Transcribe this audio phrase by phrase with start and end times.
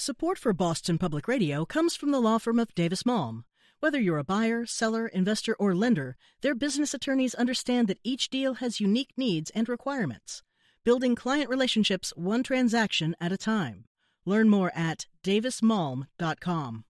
[0.00, 3.44] Support for Boston Public Radio comes from the law firm of Davis Malm.
[3.80, 8.54] Whether you're a buyer, seller, investor, or lender, their business attorneys understand that each deal
[8.54, 10.42] has unique needs and requirements.
[10.84, 13.84] Building client relationships one transaction at a time.
[14.24, 16.84] Learn more at davismalm.com.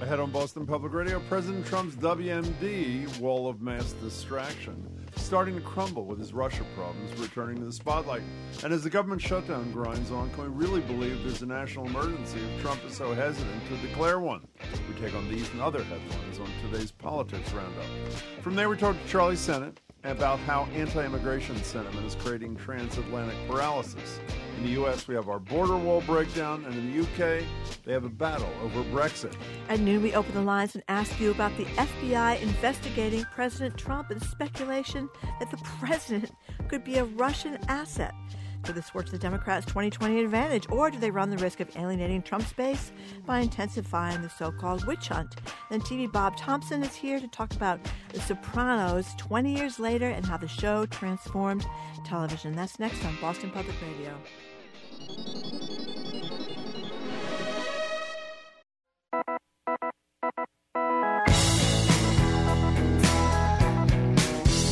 [0.00, 4.86] Ahead on Boston Public Radio, President Trump's WMD wall of mass distraction
[5.16, 8.22] starting to crumble with his Russia problems returning to the spotlight.
[8.62, 12.38] And as the government shutdown grinds on, can we really believe there's a national emergency
[12.38, 14.46] if Trump is so hesitant to declare one?
[14.88, 17.84] We take on these and other headlines on today's Politics Roundup.
[18.40, 19.78] From there, we talk to Charlie Sennott
[20.10, 24.20] about how anti immigration sentiment is creating transatlantic paralysis.
[24.56, 27.46] In the U.S., we have our border wall breakdown, and in the U.K.,
[27.84, 29.32] they have a battle over Brexit.
[29.68, 34.10] At noon, we open the lines and ask you about the FBI investigating President Trump
[34.10, 35.08] and speculation
[35.38, 36.32] that the president
[36.68, 38.14] could be a Russian asset.
[38.62, 41.74] Could this work to the Democrats' 2020 advantage, or do they run the risk of
[41.76, 42.92] alienating Trump's base
[43.26, 45.36] by intensifying the so called witch hunt?
[45.70, 47.80] Then TV Bob Thompson is here to talk about
[48.12, 51.66] The Sopranos 20 years later and how the show transformed
[52.04, 52.54] television.
[52.54, 54.14] That's next on Boston Public Radio.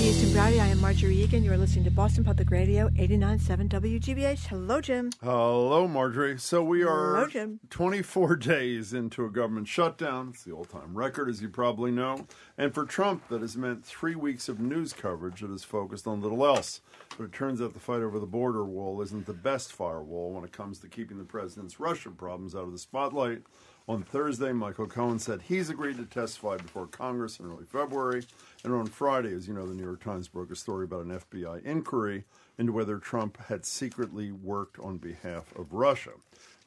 [0.07, 1.43] Houston Braude, I am Margery Eagan.
[1.43, 4.47] You are listening to Boston Public Radio, 89.7 WGBH.
[4.47, 5.11] Hello, Jim.
[5.21, 6.39] Hello, Marjorie.
[6.39, 7.59] So we are Hello, Jim.
[7.71, 10.29] 24 days into a government shutdown.
[10.33, 12.29] It's the all-time record, as you probably know.
[12.57, 16.23] And for Trump, that has meant three weeks of news coverage that is focused on
[16.23, 16.83] little else.
[17.19, 20.45] But it turns out the fight over the border wall isn't the best firewall when
[20.45, 23.43] it comes to keeping the president's Russia problems out of the spotlight.
[23.89, 28.25] On Thursday, Michael Cohen said he's agreed to testify before Congress in early February.
[28.67, 31.21] And on Friday, as you know, the New York Times broke a story about an
[31.21, 32.25] FBI inquiry
[32.59, 36.11] into whether Trump had secretly worked on behalf of Russia.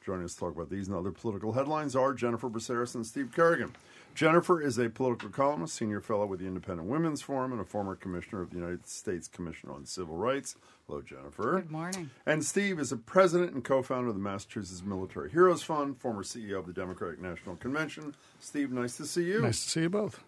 [0.02, 3.32] Joining us to talk about these and other political headlines are Jennifer Braceras and Steve
[3.36, 3.74] Kerrigan.
[4.14, 7.94] Jennifer is a political columnist, senior fellow with the Independent Women's Forum, and a former
[7.94, 10.56] commissioner of the United States Commission on Civil Rights.
[10.86, 11.60] Hello, Jennifer.
[11.60, 12.10] Good morning.
[12.24, 16.22] And Steve is a president and co founder of the Massachusetts Military Heroes Fund, former
[16.22, 18.14] CEO of the Democratic National Convention.
[18.38, 19.42] Steve, nice to see you.
[19.42, 20.24] Nice to see you both.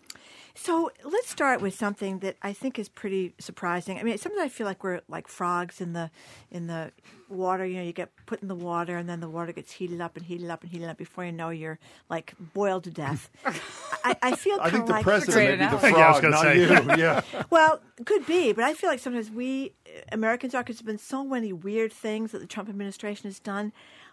[0.55, 3.99] So let's start with something that I think is pretty surprising.
[3.99, 6.11] I mean, sometimes I feel like we're like frogs in the
[6.51, 6.93] in the
[7.31, 7.65] water.
[7.65, 10.17] You know, you get put in the water, and then the water gets heated up
[10.17, 10.99] and heated up and heated up.
[10.99, 11.79] Before you know, you're
[12.11, 13.31] like boiled to death.
[14.05, 16.07] I, I feel I kind think the like president Great may be the frog, Yeah,
[16.07, 16.61] I was gonna not say.
[16.61, 16.97] you.
[17.03, 17.23] Yeah.
[17.49, 20.99] well, could be, but I feel like sometimes we uh, Americans are because there's been
[20.99, 23.73] so many weird things that the Trump administration has done.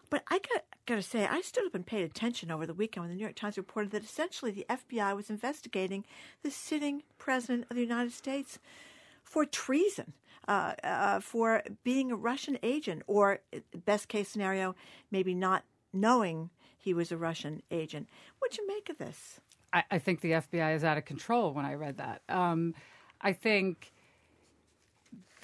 [0.10, 3.04] But I got got to say, I stood up and paid attention over the weekend
[3.04, 6.04] when the New York Times reported that essentially the FBI was investigating
[6.42, 8.58] the sitting president of the United States
[9.24, 10.14] for treason,
[10.48, 13.40] uh, uh, for being a Russian agent, or
[13.86, 14.76] best case scenario,
[15.12, 18.10] maybe not knowing he was a Russian agent.
[18.40, 19.40] What'd you make of this?
[19.72, 22.24] I, I think the FBI is out of control when I read that.
[22.28, 22.74] Um,
[23.22, 23.92] I think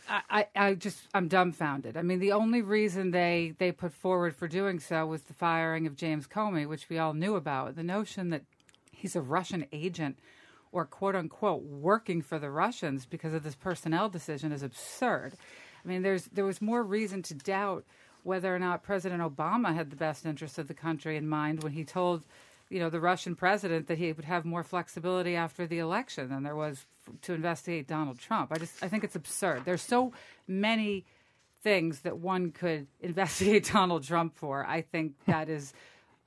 [0.07, 1.97] I, I, just I'm dumbfounded.
[1.97, 5.87] I mean, the only reason they they put forward for doing so was the firing
[5.87, 7.75] of James Comey, which we all knew about.
[7.75, 8.43] The notion that
[8.91, 10.17] he's a Russian agent
[10.71, 15.33] or quote unquote working for the Russians because of this personnel decision is absurd.
[15.83, 17.85] I mean, there's there was more reason to doubt
[18.23, 21.73] whether or not President Obama had the best interest of the country in mind when
[21.73, 22.23] he told,
[22.69, 26.43] you know, the Russian president that he would have more flexibility after the election than
[26.43, 28.51] there was f- to investigate Donald Trump.
[28.51, 29.63] I just I think it's absurd.
[29.65, 30.13] There's so
[30.47, 31.05] many
[31.63, 34.65] things that one could investigate Donald Trump for.
[34.65, 35.73] I think that is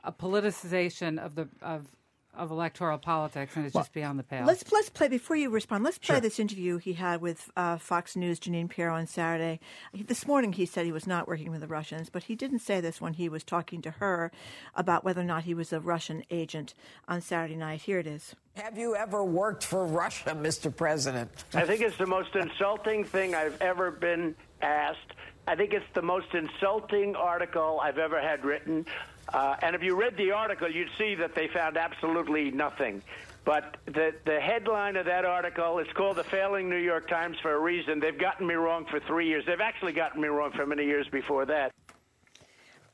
[0.04, 1.87] a politicization of the of
[2.34, 4.44] of electoral politics, and it's just beyond the pale.
[4.46, 5.82] Let's let's play before you respond.
[5.84, 9.58] Let's play this interview he had with uh, Fox News Jeanine Pirro on Saturday.
[9.92, 12.60] He- This morning he said he was not working with the Russians, but he didn't
[12.60, 14.30] say this when he was talking to her
[14.74, 16.74] about whether or not he was a Russian agent
[17.08, 17.80] on Saturday night.
[17.82, 18.36] Here it is.
[18.56, 20.74] Have you ever worked for Russia, Mr.
[20.74, 21.30] President?
[21.54, 25.12] I think it's the most insulting thing I've ever been asked.
[25.46, 28.84] I think it's the most insulting article I've ever had written.
[29.32, 33.02] Uh, and if you read the article, you'd see that they found absolutely nothing.
[33.44, 37.54] But the the headline of that article is called "The Failing New York Times" for
[37.54, 38.00] a reason.
[38.00, 39.44] They've gotten me wrong for three years.
[39.46, 41.72] They've actually gotten me wrong for many years before that.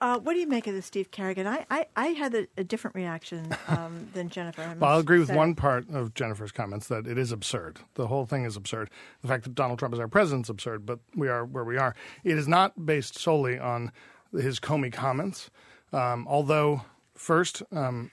[0.00, 1.46] Uh, what do you make of this, Steve Kerrigan?
[1.46, 4.60] I, I, I had a, a different reaction um, than Jennifer.
[4.62, 5.36] I Well, I'll agree with say.
[5.36, 7.78] one part of Jennifer's comments that it is absurd.
[7.94, 8.90] The whole thing is absurd.
[9.22, 11.78] The fact that Donald Trump is our president is absurd, but we are where we
[11.78, 11.94] are.
[12.22, 13.92] It is not based solely on
[14.32, 15.48] his Comey comments,
[15.94, 16.82] um, although
[17.14, 17.62] first.
[17.72, 18.10] Um,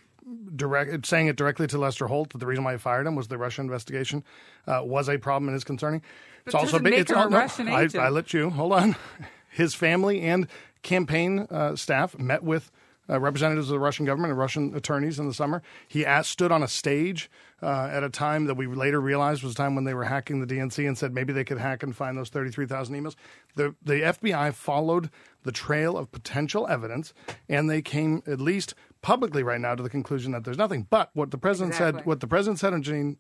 [0.56, 3.28] Direct, saying it directly to Lester Holt that the reason why he fired him was
[3.28, 4.24] the Russia investigation
[4.66, 6.02] uh, was a problem and is concerning.
[6.46, 8.02] But doesn't make him a Russian I, agent.
[8.04, 8.96] I let you hold on.
[9.50, 10.48] His family and
[10.84, 12.72] campaign uh, staff met with
[13.12, 15.62] uh, representatives of the Russian government and Russian attorneys in the summer.
[15.88, 17.30] He asked, stood on a stage
[17.62, 20.40] uh, at a time that we later realized was a time when they were hacking
[20.40, 23.16] the DNC and said maybe they could hack and find those 33,000 emails.
[23.56, 25.10] The, the FBI followed
[25.44, 27.14] the trail of potential evidence,
[27.50, 30.88] and they came at least publicly right now to the conclusion that there's nothing.
[30.90, 32.00] But what the president Exactly.
[32.00, 33.18] said, what the president said on Jeanine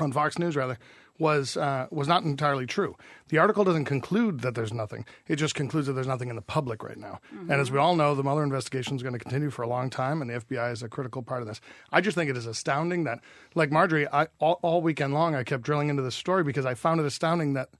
[0.00, 0.78] on Fox News rather
[1.18, 2.96] was uh, was not entirely true.
[3.28, 5.04] The article doesn't conclude that there's nothing.
[5.26, 7.20] It just concludes that there's nothing in the public right now.
[7.30, 9.90] And as we all know, the Mueller investigation is going to continue for a long
[9.90, 11.60] time, and the FBI is a critical part of this.
[11.92, 13.20] I just think it is astounding that,
[13.54, 16.74] like Margery, I, all, all weekend long I kept drilling into this story because I
[16.74, 17.70] found it astounding that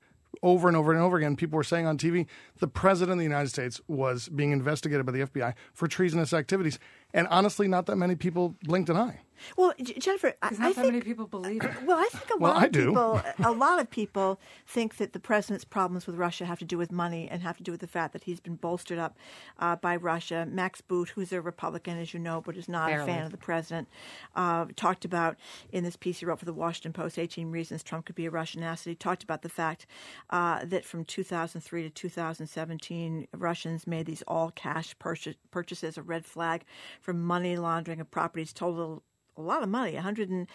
[0.43, 2.27] over and over and over again, people were saying on TV
[2.59, 6.79] the president of the United States was being investigated by the FBI for treasonous activities.
[7.15, 9.21] And honestly, not that many people blinked an eye.
[9.57, 11.71] Well, Jennifer, I, Because I not that think many people believe it.
[11.85, 12.87] Well, I think a Well, lot I of do.
[12.89, 16.79] people, a lot of people think that the president's problems with Russia have to do
[16.79, 19.17] with money and have to do with the fact that he's been bolstered up
[19.59, 20.47] uh, by Russia.
[20.51, 23.37] Max Boot, who's a Republican, as you know, but is not a fan of the
[23.37, 23.89] president,
[24.35, 25.37] uh, talked about
[25.73, 28.31] in this piece he wrote for the Washington Post, 18 Reasons Trump Could Be a
[28.31, 28.91] Russian Asset.
[28.91, 29.87] He talked about the fact
[30.31, 36.25] uh, that from 2003 to 2017, Russians made these all cash purchase, purchases, a red
[36.25, 36.65] flag
[37.01, 39.03] for money laundering of properties total
[39.39, 40.47] a lot of money, $109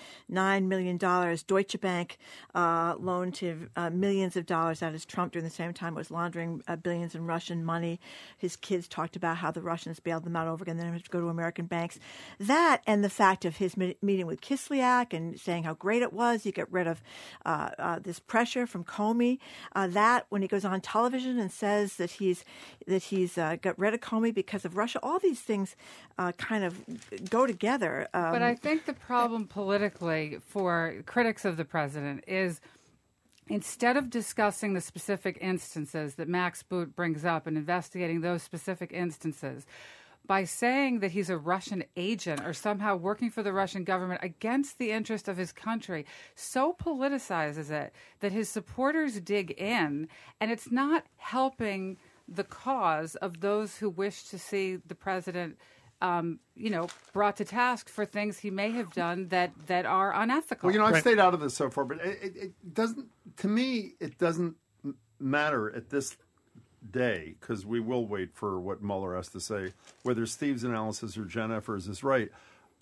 [0.64, 0.98] million.
[0.98, 2.18] Deutsche Bank
[2.54, 4.84] uh, loaned to uh, millions of dollars.
[4.84, 8.00] out is Trump during the same time was laundering uh, billions in Russian money.
[8.38, 11.10] His kids talked about how the Russians bailed them out over again, then had to
[11.10, 12.00] go to American banks.
[12.40, 16.12] That and the fact of his me- meeting with Kislyak and saying how great it
[16.12, 16.44] was.
[16.44, 17.02] He get rid of
[17.46, 19.40] uh, uh, this pressure from Comey.
[19.76, 22.44] Uh, that when he goes on television and says that he's
[22.88, 25.00] that he's uh, got rid of Comey because of Russia.
[25.02, 25.76] All these things
[26.18, 28.08] uh, kind of go together.
[28.14, 32.62] Um, But I think the problem politically for critics of the president is
[33.48, 38.92] instead of discussing the specific instances that Max Boot brings up and investigating those specific
[38.94, 39.66] instances,
[40.26, 44.78] by saying that he's a Russian agent or somehow working for the Russian government against
[44.78, 46.06] the interest of his country,
[46.36, 50.08] so politicizes it that his supporters dig in,
[50.40, 51.98] and it's not helping
[52.28, 55.58] the cause of those who wish to see the president
[56.04, 60.14] um, you know, brought to task for things he may have done that, that are
[60.14, 60.68] unethical.
[60.68, 61.02] Well, you know, I've Right.
[61.02, 63.08] stayed out of this so far, but it, it, it doesn't.
[63.38, 64.56] To me, it doesn't
[65.18, 66.18] matter at this
[66.92, 69.72] day because we will wait for what Mueller has to say,
[70.04, 72.30] whether Steve's analysis or Jennifer's is right.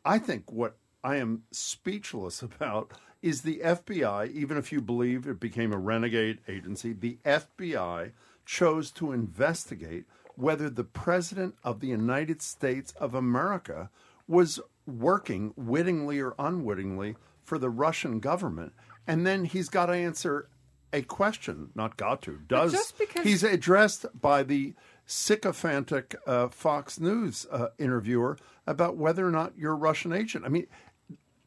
[0.04, 2.92] I think what I am speechless about
[3.22, 4.32] is the FBI.
[4.32, 8.14] Even if you believe it became a renegade agency, the FBI
[8.48, 10.06] chose to investigate
[10.42, 13.90] whether the president of the United States of America
[14.28, 18.74] was working wittingly or unwittingly for the Russian government.
[19.08, 20.48] And then he's got to answer
[20.94, 22.72] a question, not got to, does.
[22.72, 24.74] just because- He's addressed by the
[25.06, 30.46] sycophantic uh, Fox News uh, interviewer about whether or not you're a Russian agent.
[30.46, 30.68] I mean,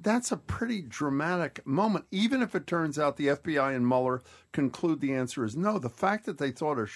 [0.05, 2.05] that's a pretty dramatic moment.
[2.11, 4.23] Even if it turns out the FBI and Mueller
[4.53, 6.87] conclude the answer is no, the fact that they thought a,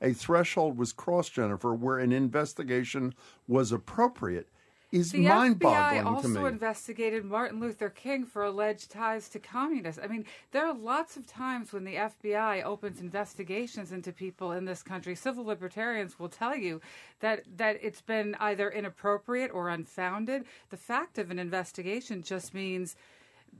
[0.00, 3.14] a threshold was crossed, Jennifer, where an investigation
[3.46, 4.48] was appropriate,
[4.94, 6.46] is the FBI mind-boggling also to me.
[6.46, 10.00] investigated Martin Luther King for alleged ties to communists.
[10.02, 14.64] I mean, there are lots of times when the FBI opens investigations into people in
[14.64, 15.16] this country.
[15.16, 16.80] Civil libertarians will tell you
[17.20, 20.44] that that it's been either inappropriate or unfounded.
[20.70, 22.94] The fact of an investigation just means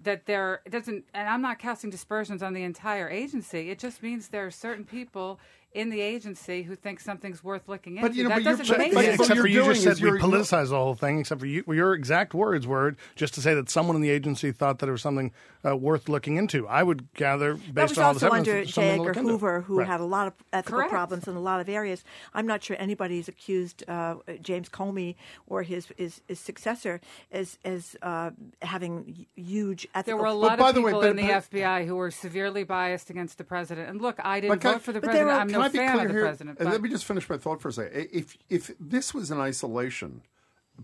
[0.03, 3.71] that there doesn't and I'm not casting dispersions on the entire agency.
[3.71, 5.41] It just means there are certain people
[5.75, 8.09] in the agency who thinks something's worth looking into.
[8.09, 9.21] But, you know, that but doesn't make but- sense.
[9.21, 11.19] except you're for you doing just said we you're- politicized the whole thing.
[11.19, 14.53] Except for you, your exact words were just to say that someone in the agency
[14.53, 15.33] thought that it was something
[15.67, 16.69] uh, worth looking into.
[16.69, 18.75] I would gather That based was on all this also evidence, under it's J.
[18.75, 19.23] something to Edgar.
[19.23, 19.87] Hoover, who Right.
[19.89, 20.91] had a lot of ethical Correct.
[20.93, 22.05] problems in a lot of areas.
[22.35, 25.17] I'm not sure anybody's accused uh, James Comey
[25.47, 27.01] or his his, his successor
[27.33, 28.31] as as uh,
[28.63, 30.19] having huge ethical.
[30.19, 31.97] There were a lot by of the way, people but- in the but- FBI who
[31.97, 33.89] were severely biased against the president.
[33.89, 35.51] And look, I didn't But vote for the but there president.
[35.73, 36.27] Were- I'm Can no I be clear here?
[36.27, 36.61] president.
[36.61, 38.09] Let me just finish my thought for a second.
[38.13, 40.23] If if this was in isolation,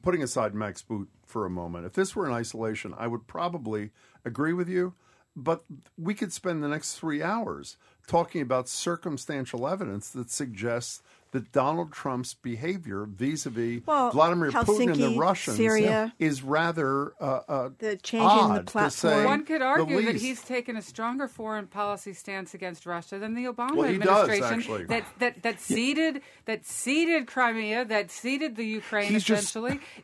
[0.02, 3.90] putting aside Max Boot for a moment, if this were in isolation, I would probably
[4.24, 4.94] agree with you.
[5.36, 5.64] But
[5.96, 7.76] we could spend the next three hours
[8.08, 14.94] talking about circumstantial evidence that suggests that Donald Trump's behavior vis-a-vis Well, Vladimir Putin and
[14.96, 16.12] the Helsinki, Russians Syria.
[16.18, 18.90] is rather uh, uh, The change in the odd, to platform.
[18.90, 23.34] say One could argue that he's taken a stronger foreign policy stance against Russia than
[23.34, 28.56] the Obama Well, he does, administration that that that ceded that ceded Crimea, that ceded
[28.56, 29.54] the Ukraine He's just-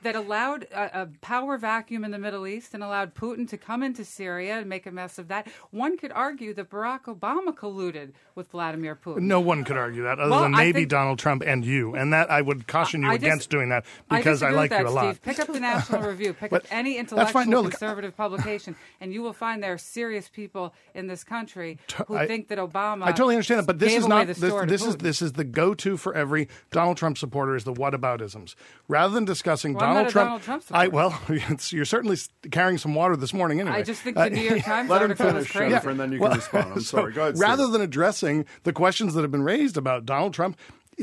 [0.03, 3.83] that allowed a, a power vacuum in the Middle East and allowed Putin to come
[3.83, 5.49] into Syria and make a mess of that.
[5.71, 9.23] One could argue that Barack Obama colluded with Vladimir Putin.
[9.23, 11.95] No one could argue that, other Well, than maybe think- Donald Donald Trump and you,
[11.95, 14.71] and that I would caution you I against dis- doing that because I, disagree like
[14.71, 15.15] that, you a lot.
[15.15, 15.23] Steve.
[15.23, 16.33] Pick up the National Review.
[16.35, 17.51] Pick But up any intellectual fine.
[17.51, 21.79] No, look, conservative publication, and you will find there are serious people in this country
[22.07, 23.05] who I- think that Obama.
[23.05, 25.97] I totally understand that, but this is not this, this is this is the go-to
[25.97, 28.55] for every Donald Trump supporter is the whataboutisms.
[28.89, 31.85] Rather than discussing Well, I'm Donald not a Trump, Donald Trump I well, it's, you're
[31.85, 32.17] certainly
[32.51, 33.77] carrying some water this morning anyway.
[33.77, 35.71] I just think Uh, the New York Times Let him finish, is crazy.
[35.71, 36.73] Jennifer, and then you can respond.
[36.73, 37.13] I'm So sorry.
[37.13, 37.39] Go ahead.
[37.39, 37.73] rather Steve.
[37.73, 40.57] than addressing the questions that have been raised about Donald Trump,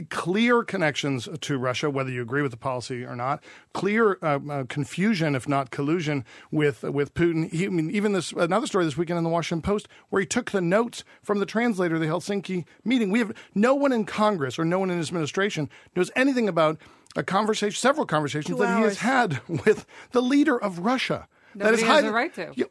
[0.09, 4.63] clear connections to Russia, whether you agree with the policy or not, clear uh, uh,
[4.65, 7.51] confusion, if not collusion, with with Putin.
[7.51, 10.25] He, I mean, even this another story this weekend in the Washington Post where he
[10.25, 13.11] took the notes from the translator of the Helsinki meeting.
[13.11, 16.79] We have no one in Congress or no one in his administration knows anything about
[17.15, 21.27] a conversation, several conversations Two that he has had with the leader of Russia.
[21.53, 22.51] Nobody that is has highly- a right to.
[22.55, 22.69] You-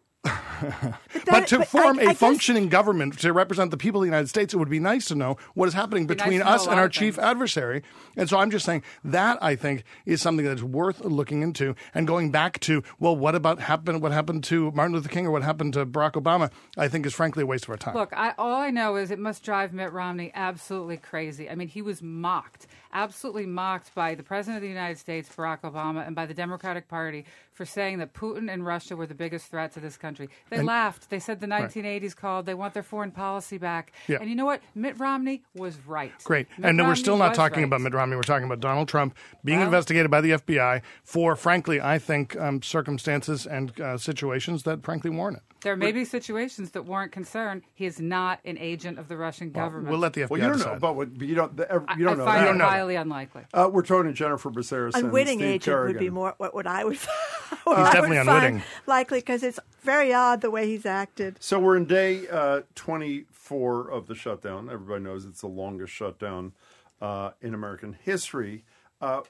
[0.61, 4.05] But, but to but form I- a guess- functioning government to represent the people of
[4.05, 6.43] the United States, it would be nice to know what is happening Be nice between
[6.43, 7.83] us and our chief adversary.
[8.17, 12.07] And so I'm just saying that I think is something that's worth looking into and
[12.07, 15.43] going back to, well, what about happened what happened to Martin Luther King or what
[15.43, 17.95] happened to Barack Obama, I think is frankly a waste of our time.
[17.95, 21.49] Look, I, all I know is it must drive Mitt Romney absolutely crazy.
[21.49, 25.61] I mean, he was mocked, absolutely mocked by the President of the United States, Barack
[25.61, 29.47] Obama, and by the Democratic Party for saying that Putin and Russia were the biggest
[29.47, 30.29] threat to this country.
[30.53, 31.11] They laughed.
[31.11, 32.47] They said the 1980s called.
[32.47, 33.93] They want their foreign policy back.
[34.09, 34.19] Yeah.
[34.21, 34.61] And you know what?
[34.75, 36.13] Mitt Romney was right.
[36.25, 36.49] Great.
[36.59, 37.67] Mitt and then we're still not talking right.
[37.67, 38.17] about Mitt Romney.
[38.17, 42.37] We're talking about Donald Trump being Well- investigated by the FBI for, frankly, I think
[42.39, 45.43] um, circumstances and uh, situations that, frankly, warrant it.
[45.63, 47.63] There may be situations that warrant concern.
[47.73, 49.91] He is not an agent of the Russian government.
[49.91, 50.77] We'll let the FBI well, you don't know decide.
[50.77, 51.57] about what, but you don't.
[51.57, 52.65] The, I- you don't I know find that.
[52.67, 53.43] it highly unlikely.
[53.55, 56.67] Uh, we're talking to Jennifer Braceras and unwitting Steve agent would be more what, what
[56.67, 56.97] I would.
[57.63, 58.63] what He's I definitely would find unwitting.
[58.87, 61.37] likely because it's very odd the way he's acted.
[61.41, 64.71] So we're in day uh, 24 of the shutdown.
[64.71, 66.53] Everybody knows it's the longest shutdown
[67.01, 68.65] uh, in American history.
[69.03, 69.21] Uh,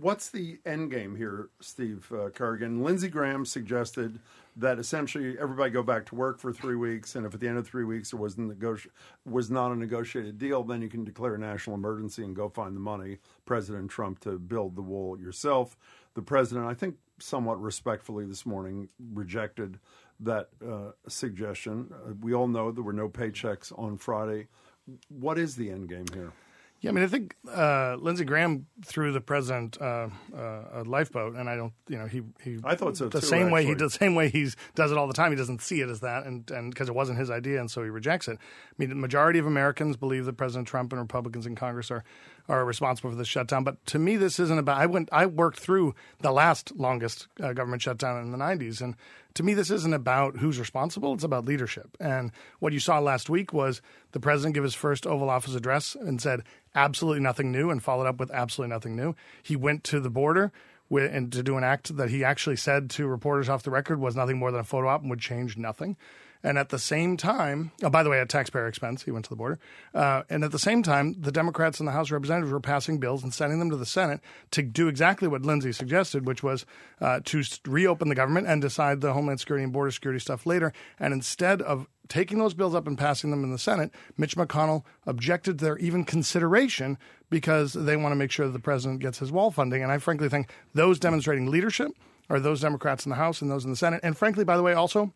[0.00, 2.82] what's the end game here, Steve uh, Kerrigan?
[2.82, 4.20] Lindsey Graham suggested
[4.56, 7.58] that essentially everybody go back to work for three weeks, and if at the end
[7.58, 8.88] of three weeks it was, negoti-
[9.26, 12.74] was not a negotiated deal, then you can declare a national emergency and go find
[12.74, 15.76] the money, President Trump, to build the wall yourself.
[16.14, 19.78] The president, I think, somewhat respectfully this morning rejected
[20.20, 21.90] that uh, suggestion.
[21.92, 24.48] Uh, we all know there were no paychecks on Friday.
[25.08, 26.32] What is the end game here?
[26.80, 31.34] Yeah, I mean, I think uh, Lindsey Graham threw the president uh, uh, a lifeboat,
[31.34, 32.58] and I don't, you know, he he.
[32.62, 33.84] I thought so, The too, same way he actually.
[33.86, 35.32] does, same way he does it all the time.
[35.32, 37.82] He doesn't see it as that, and and because it wasn't his idea, and so
[37.82, 38.38] he rejects it.
[38.38, 42.04] I mean, the majority of Americans believe that President Trump and Republicans in Congress are
[42.48, 43.64] are responsible for the shutdown.
[43.64, 44.78] But to me, this isn't about.
[44.78, 48.96] I went, I worked through the last longest uh, government shutdown in the '90s, and
[49.34, 51.14] to me, this isn't about who's responsible.
[51.14, 51.96] It's about leadership.
[52.00, 55.94] And what you saw last week was the president give his first Oval Office address
[55.94, 56.42] and said
[56.74, 59.14] absolutely nothing new, and followed up with absolutely nothing new.
[59.42, 60.52] He went to the border.
[60.90, 64.16] And to do an act that he actually said to reporters off the record was
[64.16, 65.98] nothing more than a photo op and would change nothing.
[66.42, 69.30] And at the same time, oh, by the way, at taxpayer expense, he went to
[69.30, 69.58] the border.
[69.94, 72.98] Uh, and at the same time, the Democrats in the House of Representatives were passing
[72.98, 74.20] bills and sending them to the Senate
[74.52, 76.64] to do exactly what Lindsey suggested, which was
[77.00, 80.72] uh, to reopen the government and decide the Homeland Security and border security stuff later.
[80.98, 84.84] And instead of taking those bills up and passing them in the Senate, Mitch McConnell
[85.06, 86.98] objected to their even consideration
[87.30, 89.82] because they want to make sure that the president gets his wall funding.
[89.82, 91.90] And I frankly think those demonstrating leadership
[92.30, 94.00] are those Democrats in the House and those in the Senate.
[94.02, 95.12] And frankly, by the way, also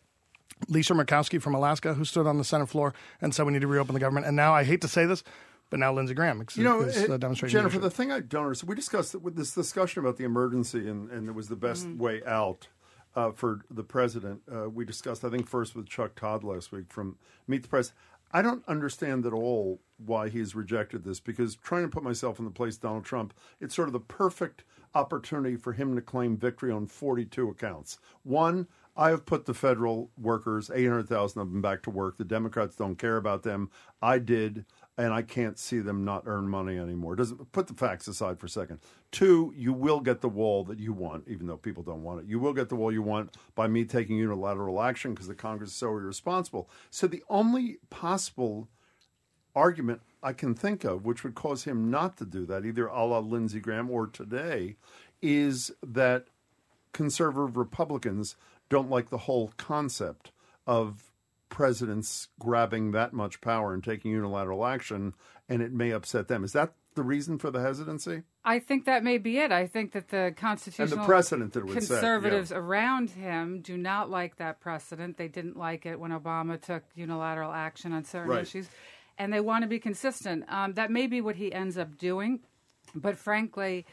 [0.69, 3.67] Lisa Murkowski from Alaska, who stood on the Senate floor and said we need to
[3.67, 4.27] reopen the government.
[4.27, 5.25] And now I hate to say this,
[5.71, 7.83] but now Lindsey Graham is, You know, is, it- uh, demonstrating Jennifer, leadership.
[7.83, 11.29] the thing I don't understand, we discussed with this discussion about the emergency and, and
[11.29, 12.69] it was the best way out
[13.17, 14.43] uh, for the president.
[14.51, 17.17] Uh, we discussed, I think, first with Chuck Todd last week from
[17.49, 17.93] Meet the Press.
[18.33, 22.45] I don't understand at all why he's rejected this because trying to put myself in
[22.47, 26.37] the place of Donald Trump, it's sort of the perfect opportunity for him to claim
[26.37, 27.99] victory on 42 accounts.
[28.23, 32.19] One, I have put the federal workers, 800,000 of them, back to work.
[32.19, 33.71] The Democrats don't care about them.
[34.03, 34.67] I did,
[34.99, 37.17] and I can't see them not earn money anymore.
[37.17, 38.81] Doesn't put the facts aside for a second.
[39.11, 42.27] Two, you will get the wall that you want, even though people don't want it.
[42.27, 45.71] You will get the wall you want by me taking unilateral action because the Congress
[45.71, 46.69] is so irresponsible.
[46.91, 48.69] So the only possible
[49.55, 53.05] argument I can think of, which would cause him not to do that, either a
[53.05, 54.77] la Lindsey Graham or today,
[55.23, 56.27] is that
[56.93, 58.37] conservative Republicans
[58.73, 60.33] don't like the whole concept
[60.67, 61.13] of
[61.51, 65.13] presidents grabbing that much power and taking unilateral action,
[65.49, 66.43] and it may upset them.
[66.43, 68.23] Is that the reason for the hesitancy?
[68.45, 69.53] I think that may be it.
[69.53, 72.01] I think that the constitutional precedent that it would set, yeah.
[72.01, 75.19] conservatives around him do not like that precedent.
[75.19, 78.43] They didn't like it when Obama took unilateral action on certain Right.
[78.43, 78.69] issues.
[79.19, 80.45] and they want to be consistent.
[80.49, 82.41] Um, that may be what he ends up doing,
[82.95, 83.85] but frankly,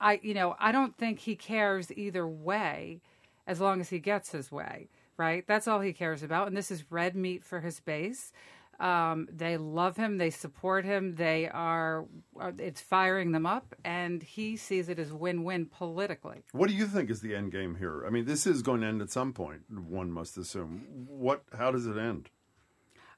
[0.00, 3.00] I you know I don't think he cares either way,
[3.46, 4.88] as long as he gets his way.
[5.18, 8.32] Right, that's all he cares about, and this is red meat for his base.
[8.80, 10.16] Um, they love him.
[10.16, 11.14] They support him.
[11.14, 12.06] They are,
[12.36, 12.52] are.
[12.58, 16.42] It's firing them up, and he sees it as win-win politically.
[16.52, 18.04] What do you think is the end game here?
[18.06, 19.62] I mean, this is going to end at some point.
[19.70, 20.86] One must assume.
[21.06, 21.44] What?
[21.56, 22.30] How does it end?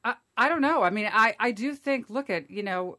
[0.05, 0.83] I, I don't know.
[0.83, 2.11] I mean, I, I do think.
[2.11, 2.99] Look at you know,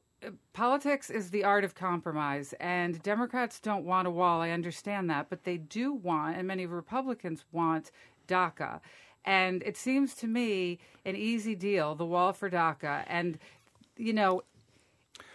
[0.53, 4.41] politics is the art of compromise, and Democrats don't want a wall.
[4.41, 7.91] I understand that, but they do want, and many Republicans want
[8.27, 8.79] DACA.
[9.25, 13.03] And it seems to me an easy deal, the wall for DACA.
[13.07, 13.39] And,
[13.97, 14.43] you know,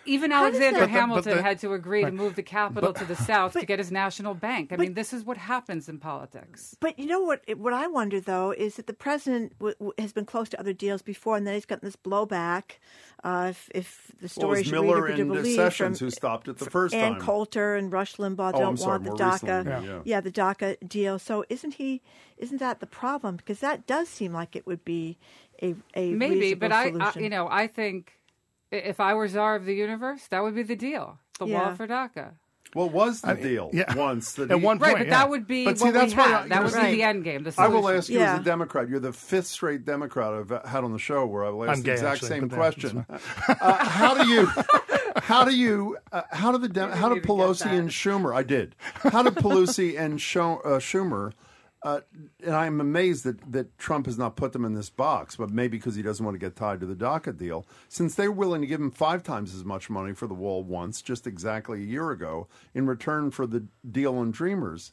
[0.06, 3.04] even How Alexander that- the- Hamilton the- had to agree to move the capital to
[3.04, 4.72] the south to get his national bank.
[4.72, 6.76] I mean, this is what happens in politics.
[6.80, 7.42] But you know what?
[7.56, 10.72] What I wonder though is that the president w- w- has been close to other
[10.72, 12.78] deals before, and then he's gotten this blowback.
[13.22, 15.98] Uh, if, if the Well, story it was should Miller read to and believe Sessions
[15.98, 17.20] from who stopped it the first Ann time.
[17.20, 19.64] Coulter and Rush Limbaugh Oh, don't sorry, want the DACA.
[19.66, 20.20] recently, yeah.
[20.22, 21.18] the DACA deal.
[21.18, 22.00] So isn't he?
[22.38, 23.36] Isn't that the problem?
[23.36, 25.18] Because that does seem like it would be
[25.62, 26.84] a a Maybe, reasonable but I,
[27.18, 28.19] I, you know, I think i-
[28.70, 31.18] if I were czar of the universe, that would be the deal.
[31.38, 31.74] The wall Yeah.
[31.74, 32.32] for DACA.
[32.72, 33.92] Well, was the I mean, deal yeah.
[33.96, 35.10] once that At he- one Right, but yeah.
[35.18, 36.44] that would be But see, that's we why had.
[36.44, 37.42] I- that would know, be the end game.
[37.42, 38.34] The I will ask you Yeah.
[38.34, 38.88] as a Democrat.
[38.88, 41.82] You're the fifth straight Democrat I've had on the show where I've asked I'm the
[41.86, 43.06] gay, exact actually, same question.
[43.60, 44.48] uh, how do you,
[45.16, 47.88] how do you, uh, how do the Dem- how do didn't even get Pelosi and.
[47.90, 48.36] Schumer?
[48.36, 48.76] I did.
[49.02, 51.32] How do Pelosi and Scho- uh, Schumer?
[51.82, 52.00] Uh,
[52.44, 55.78] and I'm amazed that, that Trump has not put them in this box, but maybe
[55.78, 57.66] because he doesn't want to get tied to the DACA deal.
[57.88, 60.62] Since they were willing to give him five times as much money for the wall
[60.62, 64.92] once, just exactly a year ago, in return for the deal on Dreamers,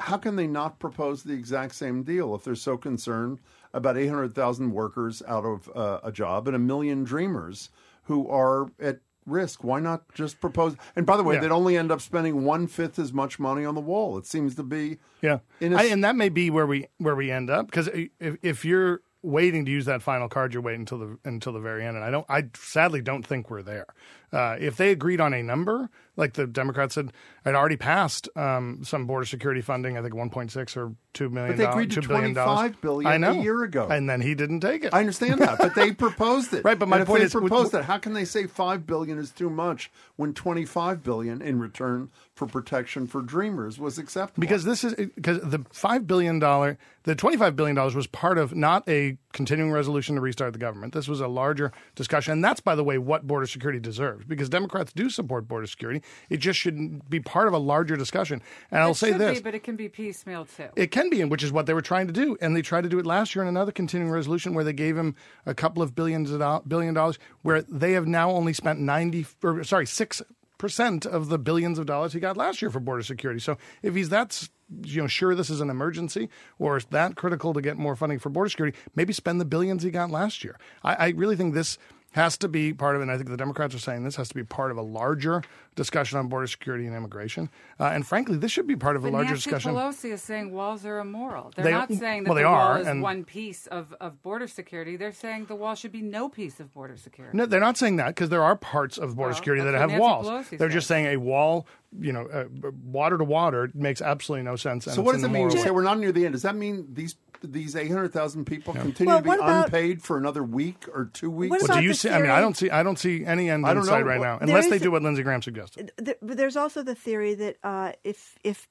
[0.00, 3.38] how can they not propose the exact same deal if they're so concerned
[3.74, 7.68] about 800,000 workers out of uh, a job and a million dreamers
[8.04, 9.62] who are at risk?
[9.64, 10.76] Why not just propose?
[10.96, 11.42] And by the way, Yeah.
[11.42, 14.18] they'd only end up spending one fifth as much money on the wall.
[14.18, 14.98] It seems to be.
[15.22, 18.36] Yeah, a I, and that may be where we where we end up because if
[18.42, 21.84] if you're waiting to use that final card, you're waiting until the until the very
[21.84, 21.96] end.
[21.96, 23.86] And I don't, I sadly don't think we're there.
[24.32, 27.12] Uh, if they agreed on a number, like the Democrats said,
[27.44, 29.98] I'd already passed um, some border security funding.
[29.98, 31.56] I think 1.6 or two million.
[31.56, 32.34] But they agreed to $2 billion.
[32.34, 33.32] $25 billion I know.
[33.32, 33.88] a year ago.
[33.90, 34.94] and then he didn't take it.
[34.94, 36.64] I understand that, but they proposed it.
[36.64, 37.84] Right, but my And if point they is- proposed that.
[37.84, 42.10] How can they say five billion is too much when twenty five billion in return
[42.34, 44.40] for protection for dreamers was acceptable?
[44.40, 48.38] Because this is because the five billion dollar, the twenty five billion dollars was part
[48.38, 50.92] of not a continuing resolution to restart the government.
[50.92, 54.24] This was a larger discussion, and that's by the way what border security deserves.
[54.26, 58.42] Because Democrats do support border security, it just shouldn't be part of a larger discussion.
[58.70, 60.68] And I'll say should this: be, but it can be piecemeal too.
[60.76, 62.82] it can be, and which is what they were trying to do, and they tried
[62.82, 65.14] to do it last year in another continuing resolution where they gave him
[65.46, 69.64] a couple of billions of billion dollars, where they have now only spent ninety, or
[69.64, 70.20] sorry, six
[70.58, 73.40] percent of the billions of dollars he got last year for border security.
[73.40, 74.48] So if he's that
[74.84, 78.18] you know sure this is an emergency or is that critical to get more funding
[78.18, 80.58] for border security, maybe spend the billions he got last year.
[80.84, 81.78] I, I really think this
[82.12, 84.34] has to be part of, and I think the Democrats are saying this has to
[84.34, 85.42] be part of a larger
[85.76, 87.48] discussion on border security and immigration.
[87.78, 89.74] Uh, and frankly, this should be part of a But larger Nancy discussion.
[89.74, 91.52] Pelosi is saying walls are immoral.
[91.54, 94.20] They're They- not saying that well, they the wall is and- one piece of, of
[94.22, 94.96] border security.
[94.96, 97.36] They're saying the wall should be no piece of border security.
[97.38, 99.92] No, they're not saying that because there are parts of border Well, security that have
[99.92, 100.26] what walls.
[100.26, 100.74] Pelosi they're said.
[100.74, 101.66] just saying a wall,
[102.00, 102.44] you know, uh,
[102.84, 104.86] water to water makes absolutely no sense.
[104.88, 105.42] and So what does it mean?
[105.42, 106.32] moral You say we're not near the end.
[106.32, 110.02] Does that mean these these eight hundred thousand people continue Well, to be about- unpaid
[110.02, 111.50] for another week or two weeks?
[111.50, 112.10] What Well, do you the see?
[112.10, 112.70] I mean, I don't see.
[112.70, 114.06] I don't see any end I in sight know.
[114.06, 115.92] right now, unless they do what Lindsey Graham suggested.
[116.04, 118.68] Th- but there's also the theory that uh, if if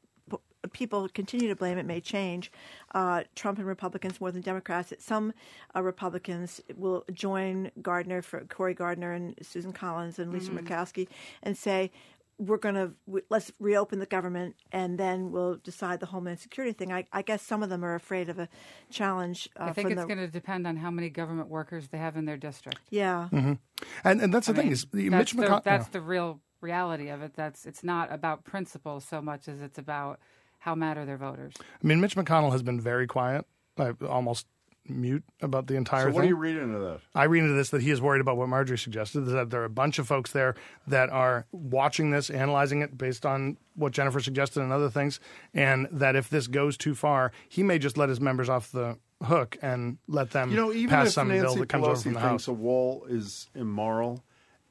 [0.73, 2.51] people continue to blame, it may change.
[2.93, 4.89] Uh, Trump and Republicans more than Democrats.
[4.89, 5.33] That some
[5.75, 11.07] uh, Republicans will join Gardner for Cory Gardner and Susan Collins and Lisa Murkowski
[11.43, 11.91] and say.
[12.39, 12.93] We're going to
[13.29, 16.91] let's reopen the government and then we'll decide the homeland security thing.
[16.91, 18.47] I, I guess some of them are afraid of a
[18.89, 19.49] challenge.
[19.59, 21.97] Uh, I think from it's the, going to depend on how many government workers they
[21.97, 22.79] have in their district.
[22.89, 23.59] Yeah, And
[24.03, 25.63] and that's the I thing mean, is the that's, Mitch the, McConnell.
[25.63, 27.33] that's the real reality of it.
[27.35, 30.19] That's it's not about principle so much as it's about
[30.59, 31.53] how mad are their voters.
[31.59, 33.45] I mean, Mitch McConnell has been very quiet,
[33.77, 34.45] like, almost
[34.89, 36.15] mute about the entire so thing.
[36.15, 36.99] what do you read into that?
[37.15, 39.65] I read into this that he is worried about what Margery suggested, that there are
[39.65, 40.55] a bunch of folks there
[40.87, 45.19] that are watching this, analyzing it based on what Jennifer suggested and other things,
[45.53, 48.97] and that if this goes too far, he may just let his members off the
[49.23, 51.95] hook and let them You know, even pass if some bill Nancy that comes over
[51.95, 52.47] Pelosi from the thinks House.
[52.47, 54.23] a wall is immoral,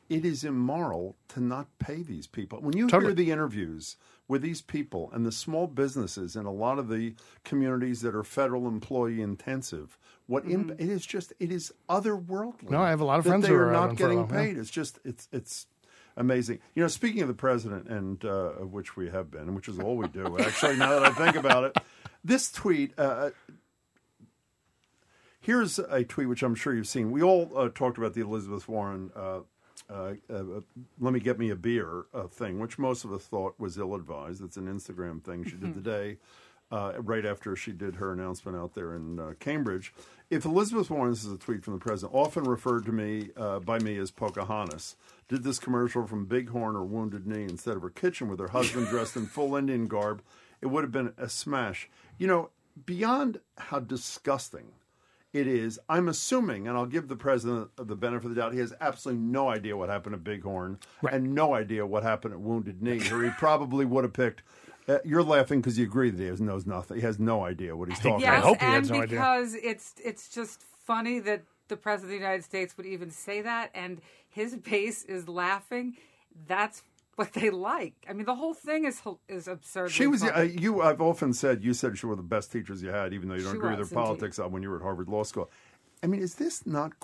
[0.08, 2.60] it is immoral to not pay these people.
[2.60, 3.10] When you Totally.
[3.10, 7.14] hear the interviews with these people and the small businesses in a lot of the
[7.44, 9.98] communities that are federal employee intensive.
[10.28, 12.70] What imp- it is just it is otherworldly.
[12.70, 14.46] No, I have a lot of friends they who are not getting furlough, yeah.
[14.46, 14.58] paid.
[14.58, 15.66] It's just it's it's
[16.16, 16.58] amazing.
[16.74, 18.28] You know, speaking of the president, and uh,
[18.60, 20.38] of which we have been, which is all we do.
[20.40, 21.78] Actually, now that I think about it,
[22.22, 22.92] this tweet.
[22.96, 23.30] Uh,
[25.40, 27.10] here's a tweet which I'm sure you've seen.
[27.10, 29.10] We all uh, talked about the Elizabeth Warren.
[29.16, 29.40] Uh,
[29.90, 30.42] uh, uh,
[31.00, 33.94] let me get me a beer uh, thing, which most of us thought was ill
[33.94, 34.42] advised.
[34.44, 36.18] It's an Instagram thing she did today,
[36.70, 39.94] uh, right after she did her announcement out there in uh, Cambridge.
[40.30, 43.60] If Elizabeth Warren, this is a tweet from the president, often referred to me uh,
[43.60, 44.94] by me as Pocahontas,
[45.26, 48.88] did this commercial from Bighorn or Wounded Knee instead of her kitchen with her husband
[48.90, 50.20] dressed in full Indian garb,
[50.60, 51.88] it would have been a smash.
[52.18, 52.50] You know,
[52.84, 54.72] beyond how disgusting
[55.32, 55.78] it is.
[55.88, 59.22] I'm assuming, and I'll give the president the benefit of the doubt, he has absolutely
[59.22, 60.78] no idea what happened at Bighorn
[61.10, 64.42] and no idea what happened at Wounded Knee, or he probably would have picked.
[64.88, 66.96] Uh, you're laughing because you agree that he has, knows nothing.
[66.96, 68.44] He has no idea what he's talking Yes, about.
[68.44, 69.18] hope he and has no idea.
[69.18, 73.42] because it's it's just funny that the president of the United States would even say
[73.42, 75.96] that, and his base is laughing.
[76.46, 76.82] That's
[77.16, 77.94] what they like.
[78.08, 79.90] I mean, the whole thing is is absurd.
[79.90, 80.80] She was uh, you.
[80.80, 83.42] I've often said you said she were the best teachers you had, even though you
[83.42, 85.50] don't She agree was, with their politics uh, when you were at Harvard Law School.
[86.02, 86.98] I mean, is this not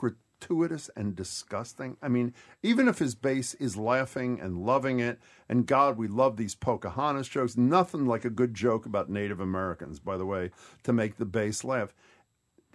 [0.49, 1.97] gratuitous and disgusting?
[2.03, 6.37] I mean, even if his base is laughing and loving it, and God, we love
[6.37, 7.57] these Pocahontas jokes.
[7.57, 10.51] Nothing like a good joke about Native Americans, by the way,
[10.85, 11.95] to make the base laugh.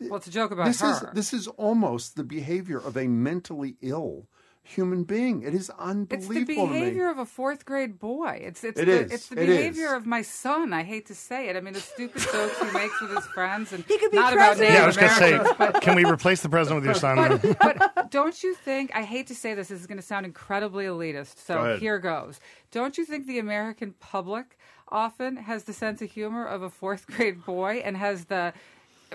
[0.01, 0.91] well, it's a joke about This her.
[0.91, 4.27] is this is almost the behavior of a mentally ill
[4.63, 5.41] human being.
[5.41, 6.15] It is unbelievable.
[6.15, 6.79] it's unbelievable the to me.
[6.79, 8.39] behavior of a fourth grade boy.
[8.43, 9.11] It's it's It the, is.
[9.11, 9.91] it's the It behavior is.
[9.93, 10.73] of my son.
[10.73, 11.55] I hate to say it.
[11.55, 14.33] I mean, the stupid jokes he makes with his friends and He could be not
[14.33, 14.69] about president.
[14.69, 16.93] Native Yeah, I was going to say, but can we replace the president with your
[16.95, 17.39] son?
[17.59, 18.91] but, but don't you think?
[18.93, 19.69] I hate to say this.
[19.69, 21.43] This is going to sound incredibly elitist.
[21.45, 21.79] So ahead.
[21.79, 22.39] here goes.
[22.71, 24.57] Don't you think the American public
[24.89, 28.53] often has the sense of humor of a fourth grade boy and has the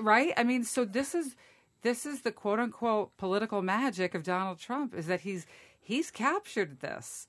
[0.00, 0.32] right?
[0.36, 1.36] I mean, so this is
[1.84, 5.46] this is the quote unquote political magic of Donald Trump is that he's
[5.80, 7.28] he's captured this.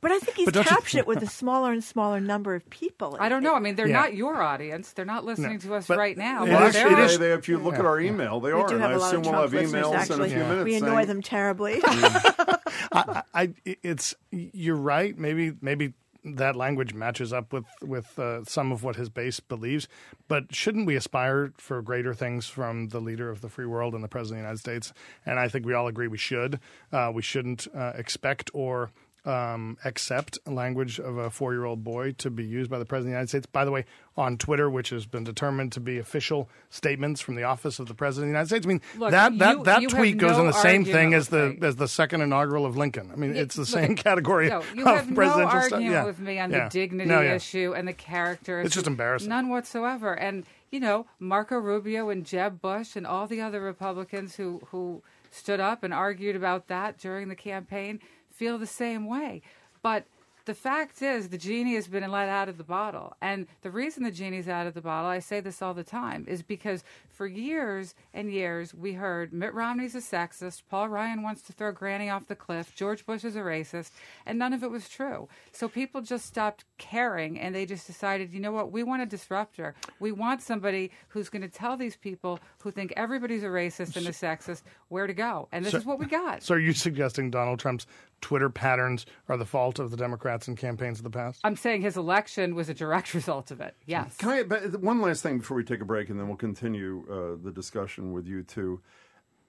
[0.00, 2.54] But I think he's But don't you- captured it with a smaller and smaller number
[2.56, 3.16] of people.
[3.20, 3.54] I don't know.
[3.54, 4.00] I mean, they're Yeah.
[4.00, 4.92] not your audience.
[4.94, 6.44] They're not listening to us But right now.
[6.44, 8.40] it Well, but is- there actually, are- they, they, if you look at our email,
[8.40, 10.32] they we are, do and have I a lot assume of we'll have emails Actually,
[10.32, 10.64] in a few minutes.
[10.64, 11.80] we annoy saying, them terribly.
[11.84, 15.16] I, I, it's you're right.
[15.16, 15.92] Maybe maybe
[16.34, 19.88] that language matches up with with uh, some of what his base believes.
[20.28, 24.02] But shouldn't we aspire for greater things from the leader of the free world and
[24.02, 24.92] the president of the United States?
[25.24, 26.58] And I think we all agree we should.
[26.92, 28.90] Uh, we shouldn't uh, expect or
[29.26, 33.08] um, accept language of a four year old boy to be used by the president
[33.08, 33.46] of the United States.
[33.46, 33.84] By the way,
[34.16, 37.94] on Twitter, which has been determined to be official statements from the office of the
[37.94, 38.66] president of the United States.
[38.66, 41.12] I mean Look, that that you- that you tweet goes no in the same thing
[41.14, 43.10] as the as the second inaugural of Lincoln.
[43.12, 45.52] I mean, Yeah, it's the look, same category No, you have no stuff.
[45.54, 46.04] argument Yeah.
[46.04, 46.64] with me on Yeah.
[46.64, 47.34] the dignity No, yeah.
[47.34, 48.60] issue and the character.
[48.60, 49.28] It's just embarrassing.
[49.28, 50.14] None whatsoever.
[50.14, 55.02] And you know, Marco Rubio and Jeb Bush and all the other Republicans who who
[55.30, 58.00] stood up and argued about that during the campaign
[58.36, 59.42] feel the same way.
[59.82, 60.04] But
[60.44, 63.16] the fact is, the genie has been let out of the bottle.
[63.20, 66.24] And the reason the genie's out of the bottle, I say this all the time,
[66.28, 66.84] is because
[67.16, 71.72] for years and years we heard Mitt Romney's a sexist, Paul Ryan wants to throw
[71.72, 73.92] Granny off the cliff, George Bush is a racist,
[74.26, 75.26] and none of it was true.
[75.50, 79.06] So people just stopped caring and they just decided, you know what, we want a
[79.06, 79.74] disruptor.
[79.98, 84.06] We want somebody who's going to tell these people who think everybody's a racist and
[84.06, 85.48] a sexist where to go.
[85.52, 86.42] And this is what we got.
[86.42, 87.86] So, are you suggesting Donald Trump's
[88.20, 91.40] Twitter patterns are the fault of the Democrats and campaigns of the past?
[91.44, 93.74] I'm saying his election was a direct result of it.
[93.86, 94.16] Yes.
[94.16, 97.05] Can I, but one last thing before we take a break, and then we'll continue
[97.10, 98.80] uh, the discussion with you two.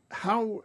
[0.10, 0.63] How,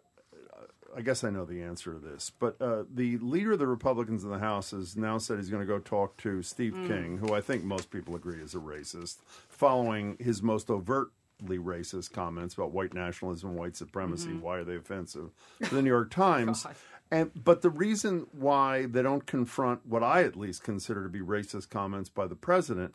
[0.97, 4.25] I guess I know the answer to this, but uh, the leader of the Republicans
[4.25, 7.35] in the House has now said he's going to go talk to Steve King, who
[7.35, 9.17] I think most people agree is a racist,
[9.49, 14.31] following his most overtly racist comments about white nationalism, white supremacy.
[14.41, 15.31] Why are they offensive?
[15.59, 16.67] The New York Times.
[17.11, 21.21] And, but the reason why they don't confront what I at least consider to be
[21.21, 22.95] racist comments by the president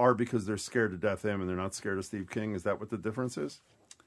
[0.00, 2.54] are because they're scared to death him and they're not scared of Steve King.
[2.54, 3.60] Is that what the difference is?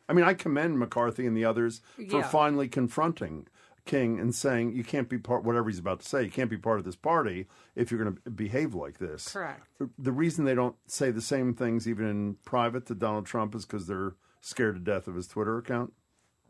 [0.09, 2.23] I mean, I commend McCarthy and the others for Yeah.
[2.23, 3.47] finally confronting
[3.85, 6.23] King and saying you can't be part whatever he's about to say.
[6.23, 9.31] You can't be part of this party if you're going to behave like this.
[9.31, 9.67] Correct.
[9.97, 13.65] The reason they don't say the same things even in private to Donald Trump is
[13.65, 15.93] because they're scared to death of his Twitter account.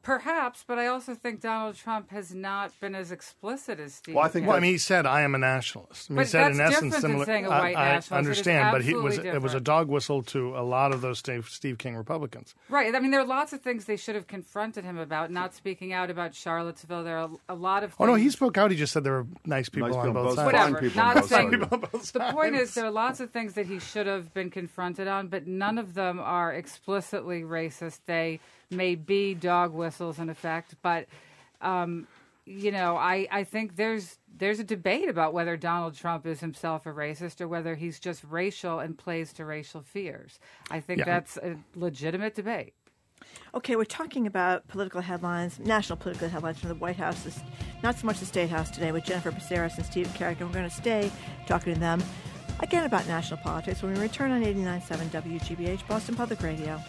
[0.04, 4.16] Perhaps, but I also think Donald Trump has not been as explicit as Steve.
[4.16, 6.26] Well, I think Well, I mean, he said, "I am a nationalist." I mean, But
[6.26, 7.26] he said in that's essence different than similar.
[7.26, 8.12] saying a I- white I, nationalist.
[8.12, 10.92] It is understand, but he was absolutely it was a dog whistle to a lot
[10.92, 12.54] of those Steve, Steve King Republicans.
[12.68, 12.94] Right.
[12.94, 15.32] I mean, there are lots of things they should have confronted him about.
[15.32, 17.06] Not speaking out about Charlottesville.
[17.06, 17.96] There are a lot of.
[17.98, 18.72] Oh no, he spoke out.
[18.72, 20.74] He just said there were nice people Nice on people both both sides.
[20.74, 20.96] Whatever.
[20.98, 21.50] Not saying.
[21.52, 25.30] The point is, there are lots of things that he should have been confronted on,
[25.30, 28.00] but none of them are explicitly racist.
[28.06, 31.08] They may be dog whistles in effect, but.
[31.62, 32.08] Um,
[32.46, 36.86] you know, I, I think there's there's a debate about whether Donald Trump is himself
[36.86, 40.40] a racist or whether he's just racial and plays to racial fears.
[40.70, 41.06] I think Yeah.
[41.06, 42.74] that's a legitimate debate.
[43.56, 47.40] Okay, we're talking about political headlines, national political headlines from the White House, this-
[47.82, 50.48] not so much the State House today, with Jennifer Braceras and Steve Kerrigan.
[50.48, 51.10] We're going to stay
[51.48, 52.04] talking to them
[52.60, 56.82] again about national politics when we return on 89.7 WGBH, Boston Public Radio.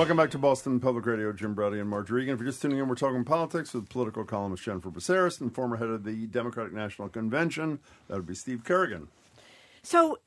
[0.00, 1.30] Welcome back to Boston Public Radio.
[1.30, 2.32] Jim Braude and Margery Eagan.
[2.32, 5.76] If you're just tuning in, we're talking politics with political columnist Jennifer Braceras and former
[5.76, 7.80] head of the Democratic National Convention.
[8.08, 9.08] That would be Steve Kerrigan.
[9.82, 10.18] So,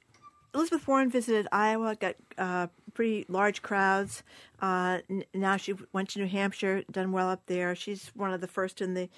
[0.53, 4.21] Elizabeth Warren visited Iowa, got uh, pretty large crowds.
[4.61, 4.99] Uh,
[5.33, 7.73] now she went to New Hampshire, done well up there.
[7.73, 9.09] She's one of the first in the.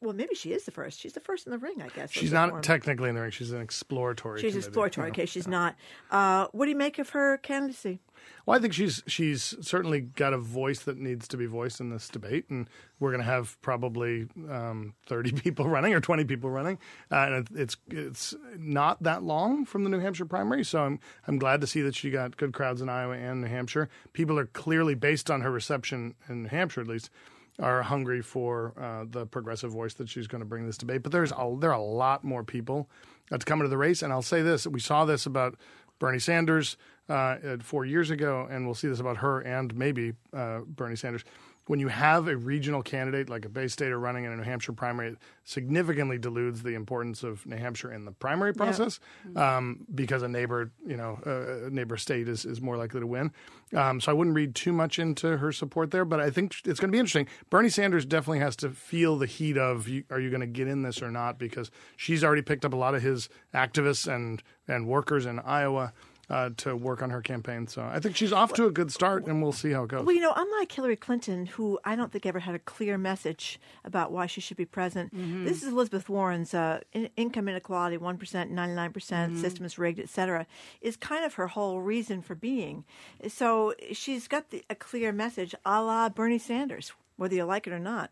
[0.00, 0.98] Well, maybe she is the first.
[0.98, 2.10] She's the first in the ring, I guess.
[2.10, 3.30] She's not technically in the ring.
[3.30, 4.40] She's an exploratory.
[4.40, 5.10] She's exploratory.
[5.10, 5.76] Okay, she's not.
[6.10, 8.00] Uh, what do you make of her candidacy?
[8.46, 11.90] Well, I think she's she's certainly got a voice that needs to be voiced in
[11.90, 12.68] this debate, and
[13.00, 16.78] we're going to have probably um, thirty people running or twenty people running,
[17.10, 21.38] uh, and it's it's not that long from the New Hampshire primary, so I'm I'm
[21.38, 23.88] glad to see that she got good crowds in Iowa and New Hampshire.
[24.12, 27.10] People are clearly, based on her reception in New Hampshire at least,
[27.58, 31.02] are hungry for uh, the progressive voice that she's going to bring to this debate.
[31.02, 32.88] But there's a, there are a lot more people
[33.30, 35.56] uh, to come into the race, and I'll say this: we saw this about
[35.98, 36.76] Bernie Sanders
[37.08, 41.24] uh, four years ago, and we'll see this about her and maybe uh, Bernie Sanders.
[41.66, 44.72] When you have a regional candidate like a Bay Stater running in a New Hampshire
[44.72, 49.00] primary, it significantly dilutes the importance of New Hampshire in the primary process
[49.36, 53.32] um, because a neighbor, you know, a neighbor state is, is more likely to win.
[53.74, 56.80] Um, so I wouldn't read too much into her support there, but I think it's
[56.80, 57.28] going to be interesting.
[57.48, 60.82] Bernie Sanders definitely has to feel the heat of are you going to get in
[60.82, 64.86] this or not because she's already picked up a lot of his activists and and
[64.86, 65.92] workers in Iowa
[66.30, 67.66] uh, to work on her campaign.
[67.66, 70.04] So I think she's off to a good start, and we'll see how it goes.
[70.04, 73.58] Well, you know, unlike Hillary Clinton, who I don't think ever had a clear message
[73.84, 75.12] about why she should be president,
[75.44, 80.08] this is Elizabeth Warren's uh, in- income inequality, 1%, 99%, percent system is rigged, et
[80.08, 80.46] cetera,
[80.80, 82.84] is kind of her whole reason for being.
[83.28, 87.72] So she's got the, a clear message a la Bernie Sanders, whether you like it
[87.72, 88.10] or not.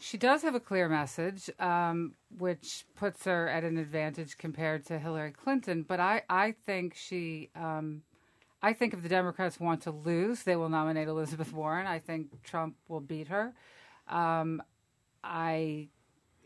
[0.00, 4.98] She does have a clear message, um, which puts her at an advantage compared to
[4.98, 5.82] Hillary Clinton.
[5.82, 8.02] But I, I think she, um,
[8.62, 11.86] I think if the Democrats want to lose, they will nominate Elizabeth Warren.
[11.86, 13.54] I think Trump will beat her.
[14.08, 14.62] Um,
[15.22, 15.88] I,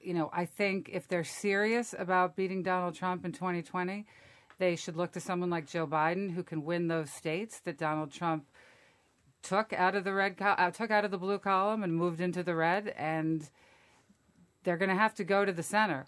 [0.00, 4.06] you know, I think if they're serious about beating Donald Trump in 2020,
[4.58, 8.12] they should look to someone like Joe Biden who can win those states that Donald
[8.12, 8.46] Trump
[9.42, 12.42] took out of the red uh, took out of the blue column and moved into
[12.42, 13.50] the red and
[14.64, 16.06] they're going to have to go to the center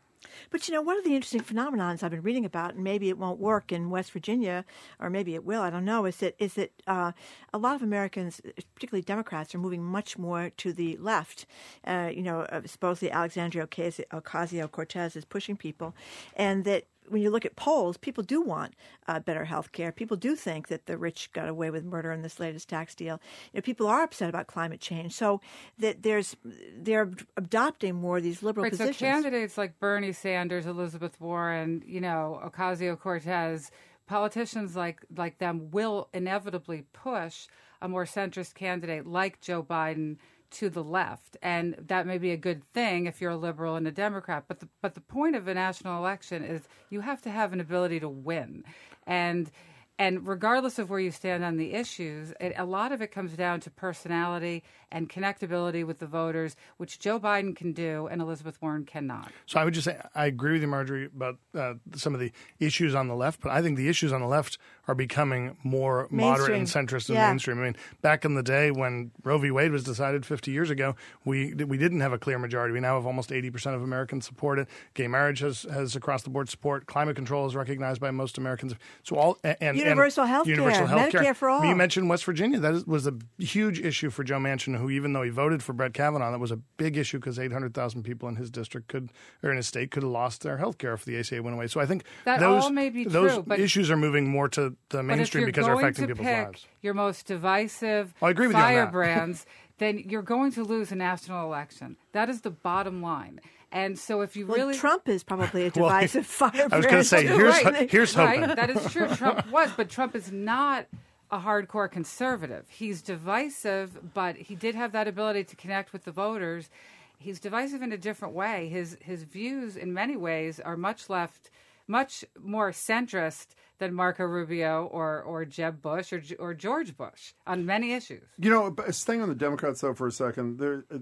[0.50, 3.18] But you know, one of the interesting phenomenons I've been reading about, and maybe it
[3.18, 4.64] won't work in West Virginia,
[4.98, 7.12] or maybe it will, I don't know, is that is that uh,
[7.52, 8.40] a lot of Americans,
[8.74, 11.46] particularly Democrats, are moving much more to the left.
[11.86, 15.94] Uh, you know, uh, supposedly Alexandria Ocasio Cortez is pushing people,
[16.36, 18.74] and that when you look at polls, people do want
[19.08, 19.92] uh, better health care.
[19.92, 23.20] People do think that the rich got away with murder in this latest tax deal.
[23.52, 25.40] You know, people are upset about climate change, so
[25.78, 26.36] that there's
[26.76, 28.96] they're adopting more of these liberal right positions.
[28.98, 33.70] so candidates like bernie sanders elizabeth warren you know ocasio-cortez
[34.06, 37.46] politicians like like them will inevitably push
[37.82, 40.16] a more centrist candidate like joe biden
[40.50, 41.36] to the left.
[41.42, 44.44] And that may be a good thing if you're a liberal and a democrat.
[44.48, 47.60] But the but the point of a national election is you have to have an
[47.60, 48.64] ability to win.
[49.06, 49.50] And
[49.98, 53.34] and regardless of where you stand on the issues, it, a lot of it comes
[53.34, 58.60] down to personality and connectability with the voters, which Joe Biden can do and Elizabeth
[58.60, 59.30] Warren cannot.
[59.46, 62.32] So I would just say I agree with you, Margery, about uh, some of the
[62.58, 66.08] issues on the left, but I think the issues on the left are becoming more
[66.10, 67.28] moderate and centrist and Yeah.
[67.28, 67.60] mainstream.
[67.60, 69.50] I mean, back in the day when Roe v.
[69.50, 72.72] Wade was decided 50 years ago, we we didn't have a clear majority.
[72.72, 74.68] We now have almost 80 percent of Americans support it.
[74.94, 76.86] Gay marriage has has across the board support.
[76.86, 78.74] Climate control is recognized by most Americans.
[79.02, 81.22] So all and, and Universal universal health care, universal health care.
[81.22, 81.64] Medicare for all.
[81.64, 82.58] You mentioned West Virginia.
[82.58, 85.72] That is, was a huge issue for Joe Manchin, who even though he voted for
[85.72, 89.10] Brett Kavanaugh, that was a big issue because 800,000 people in his district could,
[89.42, 91.66] or in his state, could have lost their health care if the ACA went away.
[91.68, 94.48] So I think That those, all may be those true, but- issues are moving more
[94.48, 96.66] to the mainstream because they're affecting to people's pick lives.
[96.82, 98.84] Your most divisive oh, I agree with you on that.
[98.86, 99.46] firebrands,
[99.78, 101.96] then you're going to lose a national election.
[102.12, 103.40] That is the bottom line.
[103.72, 106.74] And so if you well, really Trump is probably a Well, divisive firebrand.
[106.74, 107.88] I was gonna say, here's- right?
[107.90, 108.40] here's hoping.
[108.42, 109.06] right, that is true.
[109.14, 110.86] Trump was, but Trump is not
[111.30, 112.66] a hardcore conservative.
[112.68, 116.70] He's divisive, but he did have that ability to connect with the voters.
[117.18, 118.68] He's divisive in a different way.
[118.68, 121.50] His his views, in many ways, are much left,
[121.86, 127.66] much more centrist than Marco Rubio or or Jeb Bush or or George Bush on
[127.66, 128.24] many issues.
[128.38, 130.98] You know, staying on the Democrats though for a second, there, uh,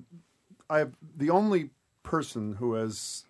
[0.69, 0.87] I
[1.17, 1.71] the only
[2.03, 3.25] person who has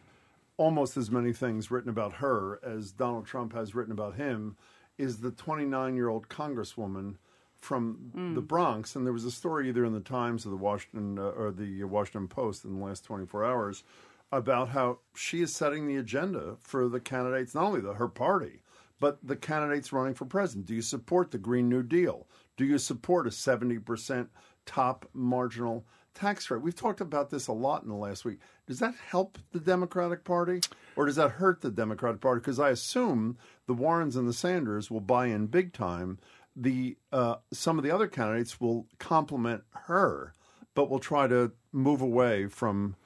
[0.57, 4.57] almost as many things written about her as Donald Trump has written about him
[4.99, 7.15] is the 29 year old congresswoman
[7.61, 11.19] from the Bronx, and there was a story either in the Times or the Washington
[11.19, 13.83] uh, or the Washington Post in the last 24 hours
[14.31, 18.63] about how she is setting the agenda for the candidates, not only the her party,
[19.01, 20.67] but the candidates running for president.
[20.67, 22.27] Do you support the Green New Deal?
[22.57, 24.29] Do you support a 70%
[24.67, 25.85] top marginal
[26.15, 26.63] tax rate?
[26.63, 28.39] We've talked about this a lot in the last week.
[28.67, 30.61] Does that help the Democratic Party
[30.97, 32.41] or does that hurt the Democratic Party?
[32.41, 36.19] Because I assume the Warrens and the Sanders will buy in big time.
[36.57, 40.33] The uh, some of the other candidates will compliment her,
[40.75, 42.97] but will try to move away from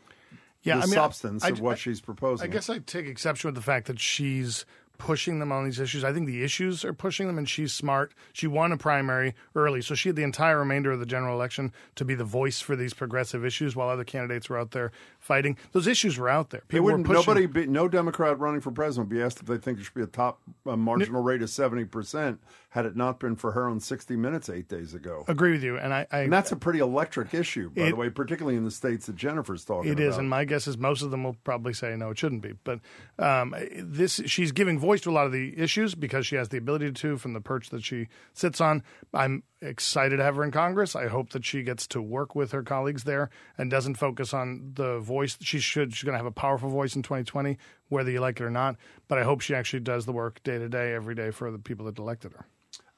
[0.62, 2.48] Yeah, the I mean, substance I- of what I- she's proposing.
[2.48, 4.64] I guess I take exception with the fact that she's
[5.02, 6.04] pushing them on these issues.
[6.04, 8.12] I think the issues are pushing them, and she's smart.
[8.32, 11.72] She won a primary early, so she had the entire remainder of the general election
[11.96, 15.56] to be the voice for these progressive issues, while other candidates were out there fighting.
[15.72, 16.62] Those issues were out there.
[16.68, 17.14] People were pushing.
[17.14, 19.94] Nobody, be, no Democrat running for president would be asked if they think there should
[19.94, 22.40] be a top uh, marginal rate of seventy percent.
[22.70, 25.76] Had it not been for her on sixty Minutes eight days ago, agree with you,
[25.78, 26.06] and I.
[26.10, 29.06] I and that's a pretty electric issue, by It- the way, particularly in the states
[29.06, 30.02] that Jennifer's talking It about.
[30.04, 32.52] is, and my guess is most of them will probably say no, it shouldn't be.
[32.64, 32.80] But
[33.18, 36.58] um, this, she's giving voice to a lot of the issues because she has the
[36.58, 38.82] ability to from the perch that she sits on.
[39.12, 40.94] I'm excited to have her in Congress.
[40.94, 44.72] I hope that she gets to work with her colleagues there and doesn't focus on
[44.74, 45.36] the voice.
[45.40, 45.94] She should.
[45.94, 48.76] She's going to have a powerful voice in 2020, whether you like it or not.
[49.08, 51.58] But I hope she actually does the work day to day, every day for the
[51.58, 52.46] people that elected her.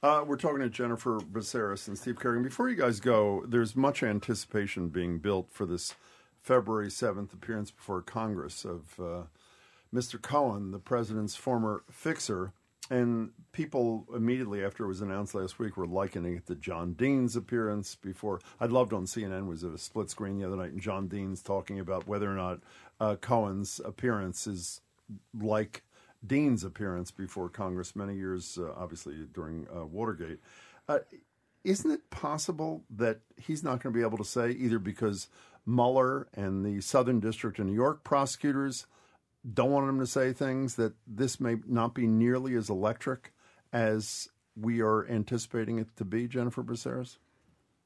[0.02, 2.42] Uh, we're talking to Jennifer Braceras and Steve Kerrigan.
[2.42, 5.94] Before you guys go, there's much anticipation being built for this
[6.42, 9.22] February 7th appearance before Congress of uh,
[9.94, 10.20] Mr.
[10.20, 12.52] Cohen, the president's former fixer.
[12.90, 17.34] And people immediately after it was announced last week were likening it to John Dean's
[17.34, 18.40] appearance before.
[18.60, 21.80] I'd loved on CNN was a split screen the other night, and John Dean's talking
[21.80, 22.60] about whether or not
[23.00, 24.82] uh, Cohen's appearance is
[25.32, 25.82] like
[26.26, 30.40] Dean's appearance before Congress many years, uh, obviously during uh, Watergate.
[30.86, 30.98] Uh,
[31.62, 35.28] isn't it possible that he's not going to be able to say either because
[35.64, 38.86] Mueller and the Southern District of New York prosecutors
[39.52, 43.32] don't want him to say things that this may not be nearly as electric
[43.72, 47.18] as we are anticipating it to be, Jennifer Braceras?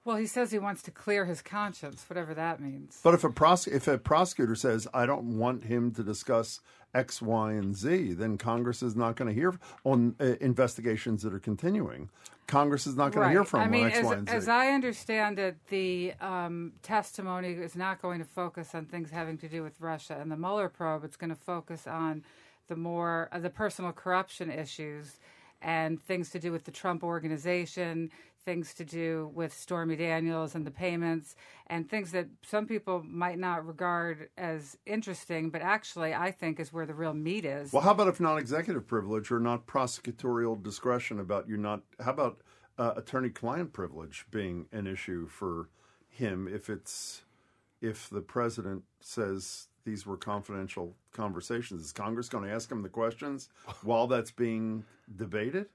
[0.05, 2.99] Well, he says he wants to clear his conscience, whatever that means.
[3.03, 6.61] But if a pros- if a prosecutor says I don't want him to discuss
[6.95, 11.35] X, Y, and Z, then Congress is not going to hear on uh, investigations that
[11.35, 12.09] are continuing.
[12.47, 14.35] Congress is not going to hear from I mean, on X, as, Y, and Z.
[14.35, 19.37] as I understand it, the um, testimony is not going to focus on things having
[19.39, 21.05] to do with Russia and the Mueller probe.
[21.05, 22.25] It's going to focus on
[22.69, 25.19] the more uh, the personal corruption issues
[25.61, 28.11] and things to do with the Trump organization,
[28.45, 33.39] things to do with Stormy Daniels and the payments, and things that some people might
[33.39, 37.73] not regard as interesting, but actually I think is where the real meat is.
[37.73, 41.83] well, how about if not executive privilege or not prosecutorial discretion about you not?
[42.01, 42.41] How about
[42.79, 45.69] uh, attorney-client privilege being an issue for
[46.09, 47.23] him if it's
[47.81, 51.83] if the president says these were confidential conversations?
[51.83, 53.49] Is Congress going to ask him the questions
[53.83, 54.85] while that's being
[55.17, 55.67] debated?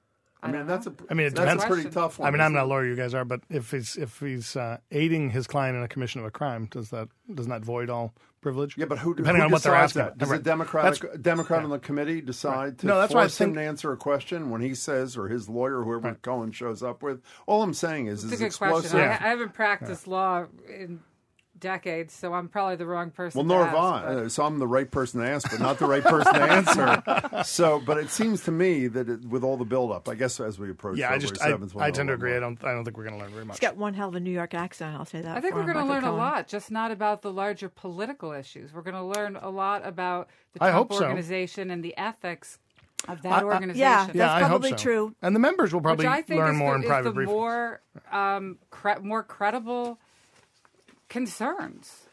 [0.43, 0.89] I, mean, that's a.
[0.91, 0.95] know.
[1.09, 1.63] I mean, it that's depends.
[1.63, 2.27] a pretty tough one.
[2.27, 4.77] I mean, I'm isn't a lawyer, you guys are, but if he's if he's uh,
[4.91, 8.13] aiding his client in a commission of a crime, does that does not void all
[8.41, 8.77] privilege?
[8.77, 10.01] Yeah, but who, depending who on what they're asking?
[10.03, 10.17] that?
[10.17, 10.39] Does Right.
[10.39, 13.53] a Democratic That's- Democrat on the committee decide to No, that's why I force him
[13.53, 17.21] to answer a question when he says, or his lawyer, whoever Cohen shows up with?
[17.47, 18.91] All I'm saying is, It's is a good explosive.
[18.91, 18.99] question.
[18.99, 20.99] I, I haven't practiced law in
[21.63, 23.39] decades, so I'm probably the wrong person.
[23.39, 24.13] Well, to nor ask, have I.
[24.15, 26.41] but- Uh, So I'm the right person to ask, but not the right person to
[26.43, 27.03] answer.
[27.45, 30.59] So, but it seems to me that it, with all the buildup, I guess as
[30.59, 32.29] we approach Yeah, I just I, 7th, we'll I tend to agree.
[32.31, 32.37] more.
[32.37, 33.57] I don't I don't think we're going to learn very much.
[33.57, 34.95] He's got one hell of a New York accent.
[34.95, 35.35] I'll say that.
[35.35, 38.31] I think we're going to Michael learn a lot, just not about the larger political
[38.31, 38.71] issues.
[38.73, 41.05] We're going to learn a lot about the I Trump hope so.
[41.05, 42.59] organization and the ethics
[43.07, 43.79] of that organization.
[43.81, 44.05] yeah.
[44.07, 44.75] Yeah, That's I hope probably so.
[44.77, 45.15] true.
[45.21, 47.21] And the members will probably Which I think learn is more in is private the
[47.21, 47.25] briefings.
[47.25, 47.81] more
[48.11, 49.99] um, cre- more credible
[51.09, 52.07] concerns.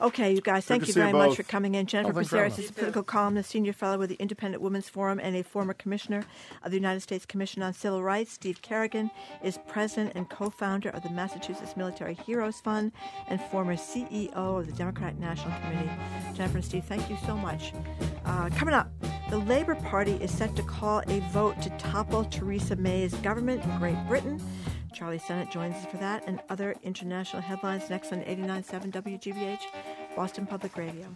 [0.00, 1.86] Okay, you guys, thank you see you very much for coming in.
[1.86, 5.18] Jennifer Oh, thanks Braceras is a political columnist, senior fellow with the Independent Women's Forum,
[5.22, 6.24] and a former commissioner
[6.62, 8.32] of the United States Commission on Civil Rights.
[8.32, 9.10] Steve Kerrigan
[9.42, 12.92] is president and co-founder of the Massachusetts Military Heroes Fund
[13.28, 15.90] and former CEO of the Democratic National Committee.
[16.34, 17.72] Jennifer and Steve, thank you so much.
[18.26, 18.90] Uh, coming up,
[19.30, 23.78] the Labour Party is set to call a vote to topple Theresa May's government in
[23.78, 24.40] Great Britain.
[24.96, 29.60] Charlie Sennott joins us for that and other international headlines next on 89.7 WGBH,
[30.16, 31.06] Boston Public Radio.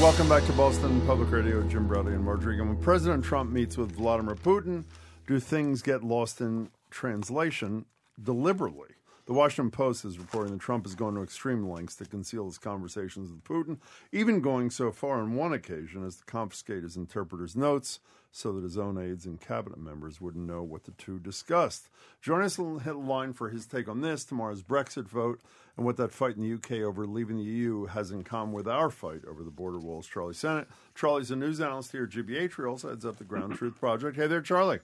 [0.00, 1.62] Welcome back to Boston Public Radio.
[1.64, 2.58] Jim Braude and Margery.
[2.58, 4.84] When President Trump meets with Vladimir Putin,
[5.26, 7.84] do things get lost in translation
[8.20, 8.88] deliberately?
[9.26, 12.56] The Washington Post is reporting that Trump is going to extreme lengths to conceal his
[12.56, 13.76] conversations with Putin,
[14.10, 18.00] even going so far on one occasion as to confiscate his interpreter's notes
[18.32, 21.90] so that his own aides and cabinet members wouldn't know what the two discussed.
[22.22, 25.40] Join us the line for his take on this, tomorrow's Brexit vote,
[25.80, 28.68] and what that fight in the UK over leaving the EU has in common with
[28.68, 30.06] our fight over the border walls.
[30.06, 30.66] Charlie Sennott.
[30.94, 32.54] Charlie's a news analyst here at GBH.
[32.54, 34.18] He also heads up the Ground Truth Project.
[34.18, 34.80] Hey there, Charlie.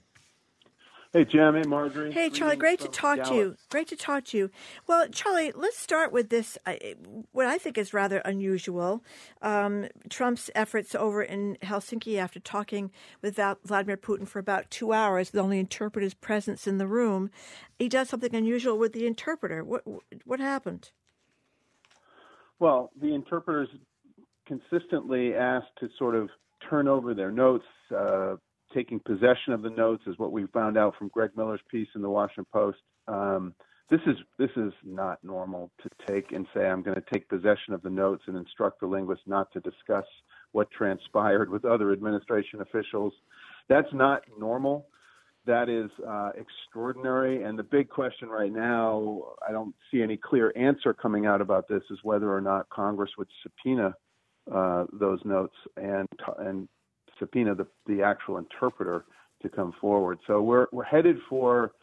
[1.13, 1.55] Hey, Jim.
[1.55, 2.11] Hey, Margery.
[2.11, 3.55] Hey, Charlie, great to talk to you.
[3.69, 4.51] Great to talk to you.
[4.87, 6.75] Well, Charlie, let's start with this, uh,
[7.31, 9.03] what I think is rather unusual.
[9.41, 12.91] Um, Trump's efforts over in Helsinki after talking
[13.21, 17.29] with Vladimir Putin for about two hours with only interpreter's presence in the room.
[17.79, 19.63] He does something unusual with the interpreter.
[19.63, 19.83] What,
[20.25, 20.91] what happened?
[22.59, 23.69] Well, the interpreters
[24.45, 26.29] consistently asked to sort of
[26.69, 27.65] turn over their notes.
[27.95, 28.35] Uh,
[28.73, 32.01] taking possession of the notes is what we found out from Greg Miller's piece in
[32.01, 32.79] the Washington Post.
[33.07, 33.53] Um,
[33.89, 37.73] this is this is not normal to take and say I'm going to take possession
[37.73, 40.05] of the notes and instruct the linguist not to discuss
[40.51, 43.13] what transpired with other administration officials.
[43.69, 44.87] That's not normal.
[45.45, 47.43] That is uh, extraordinary.
[47.43, 51.69] And the big question right now, I don't see any clear answer coming out about
[51.69, 53.95] this, is whether or not Congress would subpoena
[54.53, 56.07] uh, those notes and
[56.39, 56.67] and
[57.19, 59.05] subpoena the, the actual interpreter
[59.41, 60.19] to come forward.
[60.27, 61.73] So we're we're headed for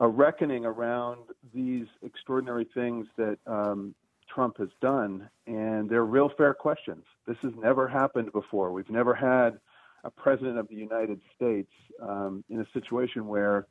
[0.00, 1.20] a reckoning around
[1.54, 3.94] these extraordinary things that um,
[4.32, 7.04] Trump has done, and they're real fair questions.
[7.26, 8.72] This has never happened before.
[8.72, 9.58] We've never had
[10.04, 11.70] a president of the United States
[12.00, 13.66] um, in a situation where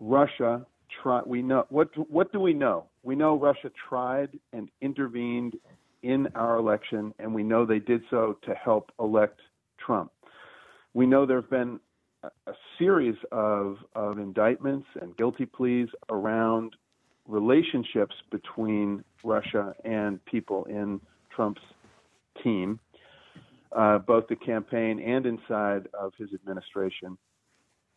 [0.00, 0.66] Russia
[1.02, 1.20] try.
[1.24, 2.86] We know what what do we know?
[3.02, 5.56] We know Russia tried and intervened
[6.02, 9.40] in our election, and we know they did so to help elect
[9.84, 10.10] Trump.
[10.94, 11.80] We know there have been
[12.22, 16.74] a, series of, of indictments and guilty pleas around
[17.26, 21.00] relationships between Russia and people in
[21.34, 21.62] Trump's
[22.42, 22.80] team,
[23.76, 27.16] uh, both the campaign and inside of his administration.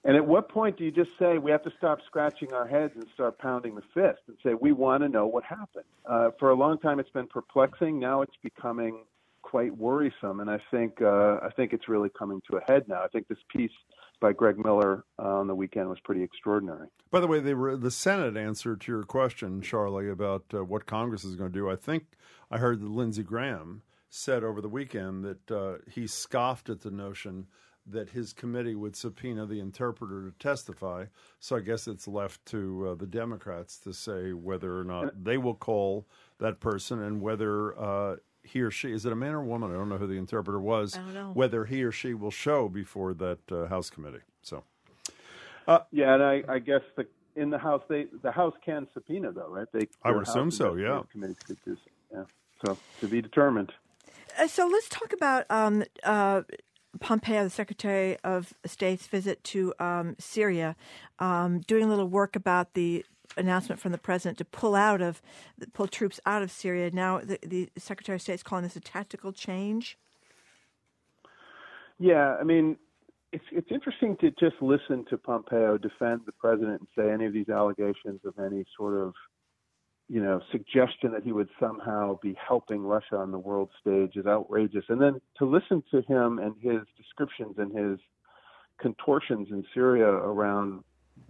[0.03, 2.93] And at what point do you just say we have to stop scratching our heads
[2.93, 5.86] and start pounding the fist and say we want to know what happened?
[6.05, 7.99] Uh, for a long time, it's been perplexing.
[7.99, 9.05] Now it's becoming
[9.56, 13.01] quite worrisome, and I think uh, I think it's really coming to a head now.
[13.01, 13.72] I think this piece
[14.20, 16.89] by Greg Miller uh, on the weekend was pretty extraordinary.
[17.10, 20.86] By the way, they were, the Senate answer to your question, Charlie, about uh, what
[20.86, 21.70] Congress is going to do.
[21.70, 22.03] I think
[22.51, 26.91] I heard that Lindsey Graham said over the weekend that uh, he scoffed at the
[26.91, 27.47] notion
[27.88, 31.06] that his committee would subpoena the interpreter to testify.
[31.39, 35.38] So I guess it's left to uh, the Democrats to say whether or not they
[35.38, 36.08] will call
[36.39, 39.71] that person and whether uh, he or she is it a man or a woman?
[39.71, 40.95] I don't know who the interpreter was.
[40.95, 41.31] I don't know.
[41.33, 44.23] Whether he or she will show before that uh, House committee.
[44.41, 44.63] So
[45.91, 49.49] Yeah, and I, I guess the in the House they the House can subpoena though,
[49.49, 49.67] right?
[49.71, 51.01] They I would assume so, yeah.
[51.11, 51.91] Committees could do so.
[52.13, 52.23] Yeah,
[52.65, 53.73] so to be determined.
[54.39, 56.41] Uh, so let's talk about um, uh,
[56.99, 60.75] Pompeo, the Secretary of State's visit to um, Syria,
[61.19, 63.05] um, doing a little work about the
[63.38, 65.21] announcement from the president to pull out of
[65.73, 66.91] pull troops out of Syria.
[66.91, 69.97] Now the, the Secretary of State is calling this a tactical change.
[71.97, 72.77] Yeah, I mean,
[73.31, 77.33] it's it's interesting to just listen to Pompeo defend the president and say any of
[77.33, 79.13] these allegations of any sort of,
[80.07, 84.25] you know, suggestion that he would somehow be helping Russia on the world stage is
[84.25, 84.86] outrageous.
[84.89, 87.99] And then to listen to him and his descriptions and his
[88.79, 90.83] contortions in Syria around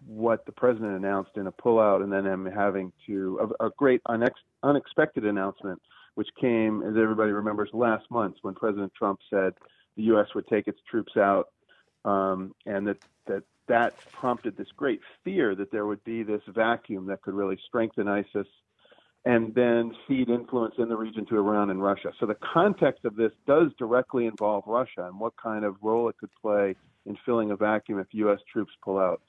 [0.08, 4.02] what the president announced in a pullout, and then him having to a, a great
[4.08, 4.32] unex,
[4.64, 5.82] unexpected announcement
[6.16, 9.54] which came, as everybody remembers, last month when President Trump said
[9.96, 10.28] the U.S.
[10.34, 11.50] would take its troops out,
[12.04, 12.98] um, and that
[13.28, 17.60] that that prompted this great fear that there would be this vacuum that could really
[17.68, 18.48] strengthen ISIS
[19.26, 22.12] and then feed influence in the region to Iran and Russia.
[22.20, 26.18] So the context of this does directly involve Russia and what kind of role it
[26.20, 26.76] could play
[27.08, 28.40] in filling a vacuum if U.S.
[28.52, 29.22] troops pull out.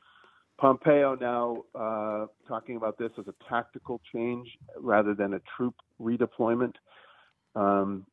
[0.58, 4.48] Pompeo now uh, talking about this as a tactical change
[4.78, 6.72] rather than a troop redeployment.
[7.54, 8.06] Um,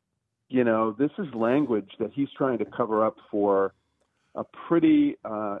[0.48, 3.72] you know, this is language that he's trying to cover up for
[4.34, 5.58] a pretty uh,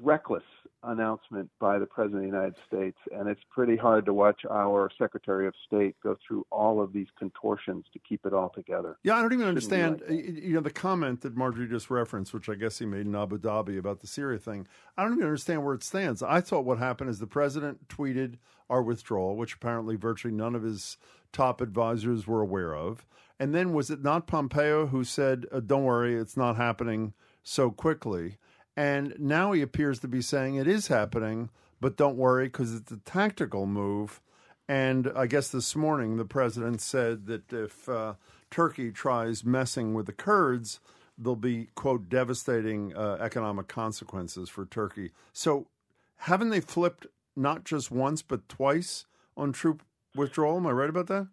[0.00, 0.44] reckless
[0.86, 2.98] announcement by the President of the United States.
[3.12, 7.08] And it's pretty hard to watch our Secretary of State go through all of these
[7.18, 8.96] contortions to keep it all together.
[9.02, 10.02] Yeah, I don't even understand.
[10.08, 13.14] Like you know, the comment that Margery just referenced, which I guess he made in
[13.14, 14.66] Abu Dhabi about the Syria thing,
[14.96, 16.22] I don't even understand where it stands.
[16.22, 18.36] I thought what happened is the President tweeted
[18.68, 20.96] our withdrawal, which apparently virtually none of his
[21.32, 23.06] top advisors were aware of.
[23.38, 27.12] And then was it not Pompeo who said, uh, don't worry, it's not happening
[27.42, 28.38] so quickly?
[28.76, 31.48] And now he appears to be saying it is happening,
[31.80, 34.20] but don't worry because it's a tactical move.
[34.68, 38.14] And I guess this morning the president said that if uh,
[38.50, 40.80] Turkey tries messing with the Kurds,
[41.16, 45.12] there'll be, quote, devastating uh, economic consequences for Turkey.
[45.32, 45.68] So
[46.16, 49.06] haven't they flipped not just once, but twice
[49.36, 49.82] on troop
[50.14, 50.56] withdrawal?
[50.56, 51.28] Am I right about that?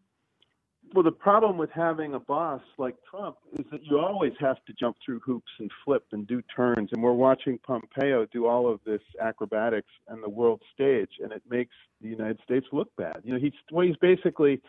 [0.93, 4.73] Well, the problem with having a boss like Trump is that you always have to
[4.73, 6.89] jump through hoops and flip and do turns.
[6.93, 11.41] And we're watching Pompeo do all of this acrobatics on the world stage, and it
[11.49, 13.21] makes the United States look bad.
[13.23, 14.61] You know, he's well, he's basically.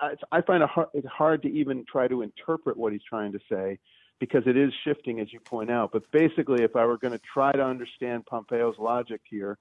[0.00, 3.32] I, I find it hard, it's hard to even try to interpret what he's trying
[3.32, 3.78] to say
[4.20, 5.90] because it is shifting, as you point out.
[5.92, 9.58] But basically, if I were going to try to understand Pompeo's logic here,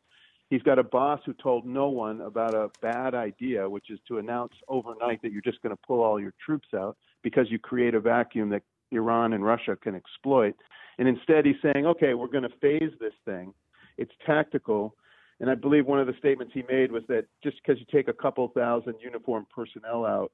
[0.51, 4.17] He's got a boss who told no one about a bad idea, which is to
[4.17, 7.95] announce overnight that you're just going to pull all your troops out because you create
[7.95, 10.53] a vacuum that Iran and Russia can exploit.
[10.99, 13.53] And instead, he's saying, okay, we're going to phase this thing.
[13.97, 14.93] It's tactical.
[15.39, 18.09] And I believe one of the statements he made was that just because you take
[18.09, 20.33] a couple thousand uniformed personnel out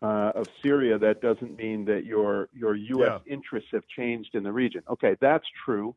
[0.00, 3.20] uh, of Syria, that doesn't mean that your your U.S.
[3.26, 3.32] Yeah.
[3.34, 4.84] interests have changed in the region.
[4.88, 5.96] Okay, that's true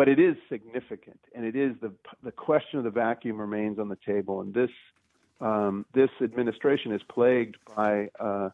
[0.00, 1.92] but it is significant, and it is the
[2.22, 4.70] the question of the vacuum remains on the table, and this
[5.42, 8.48] um, this administration is plagued by uh,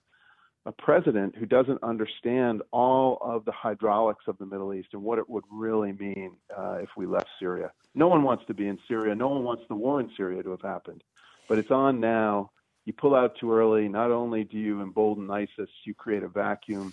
[0.65, 5.21] a president who doesn't understand all of the hydraulics of the Middle East and what
[5.21, 7.71] it would really mean uh, if we left Syria.
[7.95, 9.15] No one wants to be in Syria.
[9.15, 11.05] No one wants the war in Syria to have happened,
[11.49, 12.51] but it's on now.
[12.87, 13.87] You pull out too early.
[13.87, 16.93] Not only do you embolden ISIS, you create a vacuum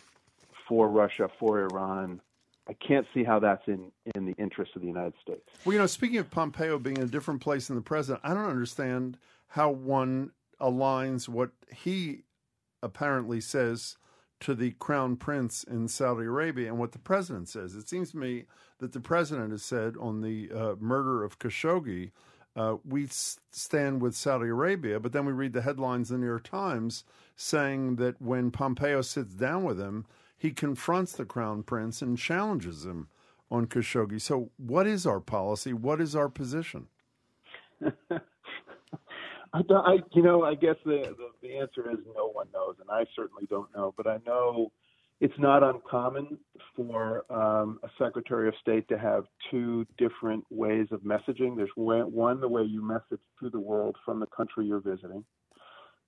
[0.68, 2.22] for Russia, for Iran,
[2.68, 5.42] I can't see how that's in, in the interest of the United States.
[5.66, 8.34] Well, you know, speaking of Pompeo being in a different place than the president, I
[8.34, 12.24] don't understand how one aligns what he
[12.82, 13.98] apparently says
[14.40, 17.76] to the crown prince in Saudi Arabia and what the president says.
[17.76, 18.46] It seems to me
[18.80, 22.12] that the president has said on the uh, murder of Khashoggi,
[22.56, 26.28] uh, we stand with Saudi Arabia, but then we read the headlines in the New
[26.28, 27.04] York Times
[27.36, 30.06] saying that when Pompeo sits down with him,
[30.44, 33.08] he confronts the crown prince and challenges him
[33.50, 34.20] on Khashoggi.
[34.20, 35.72] So, what is our policy?
[35.72, 36.88] What is our position?
[37.82, 38.20] I,
[39.54, 43.06] I, you know, I guess the, the the answer is no one knows, and I
[43.16, 43.94] certainly don't know.
[43.96, 44.70] But I know
[45.22, 46.38] it's not uncommon
[46.76, 51.56] for um, a Secretary of State to have two different ways of messaging.
[51.56, 55.24] There's one the way you message to the world from the country you're visiting,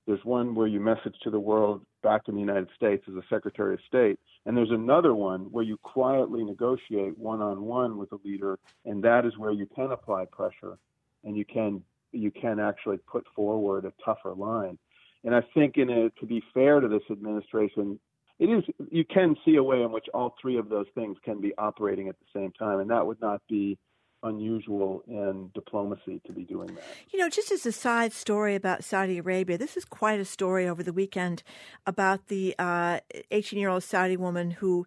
[0.08, 3.24] there's one where you message to the world back in the United States as a
[3.30, 4.20] Secretary of State.
[4.46, 9.04] And there's another one where you quietly negotiate one on one with a leader, and
[9.04, 10.78] that is where you can apply pressure
[11.24, 14.78] and you can you can actually put forward a tougher line.
[15.26, 18.00] And I think in a, to be fair to this administration,
[18.40, 21.42] it is you can see a way in which all three of those things can
[21.42, 23.78] be operating at the same time, and that would not be
[24.26, 26.84] unusual in diplomacy to be doing that.
[27.12, 30.68] You know, just as a side story about Saudi Arabia, this is quite a story
[30.68, 31.44] over the weekend
[31.86, 34.86] about the 18 uh, year old Saudi woman who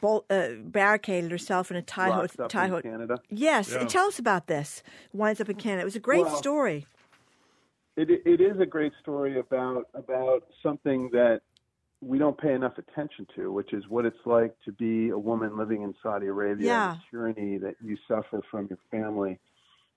[0.00, 2.48] bol- uh, barricaded herself in a Thai hotel.
[2.48, 3.18] Thai ho- Canada.
[3.30, 3.84] Yes, yeah.
[3.84, 4.82] tell us about this.
[5.12, 5.82] Winds up in Canada.
[5.82, 6.86] It was a great well, story.
[7.96, 11.42] It, it is a great story about about something that
[12.00, 15.56] we don't pay enough attention to, which is what it's like to be a woman
[15.56, 16.96] living in Saudi Arabia, yeah.
[16.96, 19.38] the tyranny that you suffer from your family.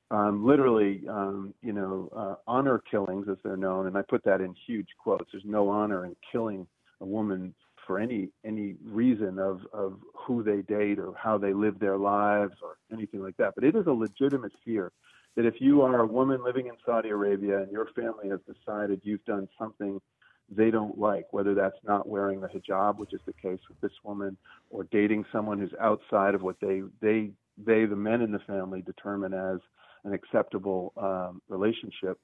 [0.10, 4.40] Um, literally, um, you know, uh, honor killings, as they're known, and I put that
[4.40, 5.30] in huge quotes.
[5.34, 6.66] There's no honor in killing
[7.02, 7.54] a woman
[7.86, 12.54] for any any reason of of who they date or how they live their lives
[12.62, 13.54] or anything like that.
[13.56, 14.94] But it is a legitimate fear
[15.36, 19.02] that if you are a woman living in Saudi Arabia and your family has decided
[19.04, 20.02] you've done something
[20.50, 23.92] they don't like, whether that's not wearing the hijab, which is the case with this
[24.04, 24.38] woman,
[24.70, 28.82] or dating someone who's outside of what they they they the men in the family
[28.82, 29.60] determine as
[30.04, 32.20] an acceptable um, relationship.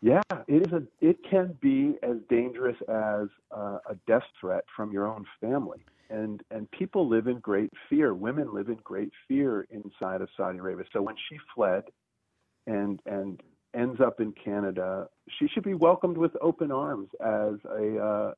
[0.00, 4.92] Yeah, it is a it can be as dangerous as uh, a death threat from
[4.92, 5.84] your own family.
[6.10, 8.14] And and people live in great fear.
[8.14, 10.84] Women live in great fear inside of Saudi Arabia.
[10.92, 11.84] So when she fled
[12.66, 13.42] and and
[13.74, 15.08] ends up in Canada,
[15.38, 18.32] she should be welcomed with open arms as a uh,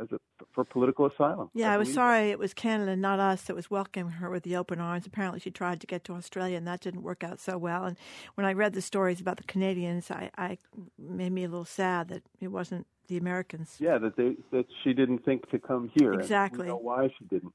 [0.00, 0.18] as a
[0.52, 1.50] for political asylum.
[1.54, 4.44] Yeah, I, I was sorry it was Canada, not us, that was welcoming her with
[4.44, 5.06] the open arms.
[5.06, 7.84] Apparently, she tried to get to Australia, and that didn't work out so well.
[7.84, 7.96] And
[8.34, 10.58] when I read the stories about the Canadians, I, I
[10.98, 13.76] made me a little sad that it wasn't the Americans.
[13.78, 16.12] Yeah, that they that she didn't think to come here.
[16.12, 16.68] Exactly.
[16.68, 17.52] know why she didn't.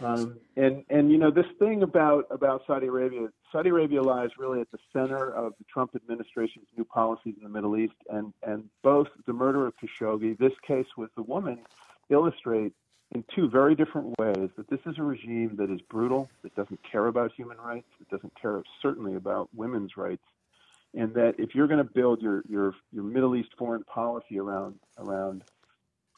[0.00, 4.60] Um, and and you know this thing about about Saudi Arabia, Saudi Arabia lies really
[4.62, 8.68] at the center of the Trump administration's new policies in the Middle East, and and
[8.82, 11.58] both the murder of Khashoggi, this case with the woman,
[12.08, 12.72] illustrate
[13.14, 16.80] in two very different ways that this is a regime that is brutal, that doesn't
[16.82, 20.24] care about human rights, that doesn't care certainly about women's rights,
[20.94, 24.78] and that if you're going to build your your your Middle East foreign policy around
[24.96, 25.44] around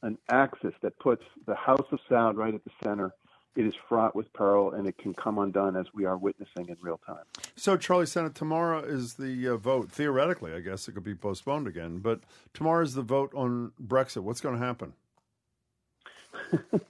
[0.03, 3.12] an axis that puts the House of Saud right at the center
[3.57, 6.77] it is fraught with peril and it can come undone as we are witnessing in
[6.81, 7.25] real time.
[7.57, 9.91] So, Charlie Sennott, tomorrow is the uh, vote.
[9.91, 12.21] Theoretically, I guess it could be postponed again, but
[12.53, 14.23] tomorrow is the vote on Brexit.
[14.23, 14.93] What's going to happen?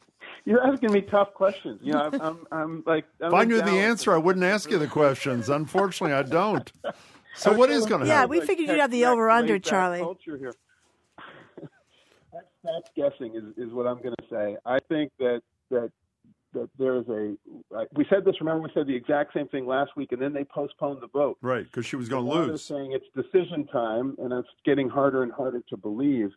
[0.47, 1.81] You're asking me tough questions.
[1.83, 3.07] You know, I'm, I'm, I'm like.
[3.21, 5.49] I'm if I knew the answer, I wouldn't ask you the questions.
[5.49, 6.71] Unfortunately, I don't.
[7.37, 8.35] So, what is going to yeah, happen?
[8.35, 10.01] Yeah, we figured you'd have the over under, Charlie.
[10.01, 10.55] Culture here.
[12.33, 14.57] that's, that's guessing, is, is what I'm going to say.
[14.67, 15.91] I think that that
[16.55, 17.36] that there is a.
[17.94, 18.36] We said this.
[18.40, 21.38] Remember, we said the exact same thing last week, and then they postponed the vote.
[21.42, 22.64] Right, because she was going to lose.
[22.64, 26.30] Saying it's decision time, and it's getting harder and harder to believe.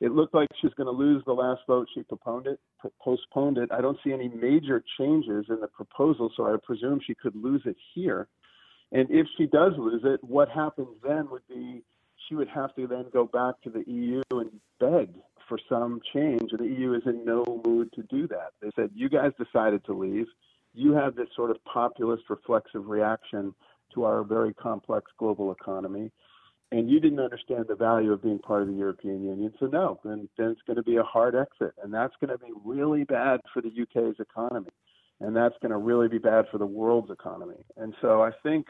[0.00, 1.88] It looked like she's going to lose the last vote.
[1.94, 2.60] She postponed it.
[3.02, 3.70] Postponed it.
[3.72, 7.62] I don't see any major changes in the proposal, so I presume she could lose
[7.64, 8.28] it here.
[8.92, 11.82] And if she does lose it, what happens then would be
[12.28, 15.10] she would have to then go back to the EU and beg
[15.48, 18.52] for some change, and the EU is in no mood to do that.
[18.60, 20.26] They said, You guys decided to leave.
[20.74, 23.54] You have this sort of populist reflexive reaction
[23.94, 26.10] to our very complex global economy,
[26.72, 29.52] and you didn't understand the value of being part of the European Union.
[29.58, 32.44] So, no, then, then it's going to be a hard exit, and that's going to
[32.44, 34.70] be really bad for the UK's economy,
[35.20, 37.64] and that's going to really be bad for the world's economy.
[37.76, 38.66] And so I think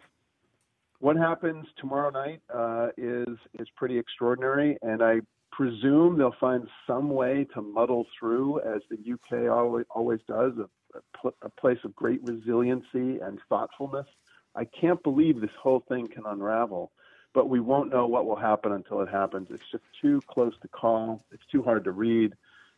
[0.99, 5.21] what happens tomorrow night uh, is is pretty extraordinary, and I
[5.53, 11.29] presume they'll find some way to muddle through, as the UK always, always does, a,
[11.43, 14.07] a place of great resiliency and thoughtfulness.
[14.55, 16.93] I can't believe this whole thing can unravel,
[17.35, 19.49] but we won't know what will happen until it happens.
[19.51, 21.25] It's just too close to call.
[21.31, 22.35] It's too hard to read.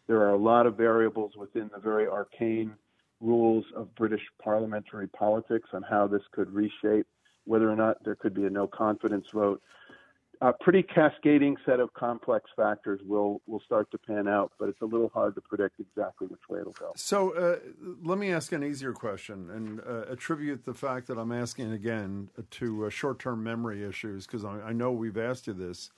[0.06, 2.74] There are a lot of variables within the very arcane
[3.20, 7.06] rules of British parliamentary politics on how this could reshape
[7.44, 9.62] whether or not there could be a no confidence vote
[10.40, 14.80] a pretty cascading set of complex factors will will start to pan out, but it's
[14.80, 16.92] a little hard to predict exactly which way it'll go.
[16.96, 17.58] So uh,
[18.02, 22.30] let me ask an easier question and uh, attribute the fact that I'm asking again
[22.50, 25.90] to uh, short-term memory issues because I, I, know we've asked you this.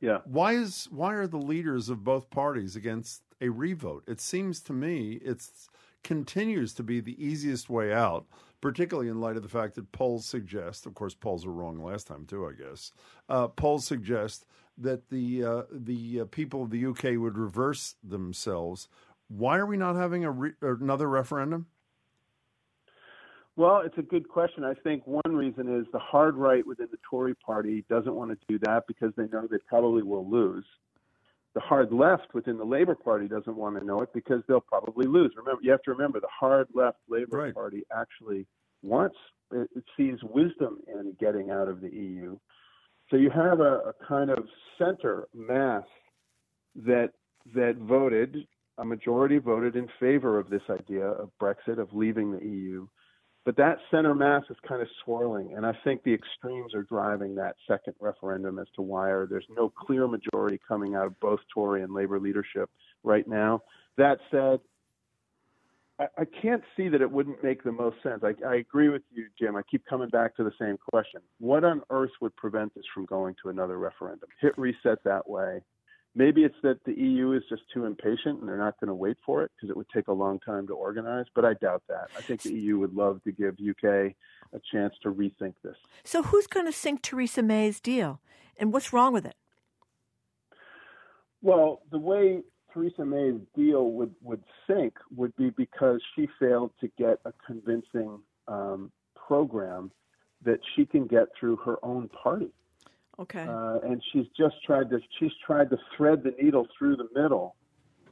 [0.00, 0.18] Yeah.
[0.24, 4.04] Why is why are the leaders of both parties against a revote?
[4.06, 5.68] It seems to me it's
[6.02, 8.26] continues to be the easiest way out
[8.60, 12.06] particularly in light of the fact that polls suggest, of course, polls were wrong last
[12.06, 12.92] time too, I guess.
[13.28, 14.46] Uh, polls suggest
[14.78, 18.88] that the uh, the uh, people of the UK would reverse themselves.
[19.28, 21.66] Why are we not having a re- another referendum?
[23.56, 24.64] Well, it's a good question.
[24.64, 28.38] I think one reason is the hard right within the Tory party doesn't want to
[28.48, 30.64] do that because they know they probably will lose.
[31.54, 35.06] The hard left within the Labour Party doesn't want to know it because they'll probably
[35.06, 35.32] lose.
[35.36, 37.54] Remember, you have to remember the hard left Labour right.
[37.54, 38.46] Party actually
[38.82, 39.16] wants
[39.52, 42.38] it, it sees wisdom in getting out of the EU.
[43.10, 44.46] So you have a, a kind of
[44.78, 45.84] center mass
[46.76, 47.10] that
[47.54, 48.36] that voted
[48.78, 52.86] a majority voted in favor of this idea of Brexit of leaving the EU
[53.44, 57.34] but that center mass is kind of swirling, and I think the extremes are driving
[57.36, 61.82] that second referendum as to why there's no clear majority coming out of both Tory
[61.82, 62.68] and Labour leadership
[63.02, 63.62] right now.
[63.96, 64.60] That said,
[65.98, 68.22] I, I can't see that it wouldn't make the most sense.
[68.22, 69.56] I, I agree with you, Jim.
[69.56, 71.22] I keep coming back to the same question.
[71.38, 74.28] What on earth would prevent this from going to another referendum?
[74.40, 75.62] Hit reset that way
[76.14, 79.16] Maybe it's that the EU is just too impatient and they're not going to wait
[79.24, 82.08] for it because it would take a long time to organize, but I doubt that.
[82.18, 84.12] I think the EU would love to give UK
[84.52, 85.76] a chance to rethink this.
[86.02, 88.20] So, who's going to sink Theresa May's deal?
[88.56, 89.36] And what's wrong with it?
[91.42, 92.42] Well, the way
[92.72, 98.18] Theresa May's deal would, would sink would be because she failed to get a convincing
[98.48, 99.90] um, program
[100.44, 102.50] that she can get through her own party.
[103.20, 103.44] Okay.
[103.46, 107.54] Uh, and she's just tried to she's tried to thread the needle through the middle,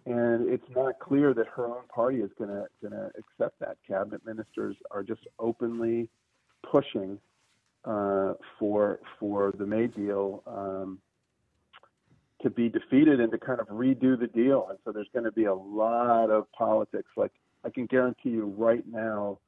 [0.04, 3.78] and it's not clear that her own party is going to going to accept that.
[3.86, 6.10] Cabinet ministers are just openly
[6.70, 7.18] pushing
[7.84, 10.98] uh, for for the May deal um,
[12.42, 14.66] to be defeated and to kind of redo the deal.
[14.68, 17.08] And so there's going to be a lot of politics.
[17.16, 17.32] Like
[17.64, 19.38] I can guarantee you right now,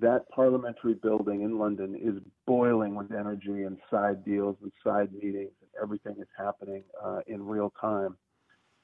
[0.00, 5.52] that parliamentary building in London is boiling with energy and side deals and side meetings,
[5.60, 8.16] and everything is happening uh, in real time.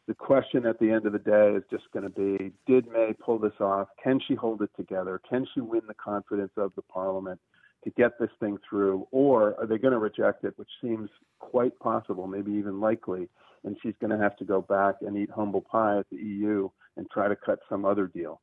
[0.08, 3.12] The question at the end of the day is just going to be Did May
[3.24, 3.88] pull this off?
[4.02, 5.20] Can she hold it together?
[5.28, 7.40] Can she win the confidence of the parliament
[7.84, 9.06] to get this thing through?
[9.12, 11.08] Or are they going to reject it, which seems
[11.38, 13.28] quite possible, maybe even likely,
[13.64, 16.68] and she's going to have to go back and eat humble pie at the EU
[16.96, 18.40] and try to cut some other deal?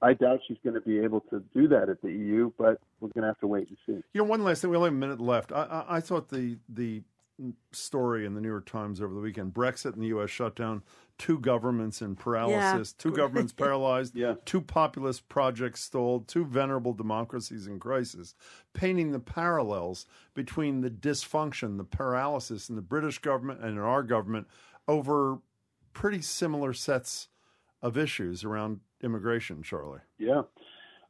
[0.00, 3.08] I doubt she's going to be able to do that at the EU, but we're
[3.08, 4.00] going to have to wait and see.
[4.12, 4.70] You know, one last thing.
[4.70, 5.50] We only have a minute left.
[5.52, 7.02] I, I, I thought the the
[7.72, 10.30] story in the New York Times over the weekend: Brexit and the U.S.
[10.30, 10.82] shutdown,
[11.18, 13.02] two governments in paralysis, Yeah.
[13.02, 14.34] two governments paralyzed, Yeah.
[14.44, 18.34] two populist projects stalled, two venerable democracies in crisis,
[18.74, 24.02] painting the parallels between the dysfunction, the paralysis in the British government and in our
[24.02, 24.46] government
[24.88, 25.38] over
[25.92, 27.28] pretty similar sets
[27.82, 29.62] of issues around immigration.
[29.62, 30.00] Charlie.
[30.18, 30.42] Yeah.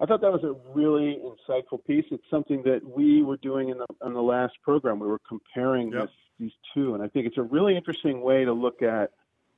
[0.01, 2.05] I thought that was a really insightful piece.
[2.12, 5.01] It's something that we were doing in the on the last program.
[5.01, 6.03] We were comparing Yep.
[6.03, 9.11] this, these two, and I think it's a really interesting way to look at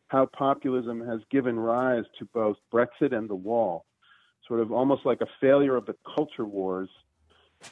[0.08, 3.84] how populism has given rise to both Brexit and the wall.
[4.48, 6.88] Sort of almost like a failure of the culture wars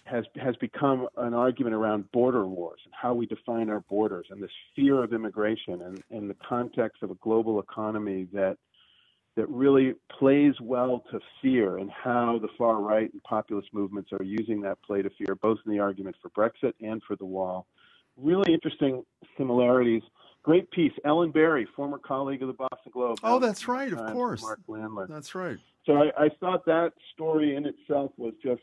[0.05, 4.43] has has become an argument around border wars and how we define our borders and
[4.43, 8.59] this fear of immigration and in the context of a global economy that
[9.39, 14.25] that really plays well to fear and how the far right and populist movements are
[14.25, 17.69] using that play to fear, both in the argument for Brexit and for the wall.
[18.17, 19.05] Really interesting
[19.37, 20.03] similarities.
[20.43, 20.91] Great piece.
[21.05, 23.21] Ellen Berry, former colleague of the Boston Globe.
[23.23, 23.93] Oh, that's right.
[23.93, 24.43] Of course.
[24.43, 25.07] Mark Landler.
[25.07, 25.59] That's right.
[25.87, 28.63] So I, I thought that story in itself was just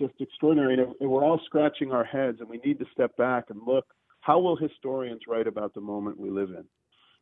[0.00, 3.60] just extraordinary, and we're all scratching our heads, and we need to step back and
[3.64, 3.86] look.
[4.20, 6.64] How will historians write about the moment we live in?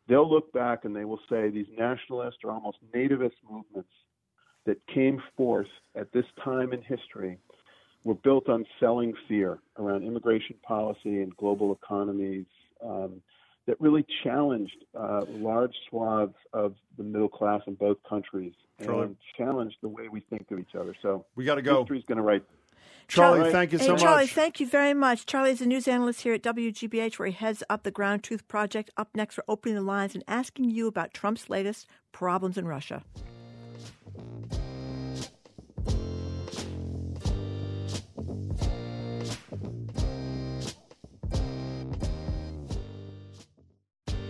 [0.06, 3.88] They'll look back and they will say these nationalist or almost nativist movements
[4.66, 7.38] that came forth at this time in history
[8.04, 12.44] were built on selling fear around immigration policy and global economies
[12.84, 13.22] um,
[13.66, 18.52] that really challenged uh, large swaths of the middle class in both countries
[18.82, 19.04] Charlie.
[19.04, 20.94] and challenged the way we think of each other.
[21.00, 21.78] So We got to go.
[21.80, 22.44] history's going to write.
[23.08, 25.26] Charlie, Charlie- thank you so hey, so Charlie, thank you very much.
[25.26, 28.48] Charlie is a news analyst here at WGBH, where he heads up the Ground Truth
[28.48, 28.90] Project.
[28.96, 33.02] Up next, we're opening the lines and asking you about Trump's latest problems in Russia.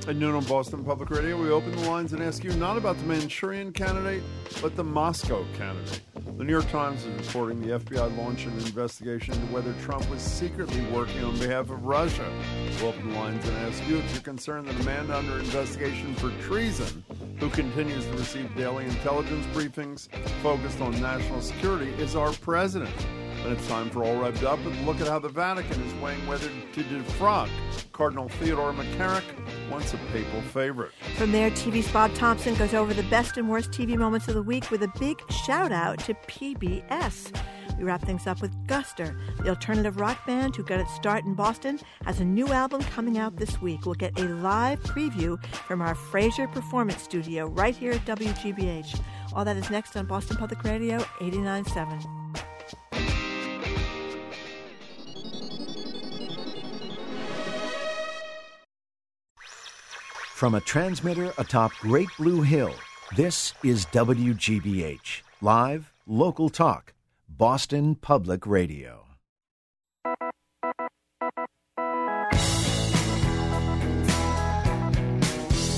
[0.07, 2.99] At noon on Boston Public Radio, we open the lines and ask you not about
[2.99, 4.23] the Manchurian candidate,
[4.61, 6.03] but the Moscow candidate.
[6.27, 10.21] The New York Times is reporting the FBI launched an investigation into whether Trump was
[10.21, 12.29] secretly working on behalf of Russia.
[12.81, 16.31] We'll open lines and ask you if you're concerned that a man under investigation for
[16.43, 17.05] treason,
[17.39, 20.09] who continues to receive daily intelligence briefings
[20.43, 22.95] focused on national security, is our president.
[23.45, 26.27] Then it's time for All Revved Up and look at how the Vatican is weighing
[26.27, 27.51] whether to defrock
[27.93, 29.23] Cardinal Theodore McCarrick,
[29.71, 30.93] once a papal favorite.
[31.17, 34.43] From there, TV's Bob Thompson goes over the best and worst TV moments of the
[34.43, 37.39] week with a big shout out to PBS.
[37.77, 41.35] We wrap things up with Guster, the alternative rock band who got its start in
[41.35, 43.85] Boston, has a new album coming out this week.
[43.85, 48.99] We'll get a live preview from our Fraser Performance Studio right here at WGBH.
[49.35, 52.54] All that is next on Boston Public Radio 89.7.
[60.35, 62.75] From a transmitter atop Great Blue Hill,
[63.15, 66.93] this is WGBH, live, local talk,
[67.29, 69.07] Boston Public Radio.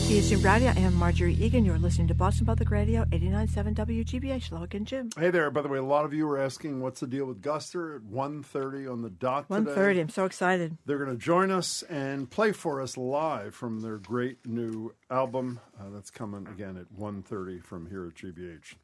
[0.09, 0.63] Jim Braude.
[0.63, 1.65] I am Margery Eagan.
[1.65, 4.51] You're listening to Boston Public Radio 89.7 WGBH.
[4.51, 5.11] Hello again, Jim.
[5.19, 5.51] Hey there.
[5.51, 8.03] By the way, a lot of you were asking what's the deal with Guster at
[8.03, 9.69] 1.30 on the dot today.
[9.69, 10.01] 1.30.
[10.03, 10.79] I'm so excited.
[10.87, 15.59] They're going to join us and play for us live from their great new album.
[15.79, 18.75] Uh, that's coming again at 1.30 from here at GBH.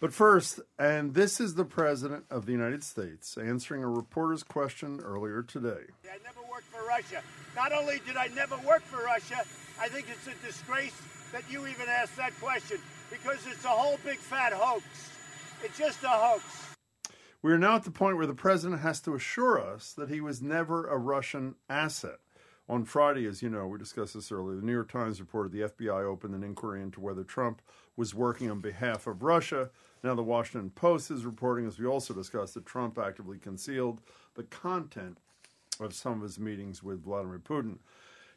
[0.00, 5.00] But first, and this is the President of the United States answering a reporter's question
[5.02, 5.84] earlier today.
[6.04, 7.22] I never worked for Russia.
[7.56, 9.44] Not only did I never work for Russia,
[9.82, 10.94] I think it's a disgrace
[11.32, 12.78] that you even asked that question
[13.10, 14.84] because it's a whole big fat hoax.
[15.60, 16.44] It's just a hoax.
[17.42, 20.20] We are now at the point where the president has to assure us that he
[20.20, 22.20] was never a Russian asset.
[22.68, 25.62] On Friday, as you know, we discussed this earlier, the New York Times reported the
[25.62, 27.60] FBI opened an inquiry into whether Trump
[27.96, 29.70] was working on behalf of Russia.
[30.04, 34.00] Now, the Washington Post is reporting, as we also discussed, that Trump actively concealed
[34.36, 35.18] the content
[35.80, 37.78] of some of his meetings with Vladimir Putin.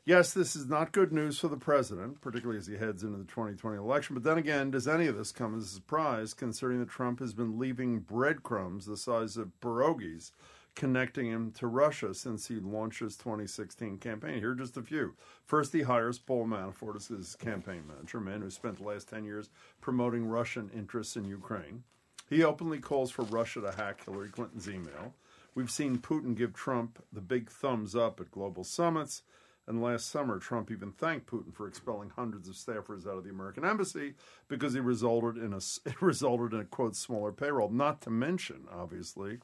[0.08, 3.24] Yes, this is not good news for the president, particularly as he heads into the
[3.24, 4.14] 2020 election.
[4.14, 7.34] But then again, does any of this come as a surprise, considering that Trump has
[7.34, 10.30] been leaving breadcrumbs the size of pierogies
[10.76, 14.38] connecting him to Russia since he launched his 2016 campaign?
[14.38, 15.16] Here are just a few.
[15.44, 19.10] First, he hires Paul Manafort as his campaign manager, a man who spent the last
[19.10, 19.50] 10 years
[19.82, 21.84] promoting Russian interests in Ukraine.
[22.30, 25.16] He openly calls for Russia to hack Hillary Clinton's email.
[25.56, 29.24] We've seen Putin give Trump the big thumbs up at global summits.
[29.68, 33.32] And last summer, Trump even thanked Putin for expelling hundreds of staffers out of the
[33.32, 34.14] American embassy
[34.48, 37.70] because it resulted in a it resulted in a quote smaller payroll.
[37.70, 39.40] Not to mention, obviously,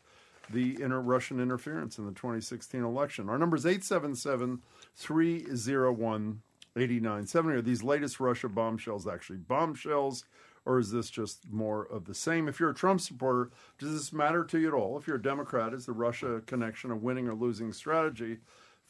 [0.50, 3.30] the Russian interference in the 2016 election.
[3.30, 4.62] Our number is 877
[4.96, 6.42] 301
[6.78, 7.58] 8970.
[7.58, 10.26] Are these latest Russia bombshells actually bombshells?
[10.64, 12.48] Or is this just more of the same?
[12.48, 13.50] If you're a Trump supporter,
[13.80, 14.96] does this matter to you at all?
[14.98, 18.38] If you're a Democrat, is the Russia connection a winning or losing strategy?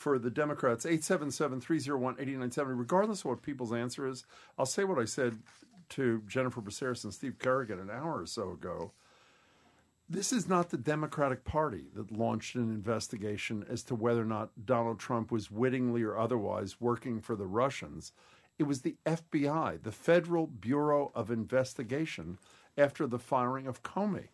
[0.01, 2.73] For the Democrats, 877 301 8970.
[2.73, 4.25] Regardless of what people's answer is,
[4.57, 5.37] I'll say what I said
[5.89, 8.93] to Jennifer Braceras and Steve Kerrigan an hour or so ago.
[10.09, 14.65] This is not the Democratic Party that launched an investigation as to whether or not
[14.65, 18.11] Donald Trump was wittingly or otherwise working for the Russians.
[18.57, 22.39] It was the FBI, the Federal Bureau of Investigation,
[22.75, 24.29] after the firing of Comey.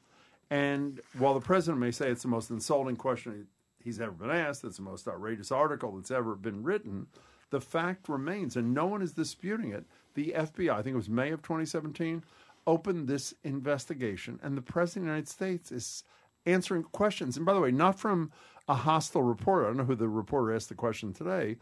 [0.49, 3.47] And while the president may say it's the most insulting question
[3.83, 4.61] he's ever been asked.
[4.63, 7.07] That's the most outrageous article that's ever been written.
[7.49, 9.85] The fact remains, and no one is disputing it.
[10.15, 12.23] The FBI, I think it was May of 2017,
[12.65, 16.03] opened this investigation, and the President of the United States is
[16.45, 17.37] answering questions.
[17.37, 18.31] And by the way, not from
[18.67, 19.65] a hostile reporter.
[19.65, 21.57] I don't know who the reporter asked the question today.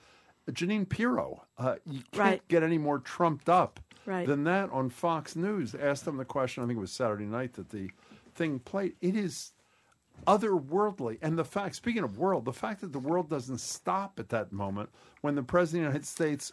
[0.49, 1.43] Jeanine Pirro.
[1.57, 2.47] Uh, you can't Right.
[2.47, 4.27] get any more trumped up Right.
[4.27, 5.73] than that on Fox News.
[5.75, 6.63] Asked them the question.
[6.63, 7.89] I think it was Saturday night that the
[8.33, 8.95] thing played.
[9.01, 9.53] It is
[10.27, 11.17] otherworldly.
[11.21, 14.51] And the fact, speaking of world, the fact that the world doesn't stop at that
[14.51, 14.89] moment
[15.21, 16.51] when the president of the United States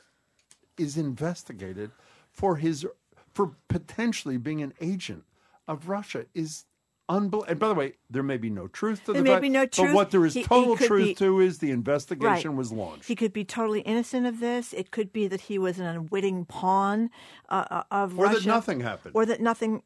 [0.79, 1.91] is investigated
[2.31, 2.87] for his
[3.33, 5.25] for potentially being an agent
[5.67, 6.65] of Russia is
[7.09, 7.51] unbelievable.
[7.51, 9.49] And by the way, there may be no truth to There the may fact, be
[9.49, 12.51] no but what there is He- he total could truth be- to is the investigation
[12.53, 12.59] Right.
[12.59, 13.09] was launched.
[13.09, 14.75] He could be totally innocent of this.
[14.75, 17.11] It could be that he was an unwitting pawn
[17.49, 19.15] uh, uh, of Or that nothing happened.
[19.15, 19.83] or that nothing.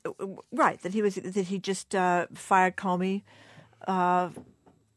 [0.53, 3.23] Right, that he was that he just uh, fired Comey.
[3.87, 4.31] Uh,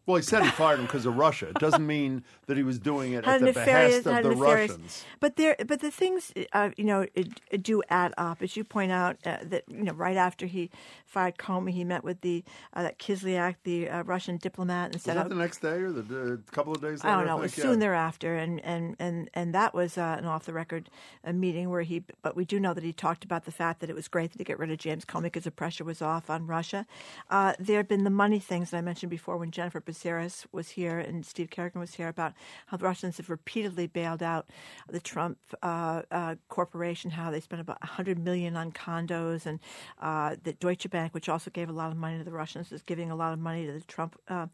[0.09, 1.49] well, he said he fired him because of Russia.
[1.49, 4.71] It doesn't mean that he was doing it at the behest of the nefarious.
[4.71, 5.05] Russians.
[5.19, 8.63] But there, but the things uh, you know it, it do add up, as you
[8.63, 9.17] point out.
[9.23, 10.71] Uh, that you know, right after he
[11.05, 12.43] fired Comey, he met with the
[12.73, 15.77] uh, that Kislyak, the uh, Russian diplomat, and Was said, that "Oh, the next day
[15.77, 17.13] or the couple of days later?
[17.13, 17.37] I don't know.
[17.37, 17.67] It was think?
[17.67, 20.89] soon thereafter, and and and and that was uh, an off the record
[21.23, 22.03] uh, meeting where he.
[22.23, 24.39] But we do know that he talked about the fact that it was great that
[24.39, 26.87] he got rid of James Comey because the pressure was off on Russia.
[27.29, 30.69] Uh, there have been the money things that I mentioned before when Jennifer Braceras was
[30.69, 32.33] here and Steve Kerrigan was here about
[32.67, 34.49] how the Russians have repeatedly bailed out
[34.89, 39.59] the Trump uh, uh, corporation, how they spent about 100 million on condos, and
[40.01, 42.81] uh, that Deutsche Bank, which also gave a lot of money to the Russians, is
[42.81, 44.47] giving a lot of money to the Trump uh,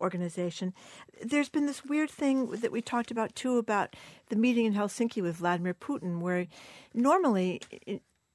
[0.00, 0.72] organization.
[1.22, 3.94] There's been this weird thing that we talked about too about
[4.28, 6.46] the meeting in Helsinki with Vladimir Putin, where
[6.94, 7.60] normally.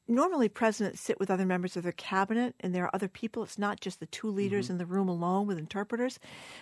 [0.07, 3.43] Normally, presidents sit with other members of their cabinet, and there are other people.
[3.43, 4.73] It's not just the two leaders mm-hmm.
[4.73, 6.17] in the room alone with interpreters,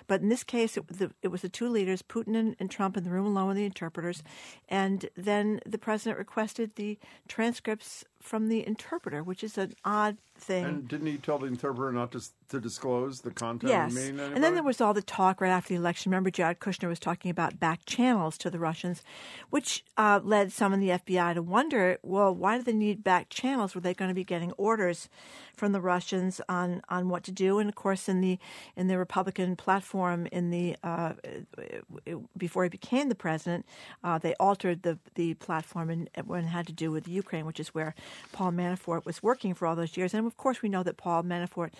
[0.08, 2.98] but in this case, it, the, it was the two leaders, Putin and, and Trump,
[2.98, 4.24] in the room alone with the interpreters.
[4.68, 10.66] And then the president requested the transcripts from the interpreter, which is an odd thing.
[10.66, 13.90] And didn't he tell the interpreter not to, to disclose the content Yes.
[13.90, 14.18] of the meeting?
[14.18, 16.12] to And then there was all the talk right after the election.
[16.12, 19.04] Remember, Jared Kushner was talking about back channels to the Russians,
[19.50, 23.30] which uh, led some in the FBI to wonder well, why do they need back
[23.30, 23.76] channels?
[23.76, 25.08] Were they going to be getting orders
[25.56, 27.60] from the Russians on, on what to do?
[27.60, 28.38] And of course, in the
[28.76, 31.14] in the Republican platform, in the uh,
[32.38, 33.66] before he became the president,
[34.04, 37.60] uh, they altered the the platform and when it had to do with Ukraine, which
[37.60, 37.96] is where
[38.32, 40.14] Paul Manafort was working for all those years.
[40.14, 41.72] And of course, we know that Paul Manafort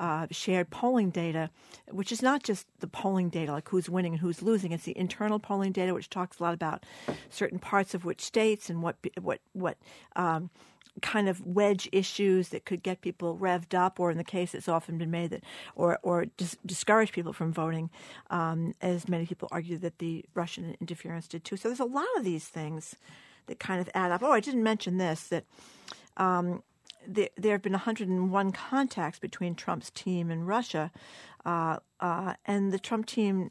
[0.00, 1.50] uh, shared polling data,
[1.90, 4.72] which is not just the polling data, like who's winning and who's losing.
[4.72, 6.84] It's the internal polling data, which talks a lot about
[7.30, 9.78] certain parts of which states and what what what.
[10.16, 10.50] Um,
[11.02, 14.68] kind of wedge issues that could get people revved up, or in the case that's
[14.68, 15.42] often been made that,
[15.74, 17.90] or or dis- discourage people from voting,
[18.30, 21.56] um, as many people argue that the Russian interference did too.
[21.56, 22.94] So there's a lot of these things
[23.46, 24.22] that kind of add up.
[24.22, 25.44] Oh, I didn't mention this that
[26.16, 26.62] um,
[27.06, 30.90] there, there have been 101 contacts between Trump's team and Russia,
[31.44, 33.50] uh, uh, and the Trump team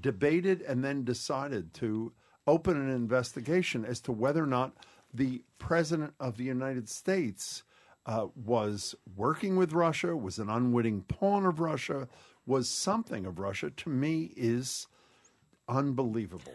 [0.01, 2.13] debated and then decided to
[2.49, 4.73] open an investigation as to whether or not
[5.13, 7.63] the President of the United States
[8.07, 12.09] uh, was working with Russia, was an unwitting pawn of Russia,
[12.47, 14.87] was something of Russia, to me is
[15.69, 16.55] unbelievable.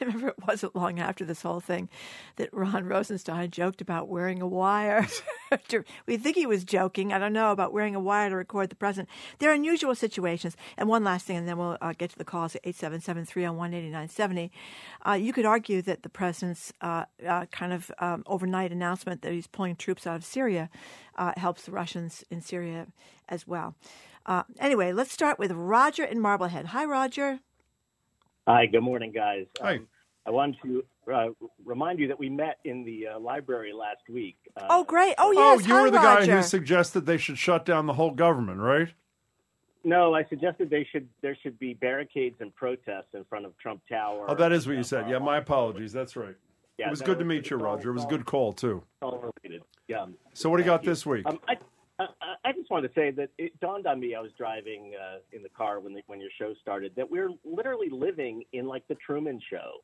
[0.00, 1.88] I remember it wasn't long after this whole thing
[2.36, 5.06] that Rod Rosenstein joked about wearing a wire.
[6.06, 7.12] we think he was joking.
[7.12, 9.08] I don't know about wearing a wire to record the president.
[9.38, 10.56] There are unusual situations.
[10.76, 13.74] And one last thing, and then we'll uh, get to the calls at 877 301
[13.74, 14.52] 8970.
[15.06, 19.32] Uh, You could argue that the president's uh, uh, kind of um, overnight announcement that
[19.32, 20.70] he's pulling troops out of Syria
[21.16, 22.88] uh, helps the Russians in Syria
[23.28, 23.74] as well.
[24.24, 26.66] Uh, anyway, let's start with Roger in Marblehead.
[26.66, 27.40] Hi, Roger.
[28.46, 29.46] Hi, good morning, guys.
[29.60, 29.76] Hi.
[29.76, 29.88] Um,
[30.24, 31.28] I wanted to uh,
[31.64, 34.36] remind you that we met in the uh, library last week.
[34.56, 35.14] Uh, Oh, great.
[35.18, 35.58] Oh, yes.
[35.64, 38.60] oh, you Hi, were the guy who suggested they should shut down the whole government,
[38.60, 38.88] right?
[39.84, 43.82] No, I suggested they should there should be barricades and protests in front of Trump
[43.88, 44.26] Tower.
[44.28, 45.10] Oh, that is what you Uh, said.
[45.10, 45.92] Yeah, my apologies.
[45.92, 46.36] That's right.
[46.78, 47.90] Yeah, it was no, good to meet you, Roger.
[47.90, 48.84] It was a good call, too.
[49.02, 49.64] all related.
[49.88, 50.06] Yeah.
[50.34, 51.26] So, what do you Thank got this week?
[51.26, 51.56] Um, I,
[52.20, 54.14] I, I just wanted to say that it dawned on me.
[54.14, 57.30] I was driving uh, in the car when the, when your show started that we're
[57.44, 59.82] literally living in like the Truman Show.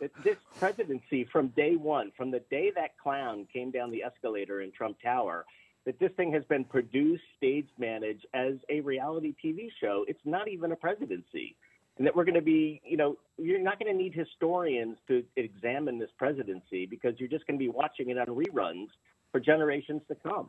[0.00, 4.60] that this presidency, from day one, from the day that clown came down the escalator
[4.60, 5.44] in Trump Tower,
[5.84, 10.04] that this thing has been produced, staged, managed as a reality TV show.
[10.06, 11.56] It's not even a presidency.
[11.98, 15.24] And that we're going to be, you know, you're not going to need historians to
[15.36, 18.88] examine this presidency because you're just going to be watching it on reruns
[19.30, 20.48] for generations to come.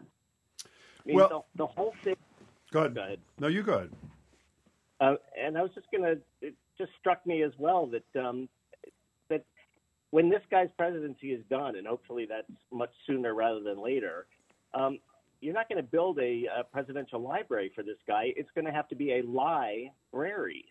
[1.03, 2.15] I mean, Well- the, the whole thing.
[2.71, 2.95] Go ahead.
[2.95, 3.19] Go ahead.
[3.39, 3.91] No, you go ahead.
[4.99, 8.47] Uh, and I was just going to, it just struck me as well that um,
[9.29, 9.43] that
[10.11, 14.25] when this guy's presidency is done, and hopefully that's much sooner rather than later,
[14.73, 14.97] um,
[15.41, 18.33] you're not going to build a, uh presidential library for this guy.
[18.35, 20.65] It's going to have to be a library.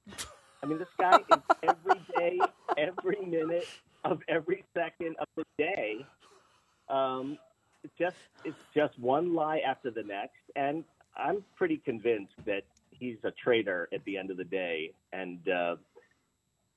[0.63, 2.41] I mean, this guy is every day,
[2.79, 3.69] every minute
[4.05, 6.07] of every second of the day.
[6.89, 7.37] Um,
[7.99, 10.85] just it's just one lie after the next, and
[11.17, 15.77] I'm pretty convinced that he's a traitor at the end of the day, and uh,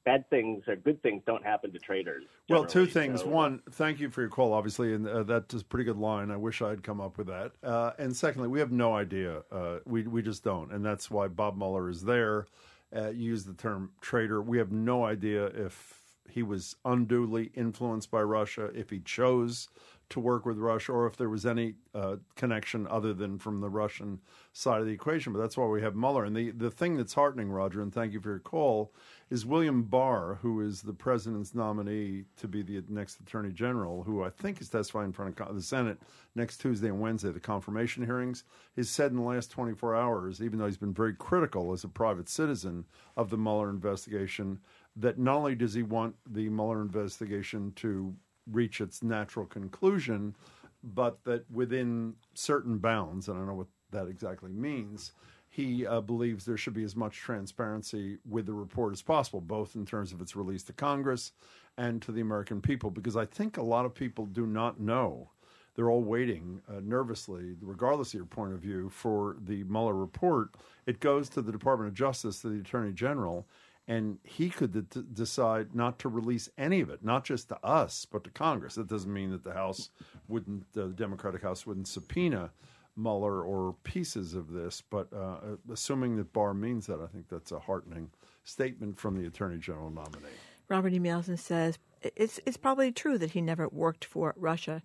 [0.05, 2.25] bad things or good things don't happen to traitors.
[2.49, 3.21] Well, two things.
[3.21, 5.97] So, One, thank you for your call, obviously, and uh, that is a pretty good
[5.97, 6.31] line.
[6.31, 7.53] I wish I had come up with that.
[7.63, 9.43] Uh, and secondly, we have no idea.
[9.51, 12.47] Uh, we we just don't, and that's why Bob Mueller is there.
[12.95, 14.41] Uh, use the term traitor.
[14.41, 19.69] We have no idea if he was unduly influenced by Russia, if he chose
[20.09, 23.69] to work with Russia, or if there was any uh, connection other than from the
[23.69, 24.19] Russian
[24.53, 25.33] side of the equation.
[25.33, 26.25] But that's why we have Mueller.
[26.25, 28.93] And the, the thing that's heartening, Roger, and thank you for your call,
[29.29, 34.23] is William Barr, who is the president's nominee to be the next attorney general, who
[34.23, 35.97] I think is testifying in front of the Senate
[36.35, 38.43] next Tuesday and Wednesday, the confirmation hearings,
[38.75, 41.89] has said in the last 24 hours, even though he's been very critical as a
[41.89, 42.85] private citizen
[43.17, 44.59] of the Mueller investigation,
[44.95, 48.15] that not only does he want the Mueller investigation to
[48.51, 50.35] reach its natural conclusion,
[50.83, 55.11] but that within certain bounds, and I don't know what that exactly means,
[55.49, 59.75] he uh, believes there should be as much transparency with the report as possible, both
[59.75, 61.31] in terms of its release to Congress
[61.77, 65.31] and to the American people, because I think a lot of people do not know
[65.75, 70.55] they're all waiting uh, nervously, regardless of your point of view, for the Mueller report.
[70.85, 73.45] It goes to the Department of Justice, to the Attorney General,
[73.87, 78.05] and he could d- decide not to release any of it, not just to us,
[78.05, 78.75] but to Congress.
[78.75, 79.89] That doesn't mean that the House
[80.27, 82.51] wouldn't, the Democratic House wouldn't subpoena
[82.97, 85.37] Mueller or pieces of this, but uh,
[85.71, 88.09] assuming that Barr means that, I think that's a heartening
[88.45, 90.29] statement from the Attorney General nominee.
[90.69, 90.99] Robert E.
[90.99, 94.81] Emailson says it's it's probably true that he never worked for Russia.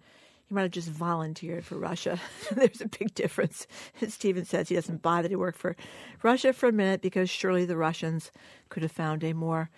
[0.51, 2.18] He might have just volunteered for Russia.
[2.51, 3.68] There's a big difference.
[4.09, 5.76] Stephen says he doesn't that he worked for
[6.24, 8.32] Russia for a minute because surely the Russians
[8.68, 9.70] could have found a more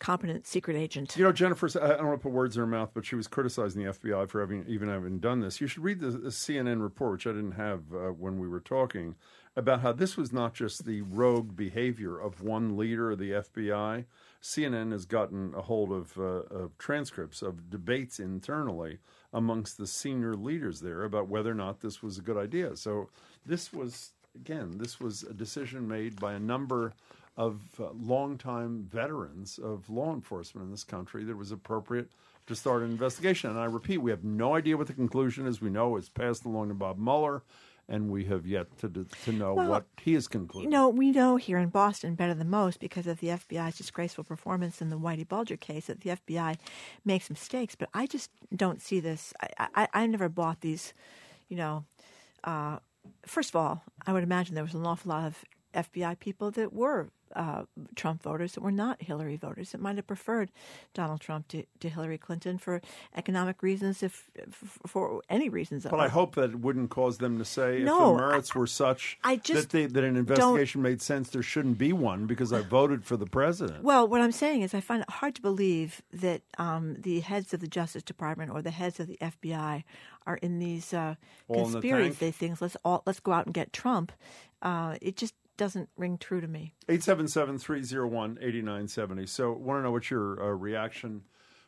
[0.00, 1.16] competent secret agent.
[1.16, 3.28] You know, Jennifer, I don't want to put words in her mouth, but she was
[3.28, 5.60] criticizing the FBI for having even having done this.
[5.60, 8.58] You should read the, the CNN report, which I didn't have uh, when we were
[8.58, 9.14] talking,
[9.54, 14.06] about how this was not just the rogue behavior of one leader of the FBI.
[14.42, 18.98] CNN has gotten a hold of, uh, of transcripts of debates internally
[19.36, 22.74] amongst the senior leaders there about whether or not this was a good idea.
[22.74, 23.10] So
[23.44, 26.94] this was again, this was a decision made by a number
[27.36, 32.10] of uh, longtime veterans of law enforcement in this country that was appropriate
[32.46, 33.50] to start an investigation.
[33.50, 35.60] And I repeat, we have no idea what the conclusion is.
[35.60, 37.42] We know it's passed along to Bob Mueller,
[37.88, 38.88] and we have yet to
[39.24, 40.64] to know Well, what he has concluded.
[40.64, 44.24] You know, we know here in Boston better than most because of the FBI's disgraceful
[44.24, 46.56] performance in the Whitey Bulger case that the FBI
[47.04, 47.74] makes mistakes.
[47.74, 49.32] But I just don't see this.
[49.40, 50.94] I, I, I never bought these,
[51.48, 51.84] you know.
[52.44, 52.78] Uh,
[53.24, 56.72] first of all, I would imagine there was an awful lot of FBI people that
[56.72, 57.62] were uh,
[57.94, 60.50] Trump voters that were not Hillary voters that might have preferred
[60.94, 62.80] Donald Trump to, to Hillary Clinton for
[63.14, 65.86] economic reasons, if, f for any reasons.
[65.88, 68.66] But I hope that it wouldn't cause them to say No, if the merits were
[68.66, 72.52] such I just that, they, that an investigation made sense, there shouldn't be one because
[72.52, 73.82] I voted for the president.
[73.82, 77.52] Well, what I'm saying is, I find it hard to believe that um, the heads
[77.54, 79.84] of the Justice Department or the heads of the FBI
[80.26, 81.14] are in these uh,
[81.48, 82.60] in the conspiracy things.
[82.60, 84.12] Let's all let's go out and get Trump.
[84.62, 86.74] Uh, it just doesn't ring true to me.
[86.88, 89.28] 877-301-8970.
[89.28, 91.22] So want to know what your uh, reaction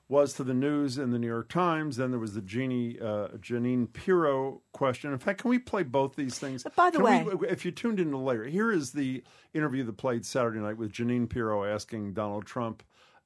[0.08, 1.96] was to the news in the New York Times.
[1.98, 5.12] Then there was the Jeannie, uh, Jeanine Pirro question.
[5.12, 6.62] In fact, can we play both these things?
[6.62, 9.22] But by the Can way- we- if you tuned in later, here is the
[9.52, 12.82] interview that played Saturday night with Jeanine Pirro asking Donald Trump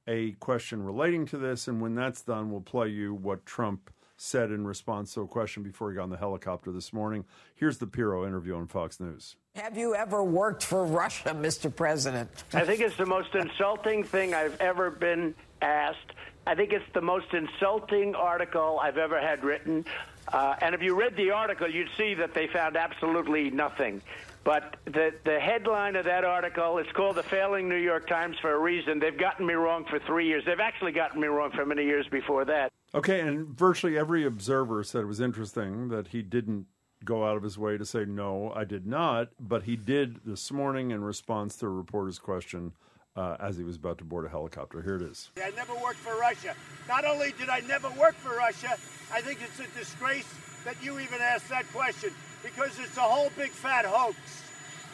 [0.07, 1.69] a question relating to this.
[1.69, 5.63] And when that's done, we'll play you what Trump said in response to a question
[5.63, 7.25] before he got on the helicopter this morning.
[7.55, 9.35] Here's the Pirro interview on Fox News.
[9.55, 11.73] Have you ever worked for Russia, Mr.
[11.73, 12.29] President?
[12.53, 16.13] I think it's the most insulting thing I've ever been asked.
[16.45, 19.85] I think it's the most insulting article I've ever had written.
[20.31, 24.01] Uh, and if you read the article, you'd see that they found absolutely nothing.
[24.43, 28.53] But the the headline of that article, it's called "The Failing New York Times" for
[28.53, 28.99] a reason.
[28.99, 30.43] They've gotten me wrong for three years.
[30.45, 32.71] They've actually gotten me wrong for many years before that.
[32.93, 36.67] Okay, and virtually every observer said it was interesting that he didn't
[37.03, 40.51] go out of his way to say, no, I did not, but he did this
[40.51, 42.73] morning in response to a reporter's question
[43.15, 44.81] uh, as he was about to board a helicopter.
[44.81, 45.29] Here it is.
[45.37, 46.55] I never worked for Russia.
[46.87, 48.77] Not only did I never work for Russia,
[49.11, 50.33] I think it's a disgrace
[50.65, 54.17] that you even asked that question because it's a whole big fat hoax.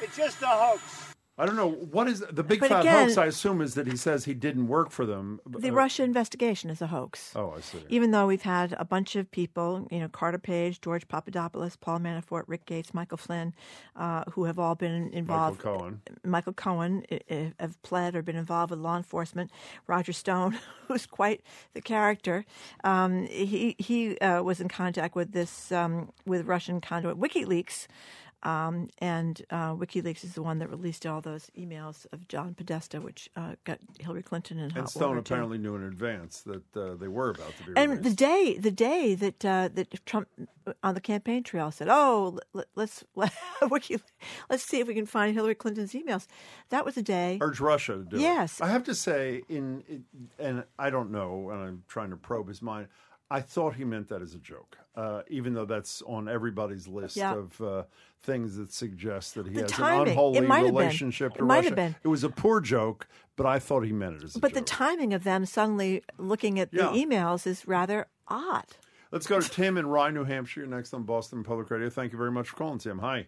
[0.02, 1.09] It's just a hoax.
[1.40, 3.18] I don't know what is the big But fat again- hoax.
[3.18, 5.40] I assume is that he says he didn't work for them.
[5.48, 7.32] The Uh, Russia investigation is a hoax.
[7.36, 7.80] Oh, I see.
[7.88, 12.00] Even though we've had a bunch of people, you know, Carter Page, George Papadopoulos, Paul
[12.00, 13.54] Manafort, Rick Gates, Michael Flynn,
[13.96, 15.64] uh, who have all been involved.
[15.64, 15.78] Michael.
[15.80, 16.02] Cohen.
[16.26, 17.06] Michael Cohen
[17.60, 19.50] have pled or been involved with law enforcement.
[19.88, 20.60] Roger Stone,
[20.90, 21.42] who's quite
[21.74, 22.44] the character,
[22.84, 27.88] um, he he uh, was in contact with this um, with Russian conduit WikiLeaks.
[28.44, 33.02] Um, and uh, WikiLeaks is the one that released all those emails of John Podesta,
[33.02, 35.34] which uh, got Hillary Clinton in hot And Stone water, too.
[35.34, 38.04] apparently knew in advance that uh, they were about to be And released.
[38.10, 40.30] the day, the day that uh, that Trump
[40.66, 43.34] uh, on the campaign trail said, "Oh, let, let's let,
[43.70, 44.00] Wiki-
[44.50, 46.26] let's see if we can find Hillary Clinton's emails,"
[46.70, 47.40] that was a day.
[47.42, 48.22] urge Russia to do it.
[48.22, 48.62] Yes.
[48.62, 50.06] I have to say, in
[50.40, 52.88] and I don't know, and I'm trying to probe his mind.
[53.32, 57.16] I thought he meant that as a joke, uh, even though that's on everybody's list
[57.16, 57.36] Yeah.
[57.36, 57.84] of uh,
[58.24, 60.02] things that suggest that he The has timing.
[60.02, 60.76] an unholy might have been.
[60.76, 61.68] relationship It to might Russia.
[61.70, 61.96] have been.
[62.04, 64.42] It was a poor joke, but I thought he meant it as a joke.
[64.42, 66.92] But the timing of them suddenly looking at Yeah.
[66.92, 68.66] the emails is rather odd.
[69.12, 71.90] Let's go to Tim in Rye, New Hampshire, next on Boston Public Radio.
[71.90, 73.00] Thank you very much for calling, Tim.
[73.00, 73.28] Hi.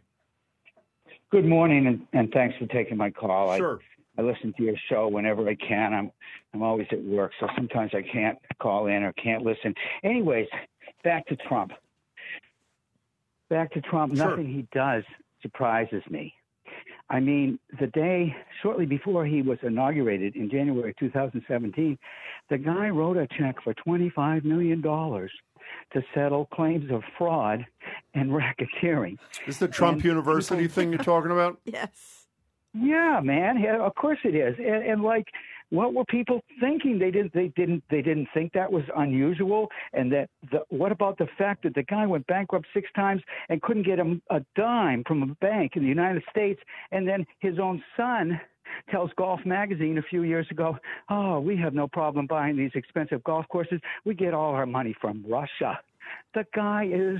[1.32, 3.56] Good morning, and, and thanks for taking my call.
[3.58, 3.80] Sure.
[3.82, 3.86] I,
[4.18, 5.94] I listen to your show whenever I can.
[5.94, 6.12] I'm
[6.54, 9.74] I'm always at work, so sometimes I can't call in or can't listen.
[10.04, 10.48] Anyways,
[11.04, 11.72] back to Trump.
[13.50, 14.16] Back to Trump.
[14.16, 14.30] Sure.
[14.30, 15.04] Nothing he does
[15.42, 16.34] surprises me.
[17.10, 21.98] I mean, the day shortly before he was inaugurated in January 2017,
[22.50, 27.66] the guy wrote a check for $25 million to settle claims of fraud
[28.14, 29.18] and racketeering.
[29.46, 31.60] Is the Trump And University people- thing you're talking about?
[31.66, 32.21] Yes.
[32.74, 33.60] Yeah, man.
[33.60, 34.56] Yeah, of course it is.
[34.58, 35.28] And, and like,
[35.72, 37.00] what were people thinking?
[37.00, 37.34] They didn't.
[37.34, 37.84] They didn't.
[37.90, 39.68] They didn't think that was unusual.
[39.94, 40.30] And that.
[40.52, 44.00] The, what about the fact that the guy went bankrupt six times and couldn't get
[44.00, 46.62] a, a dime from a bank in the United States,
[46.92, 48.40] and then his own son
[48.90, 50.78] tells Golf Magazine a few years ago,
[51.10, 53.82] "Oh, we have no problem buying these expensive golf courses.
[54.06, 55.80] We get all our money from Russia."
[56.34, 57.20] The guy is,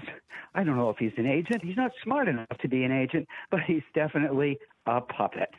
[0.56, 1.64] I don't know if he's an agent.
[1.64, 5.50] He's not smart enough to be an agent, but he's definitely a puppet.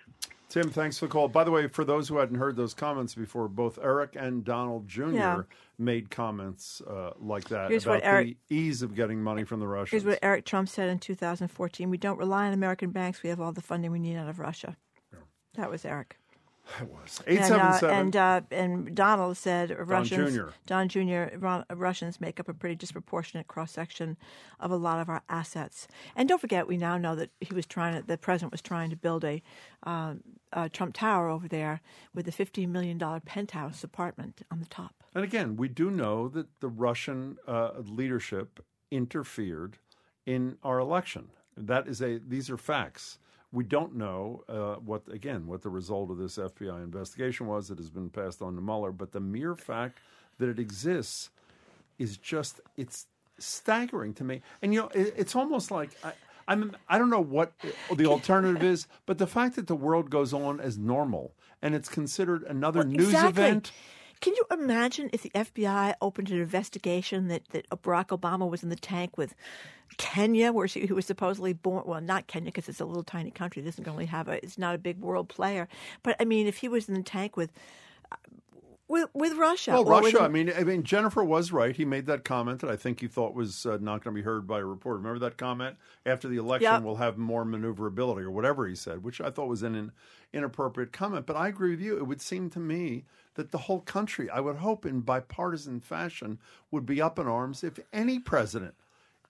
[0.49, 1.29] Tim, thanks for the call.
[1.29, 4.87] By the way, for those who hadn't heard those comments before, both Eric and Donald
[4.87, 5.09] Jr.
[5.13, 5.43] Yeah.
[5.79, 9.67] made comments uh, like that Here's about Eric- the ease of getting money from the
[9.67, 10.03] Russians.
[10.03, 13.23] Here's what Eric Trump said in 2014 We don't rely on American banks.
[13.23, 14.77] We have all the funding we need out of Russia.
[15.55, 16.19] That was Eric.
[16.79, 17.97] That was And, uh, 877.
[17.97, 20.49] and, uh, and Donald said Russians, Jr..
[20.67, 21.37] Don Jr.
[21.37, 24.17] Ron, Russians make up a pretty disproportionate cross section
[24.61, 25.89] of a lot of our assets.
[26.17, 28.91] And don't forget, we now know that he was trying to, the president was trying
[28.91, 29.43] to build a,
[29.83, 30.23] um,
[30.53, 31.81] a Trump Tower over there
[32.15, 34.95] with a $15 million penthouse apartment on the top.
[35.15, 39.79] And again, we do know that the Russian uh, leadership interfered
[40.27, 41.29] in our election.
[41.57, 43.19] That is a; these are facts.
[43.53, 47.79] We don't know uh, what, again, what the result of this FBI investigation was that
[47.79, 48.93] has been passed on to Mueller.
[48.93, 49.99] But the mere fact
[50.39, 51.31] that it exists
[51.99, 53.07] is just it's
[53.39, 54.41] staggering to me.
[54.63, 56.13] And you know, it, it's almost like I,
[56.49, 57.53] I'm I don't know what
[57.95, 61.89] the alternative is, but the fact that the world goes on as normal and it's
[61.89, 63.43] considered another news exactly.
[63.43, 63.73] event.
[64.23, 68.69] Can you imagine if the FBI opened an investigation that, that Barack Obama was in
[68.69, 69.35] the tank with
[69.99, 71.83] Kenya, where she, he was supposedly born?
[71.87, 73.63] Well, not Kenya because it's a little tiny country.
[73.63, 74.43] It doesn't really have a.
[74.43, 75.67] It's not a big world player.
[76.05, 77.51] But I mean, if he was in the tank with
[78.13, 78.17] uh,
[78.87, 80.25] with, with Russia, Well, or with- Russia.
[80.25, 81.75] I mean, I mean, Jennifer was right.
[81.75, 84.23] He made that comment that I think he thought was uh, not going to be
[84.23, 84.99] heard by a reporter.
[84.99, 85.77] Remember that comment?
[86.07, 86.83] After the election, Yep.
[86.83, 89.93] we'll have more maneuverability, or whatever he said, which I thought was an, an
[90.33, 91.27] inappropriate comment.
[91.27, 91.97] But I agree with you.
[91.97, 93.05] It would seem to me
[93.35, 96.39] that the whole country, I would hope, in bipartisan fashion,
[96.71, 98.75] would be up in arms if any president,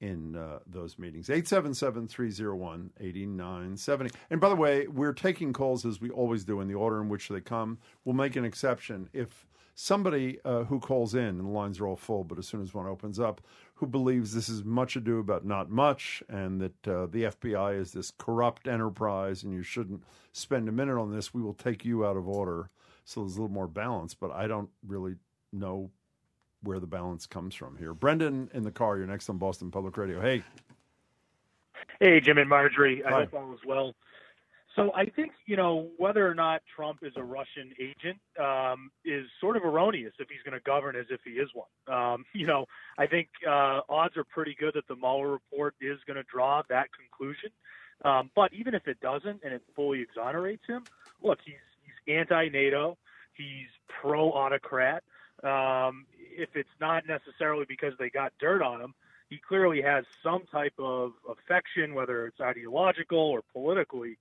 [0.00, 1.28] in uh, those meetings.
[1.28, 4.10] 877 301 8970.
[4.30, 7.08] And by the way, we're taking calls as we always do in the order in
[7.08, 7.78] which they come.
[8.04, 11.96] We'll make an exception if somebody uh, who calls in, and the lines are all
[11.96, 13.40] full, but as soon as one opens up,
[13.74, 17.92] who believes this is much ado about not much and that uh, the FBI is
[17.92, 20.02] this corrupt enterprise and you shouldn't
[20.32, 22.70] spend a minute on this, we will take you out of order.
[23.08, 25.14] So there's a little more balance, but I don't really
[25.50, 25.90] know
[26.62, 27.94] where the balance comes from here.
[27.94, 30.20] Brendan in the car, you're next on Boston Public Radio.
[30.20, 30.42] Hey.
[32.00, 33.02] Hey, Jim and Margery.
[33.02, 33.94] I hope all is well.
[34.76, 39.24] So I think you know whether or not Trump is a Russian agent um, is
[39.40, 41.66] sort of erroneous if he's going to govern as if he is one.
[41.90, 42.66] Um, you know,
[42.98, 46.60] I think uh, odds are pretty good that the Mueller report is going to draw
[46.68, 47.50] that conclusion.
[48.04, 50.84] Um, but even if it doesn't and it fully exonerates him,
[51.22, 51.54] look, he's
[52.08, 52.96] anti-NATO,
[53.34, 53.68] he's
[54.00, 55.02] pro-autocrat.
[55.42, 58.94] Um, if it's not necessarily because they got dirt on him,
[59.28, 64.18] he clearly has some type of affection, whether it's ideological or politically,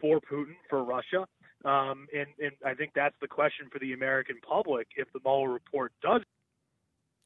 [0.00, 1.26] for Putin, for Russia.
[1.64, 5.50] Um, and, and I think that's the question for the American public if the Mueller
[5.50, 6.22] report does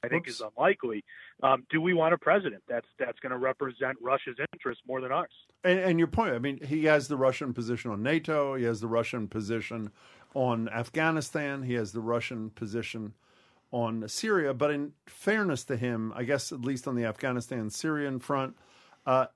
[0.05, 1.05] I think is unlikely.
[1.43, 5.13] Um, do we want a president that's that's going to represent Russia's interests more than
[5.13, 5.31] ours?
[5.63, 8.55] And, and your point, I mean, he has the Russian position on NATO.
[8.57, 9.91] He has the Russian position
[10.35, 11.63] on Afghanistan.
[11.63, 13.15] He has the Russian position
[13.71, 14.55] on Syria.
[14.55, 18.57] But in fairness to him, I guess at least on the Afghanistan Syrian front,
[19.07, 19.27] uh,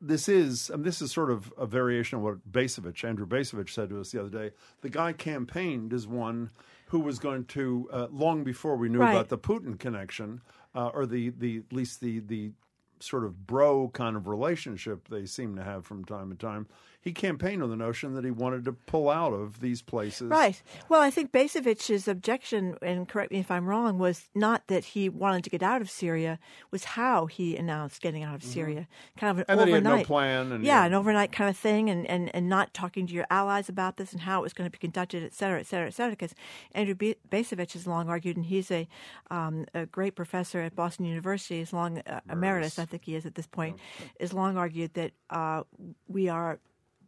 [0.00, 3.70] this is I mean, this is sort of a variation of what Bacevich, Andrew Bacevich,
[3.70, 4.54] said to us the other day.
[4.82, 6.50] The guy campaigned as one
[6.94, 9.10] who was going to uh, long before we knew Right.
[9.10, 10.40] about the Putin connection,
[10.76, 12.52] uh, or the the at least the the
[13.00, 16.68] sort of bro kind of relationship they seem to have from time to time.
[17.04, 20.28] He campaigned on the notion that he wanted to pull out of these places.
[20.30, 20.62] Right.
[20.88, 25.10] Well, I think Bacevich's objection, and correct me if I'm wrong, was not that he
[25.10, 26.38] wanted to get out of Syria,
[26.70, 28.88] was how he announced getting out of Syria.
[29.18, 29.60] Kind of an Mm-hmm.
[29.60, 29.98] And he had overnight.
[30.00, 33.12] no plan and- yeah, an overnight kind of thing, and, and, and not talking to
[33.12, 35.66] your allies about this and how it was going to be conducted, et cetera, et
[35.66, 36.12] cetera, et cetera.
[36.12, 36.34] Because
[36.72, 38.88] Andrew B- Bacevich has long argued, and he's a,
[39.30, 43.26] um, a great professor at Boston University, is long uh, emeritus, I think he is
[43.26, 43.78] at this point,
[44.18, 45.64] is long argued that uh,
[46.08, 46.60] we are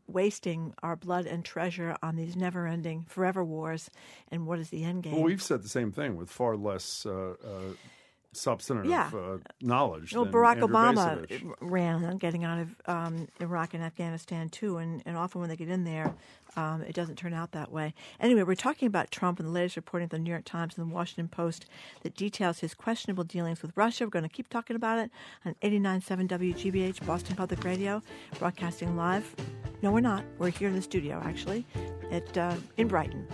[0.07, 3.91] wasting our blood and treasure on these never-ending, forever wars.
[4.31, 5.15] And what is the end game?
[5.15, 7.75] Well, we've said the same thing with far less uh, uh,
[8.37, 9.11] substantive Yeah.
[9.15, 10.15] uh, knowledge.
[10.15, 11.55] well, Barack Andrew Obama Bacevich.
[11.61, 15.57] ran on getting out of um, Iraq and Afghanistan too, and, and often when they
[15.57, 16.15] get in there,
[16.57, 17.93] um, it doesn't turn out that way.
[18.21, 20.91] Anyway, we're talking about Trump and the latest reporting of the New York Times and
[20.91, 21.67] the Washington Post
[22.03, 24.05] that details his questionable dealings with Russia.
[24.05, 25.11] We're going to keep talking about it
[25.45, 28.03] on 89.7 WGBH, Boston Public Radio,
[28.39, 29.35] broadcasting live.
[29.83, 30.25] No, we're not.
[30.39, 31.67] We're here in the studio, actually,
[32.11, 33.27] at uh, in Brighton.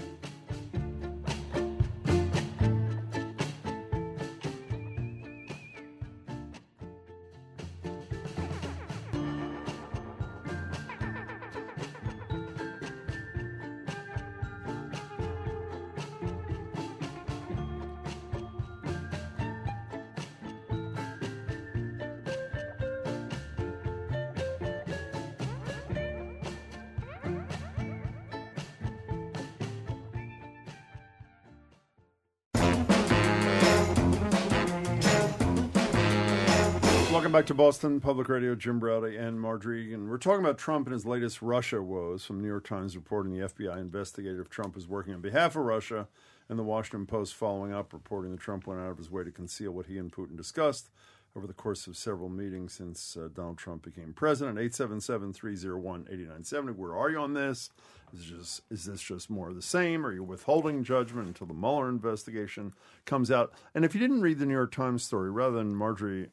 [37.42, 38.54] Back to Boston Public Radio.
[38.54, 40.08] Jim Braude and Margery Eagan.
[40.08, 42.24] We're talking about Trump and his latest Russia woes.
[42.24, 45.56] From the New York Times reporting the FBI investigated if Trump is working on behalf
[45.56, 46.06] of Russia,
[46.48, 49.32] and the Washington Post following up, reporting that Trump went out of his way to
[49.32, 50.90] conceal what he and Putin discussed
[51.34, 54.56] over the course of several meetings since uh, Donald Trump became president.
[54.58, 56.76] 877-301-8970.
[56.76, 57.70] Where are you on this?
[58.14, 60.06] Is, just, is this just more of the same?
[60.06, 62.72] Are you withholding judgment until the Mueller investigation
[63.04, 63.52] comes out?
[63.74, 66.28] And if you didn't read the New York Times story, rather than Margery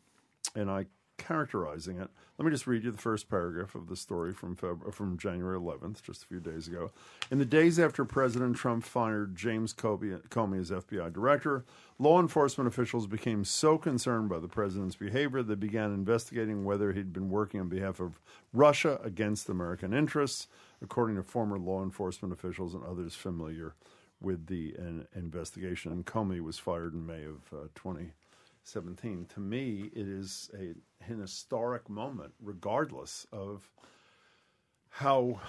[0.55, 0.85] and I
[1.19, 2.09] characterizing it.
[2.37, 5.59] Let me just read you the first paragraph of the story from Feb- from January
[5.59, 6.89] 11th, just a few days ago.
[7.29, 11.65] In the days after President Trump fired James Comey, Comey as FBI director,
[11.99, 17.13] law enforcement officials became so concerned by the president's behavior they began investigating whether he'd
[17.13, 18.19] been working on behalf of
[18.53, 20.47] Russia against American interests,
[20.81, 23.75] according to former law enforcement officials and others familiar
[24.21, 25.91] with the uh, investigation.
[25.91, 28.11] And Comey was fired in May of uh, 20.
[28.63, 29.27] 17.
[29.33, 30.75] To me, it is a,
[31.11, 33.69] an historic moment, regardless of
[34.89, 35.39] how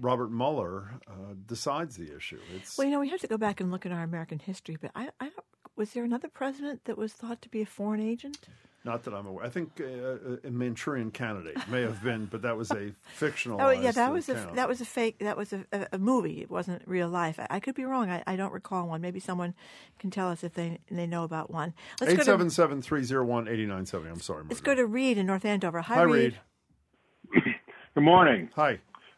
[0.00, 2.40] Robert Mueller uh, decides the issue.
[2.56, 4.76] It's Well, you know, we have to go back and look at our American history,
[4.80, 5.30] but I, I
[5.76, 8.48] was there another president that was thought to be a foreign agent?
[8.84, 9.44] Not that I'm aware.
[9.44, 13.60] I think uh, a Manchurian candidate may have been, but that was a fictional.
[13.64, 15.18] Oh, yeah, that was a that was a fake.
[15.20, 16.42] That was a, a, a movie.
[16.42, 17.38] It wasn't real life.
[17.40, 18.10] I, I could be wrong.
[18.10, 19.00] I, I don't recall one.
[19.00, 19.54] Maybe someone
[19.98, 21.72] can tell us if they they know about one.
[22.00, 24.10] Let's Eight go seven to seven three zero one eighty nine seventy.
[24.10, 24.44] I'm sorry.
[24.48, 25.80] let's go to Reed in North Andover.
[25.80, 26.38] Hi, Hi, Reed.
[27.94, 28.50] Good morning.
[28.54, 28.72] Hi.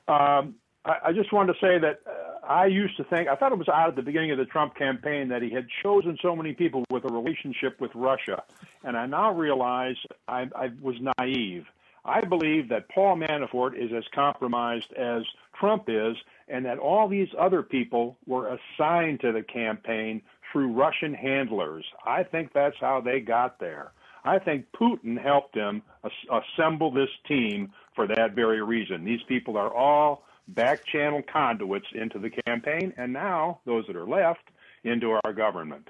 [0.06, 3.52] Um, I, I just wanted to say that uh, I used to think, I thought
[3.52, 6.36] it was odd at the beginning of the Trump campaign that he had chosen so
[6.36, 8.42] many people with a relationship with Russia.
[8.84, 9.96] And I now realize
[10.28, 11.64] I, I was naive.
[12.04, 15.22] I believe that Paul Manafort is as compromised as
[15.58, 16.16] Trump is,
[16.48, 21.84] and that all these other people were assigned to the campaign through Russian handlers.
[22.04, 23.90] I think that's how they got there.
[24.24, 29.04] I think Putin helped him as- assemble this team for that very reason.
[29.04, 34.06] These people are all back channel conduits into the campaign, and now those that are
[34.06, 34.48] left
[34.84, 35.88] into our government.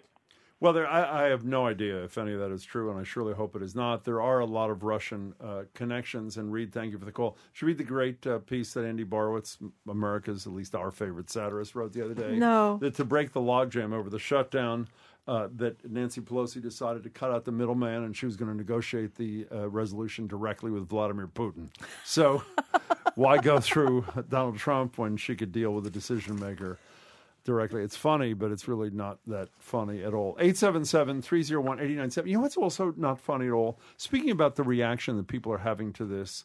[0.59, 3.03] Well, there, I, I have no idea if any of that is true, and I
[3.03, 4.05] surely hope it is not.
[4.05, 6.39] There are a lot of Russian uh, connections.
[6.39, 7.37] And Reed, thank you for the call.
[7.53, 11.75] Should read the great uh, piece that Andy Borowitz, America's at least our favorite satirist,
[11.75, 12.37] wrote the other day.
[12.37, 12.79] No.
[12.79, 14.89] That to break the logjam over the shutdown,
[15.27, 18.57] uh, that Nancy Pelosi decided to cut out the middleman, and she was going to
[18.57, 21.69] negotiate the uh, resolution directly with Vladimir Putin.
[22.05, 22.43] So,
[23.17, 26.79] why go through Donald Trump when she could deal with the decision maker?
[27.47, 27.83] directly.
[27.83, 30.37] It's funny, but it's really not that funny at all.
[30.39, 32.29] 877 301 897.
[32.29, 33.79] You know what's also not funny at all?
[33.97, 36.45] Speaking about the reaction that people are having to this,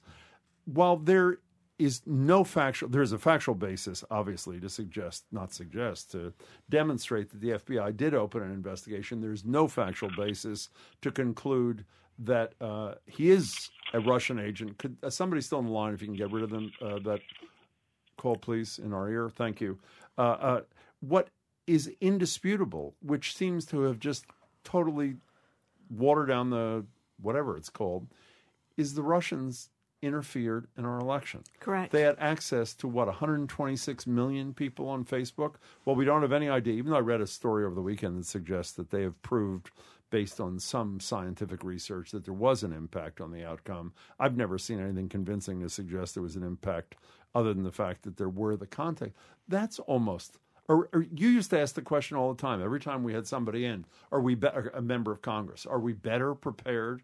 [0.66, 1.40] while there
[1.82, 6.32] is no factual, there's a factual basis, obviously, to suggest, not suggest, to
[6.70, 9.20] demonstrate that the FBI did open an investigation.
[9.20, 10.70] There's no factual basis
[11.02, 11.84] to conclude
[12.20, 14.78] that uh, he is a Russian agent.
[14.78, 17.00] Could uh, somebody still on the line, if you can get rid of them, uh,
[17.00, 17.22] that
[18.18, 19.32] call, please, in our ear?
[19.32, 19.80] Thank you.
[20.20, 20.62] Uh, uh,
[21.00, 21.30] what
[21.66, 24.26] is indisputable, which seems to have just
[24.64, 25.16] totally
[25.90, 26.86] watered down the
[27.20, 28.08] whatever it's called,
[28.78, 29.70] is the Russians
[30.02, 31.44] interfered in our election.
[31.60, 31.92] Correct.
[31.92, 35.56] They had access to what 126 million people on Facebook.
[35.86, 36.74] Well, we don't have any idea.
[36.74, 39.72] Even though I read a story over the weekend that suggests that they have proved,
[40.10, 43.94] based on some scientific research, that there was an impact on the outcome.
[44.20, 46.96] I've never seen anything convincing to suggest there was an impact,
[47.34, 49.16] other than the fact that there were the contact.
[49.48, 50.38] That's almost
[50.68, 52.62] or, or, you used to ask the question all the time.
[52.62, 55.66] Every time we had somebody in, are we be- a member of Congress?
[55.66, 57.02] Are we better prepared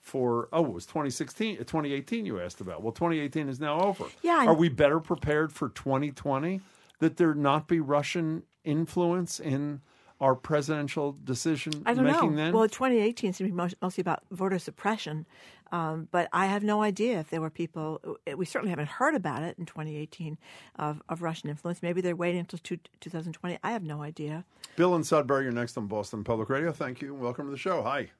[0.00, 0.48] for?
[0.52, 2.26] Oh, it was 2016, 2018.
[2.26, 2.82] You asked about.
[2.82, 4.06] Well, 2018 is now over.
[4.22, 4.46] Yeah.
[4.46, 6.60] Are we better prepared for 2020?
[7.00, 9.80] That there not be Russian influence in
[10.20, 12.36] our presidential decision I don't making know.
[12.36, 12.52] then?
[12.52, 15.24] Well, 2018 seemed to be most- mostly about voter suppression,
[15.72, 18.02] um, but I have no idea if there were people.
[18.36, 20.36] We certainly haven't heard about it in 2018
[20.76, 21.82] of, of Russian influence.
[21.82, 23.58] Maybe they're waiting until two, 2020.
[23.64, 24.44] I have no idea.
[24.76, 26.70] Bill and Sudbury, you're next on Boston Public Radio.
[26.70, 27.14] Thank you.
[27.14, 27.82] Welcome to the show.
[27.82, 28.10] Hi.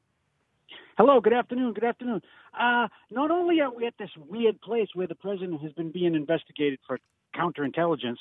[1.00, 1.72] Hello, good afternoon.
[1.72, 2.20] Good afternoon.
[2.52, 6.14] Uh, not only are we at this weird place where the president has been being
[6.14, 6.98] investigated for
[7.34, 8.18] counterintelligence,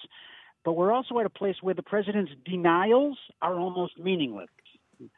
[0.63, 4.47] but we're also at a place where the president's denials are almost meaningless.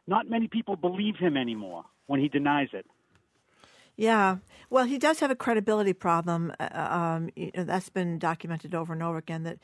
[0.08, 2.88] Not many people believe him anymore when he denies it.
[3.96, 4.38] Yeah,
[4.72, 6.52] well, he does have a credibility problem.
[6.60, 9.44] Uh, um, you know, that's been documented over and over again.
[9.44, 9.60] That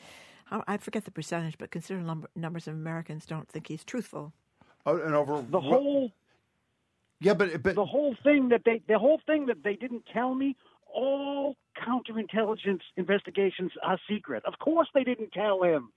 [0.51, 4.33] I I forget the percentage, but considerable number, numbers of Americans don't think he's truthful.
[4.85, 6.11] Oh, and over The whole
[7.19, 10.35] yeah, but, but the whole thing that they the whole thing that they didn't tell
[10.35, 10.55] me.
[10.93, 14.43] All counterintelligence investigations are secret.
[14.45, 15.91] Of course, they didn't tell him.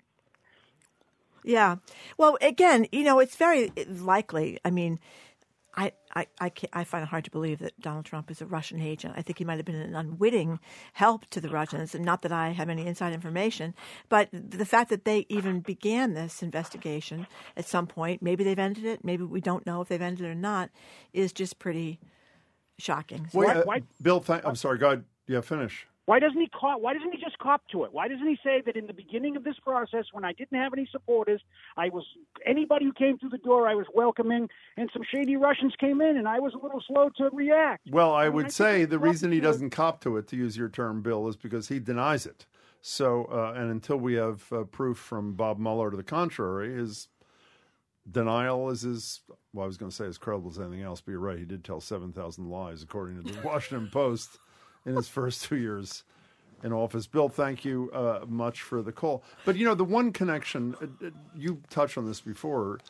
[1.42, 1.76] Yeah.
[2.18, 4.58] Well, again, you know, it's very likely.
[4.64, 4.98] I mean,
[5.76, 8.46] I I I, can't, I find it hard to believe that Donald Trump is a
[8.46, 9.14] Russian agent.
[9.16, 10.58] I think he might have been an unwitting
[10.94, 13.74] help to the Russians, and not that I have any inside information,
[14.08, 17.26] but the fact that they even began this investigation
[17.56, 20.30] at some point, maybe they've ended it, maybe we don't know if they've ended it
[20.30, 20.70] or not,
[21.12, 22.00] is just pretty
[22.78, 23.28] shocking.
[23.32, 23.64] Wait, uh,
[24.02, 24.78] Bill, th- I'm sorry.
[24.78, 25.04] Go ahead.
[25.26, 25.86] Yeah, finish.
[26.10, 26.80] Why doesn't he cop?
[26.80, 27.92] Why doesn't he just cop to it?
[27.92, 30.72] Why doesn't he say that in the beginning of this process, when I didn't have
[30.72, 31.40] any supporters,
[31.76, 32.04] I was
[32.44, 36.16] anybody who came through the door, I was welcoming, and some shady Russians came in,
[36.16, 37.86] and I was a little slow to react.
[37.92, 40.68] Well, I, would I say the reason he doesn't cop to it, to use your
[40.68, 42.44] term, Bill, is because he denies it.
[42.82, 47.06] So, uh, and until we have uh, proof from Bob Mueller to the contrary, his
[48.10, 49.20] denial is as
[49.52, 49.62] well.
[49.62, 51.38] I was going to say as credible as anything else, but you're right.
[51.38, 54.40] He did tell seven thousand lies, according to the Washington Post,
[54.90, 56.04] in his first two years
[56.62, 57.06] in office.
[57.06, 59.22] Bill, thank you uh, much for the call.
[59.46, 62.80] But you know, the one connection uh, uh, you touched on this before.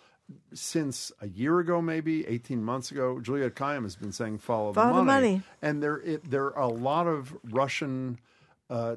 [0.54, 4.98] Since a year ago, maybe eighteen months ago, Juliette Kayyem has been saying "follow, Follow
[4.98, 5.42] the money.
[5.60, 8.18] and there it, there are a lot of Russian
[8.68, 8.94] uh,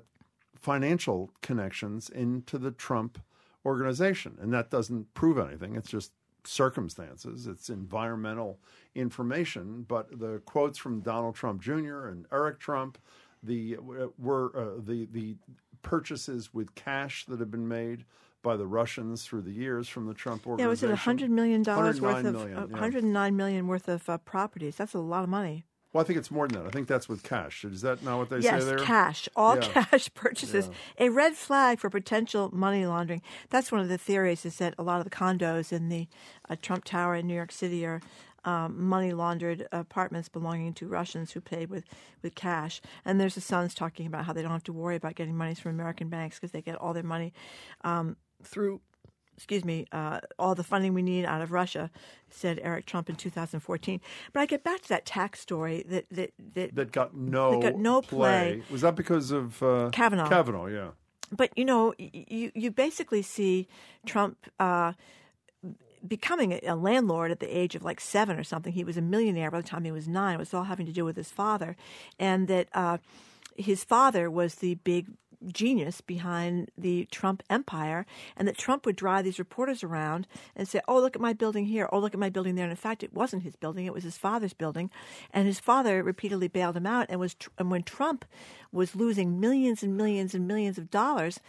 [0.59, 3.19] financial connections into the Trump
[3.65, 5.75] organization, and that doesn't prove anything.
[5.75, 6.11] It's just
[6.45, 7.47] circumstances.
[7.47, 8.59] It's environmental
[8.95, 9.85] information.
[9.87, 12.07] But the quotes from Donald Trump Jr.
[12.07, 12.97] and Eric Trump,
[13.41, 13.77] the
[14.17, 15.35] were uh, the the
[15.81, 18.05] purchases with cash that have been made
[18.41, 20.65] by the Russians through the years from the Trump organization.
[20.65, 22.77] Yeah, was it a hundred million dollars worth of million, uh, yeah.
[22.77, 24.75] hundred nine million worth of uh, properties?
[24.75, 25.65] That's a lot of money.
[25.93, 26.67] Well, I think it's more than that.
[26.67, 27.63] I think that's with cash.
[27.63, 28.79] Is that not what they yes, say there?
[28.79, 29.83] Yes, cash, all Yeah.
[29.83, 30.69] cash purchases.
[30.97, 33.21] A red flag for potential money laundering.
[33.49, 36.07] That's one of the theories is that a lot of the condos in the
[36.49, 38.01] uh, Trump Tower in New York City are
[38.43, 41.85] um, money laundered apartments belonging to Russians who paid with,
[42.23, 42.81] with cash.
[43.05, 45.59] And there's the Sons talking about how they don't have to worry about getting monies
[45.59, 47.33] from American banks because they get all their money
[47.83, 48.81] um, through
[49.35, 51.89] excuse me, uh, all the funding we need out of Russia,
[52.29, 53.99] said Eric Trump in 2014.
[54.31, 57.71] But I get back to that tax story that that that, that got no that
[57.73, 58.61] got no play.
[58.69, 60.29] Was that because of uh, Kavanaugh.
[60.29, 60.89] Kavanaugh, yeah.
[61.31, 63.67] But you know, you you basically see
[64.05, 64.37] Trump.
[64.59, 64.93] Uh,
[66.05, 69.01] Becoming a- a landlord at the age of like seven or something, he was a
[69.01, 70.35] millionaire by the time he was nine.
[70.35, 71.77] It was all having to do with his father,
[72.19, 72.97] and that uh,
[73.55, 75.07] his father was the big
[75.47, 78.05] genius behind the Trump empire,
[78.35, 81.65] and that Trump would drive these reporters around and say, "Oh, look at my building
[81.65, 81.89] here.
[81.91, 84.03] Oh, look at my building there." And in fact, it wasn't his building; it was
[84.03, 84.89] his father's building,
[85.31, 87.07] and his father repeatedly bailed him out.
[87.09, 88.25] And was and when Trump
[88.71, 91.39] was losing millions and millions and millions of dollars.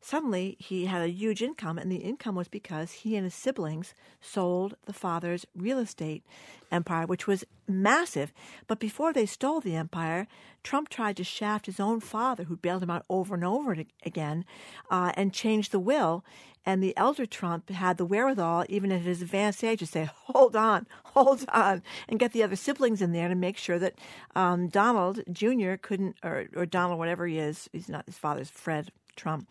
[0.00, 3.94] Suddenly he had a huge income, and the income was because he and his siblings
[4.20, 6.24] sold the father's real estate
[6.70, 8.32] empire, which was massive.
[8.66, 10.26] But before they stole the empire,
[10.62, 14.44] Trump tried to shaft his own father, who bailed him out over and over again,
[14.90, 16.24] uh, and changed the will.
[16.66, 20.54] And the elder Trump had the wherewithal, even at his advanced age, to say, hold
[20.54, 23.94] on, hold on, and get the other siblings in there to make sure that
[24.36, 25.74] um, Donald Jr.
[25.80, 29.48] couldn't, or, or Donald, whatever he is, he's not his father's Fred Trump,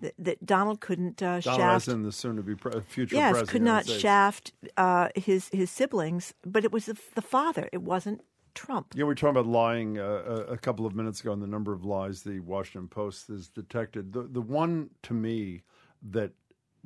[0.00, 1.88] that, that Donald couldn't uh, Donald shaft.
[1.88, 3.50] in the soon to be pre- future yes, president.
[3.50, 7.68] could not shaft uh, his his siblings, but it was the, the father.
[7.72, 8.22] It wasn't
[8.54, 8.94] Trump.
[8.94, 11.46] Yeah, we were talking about lying uh, a, a couple of minutes ago and the
[11.46, 14.12] number of lies the Washington Post has detected.
[14.12, 15.62] The the one to me
[16.10, 16.32] that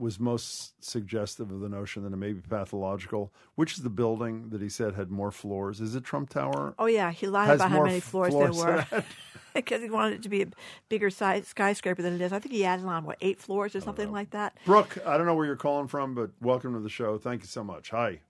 [0.02, 4.50] was most suggestive of the notion that it may be pathological, which is the building
[4.50, 5.80] that he said had more floors.
[5.80, 6.74] Is it Trump Tower?
[6.76, 9.04] Oh yeah, he lied Has about how many f- floors, floors there were
[9.54, 10.46] because he wanted it to be a
[10.88, 12.32] bigger size skyscraper than it is.
[12.32, 14.56] I think he added on what eight floors or something like that.
[14.66, 17.16] Brooke, I don't know where you're calling from, but welcome to the show.
[17.16, 17.90] Thank you so much.
[17.90, 18.20] Hi.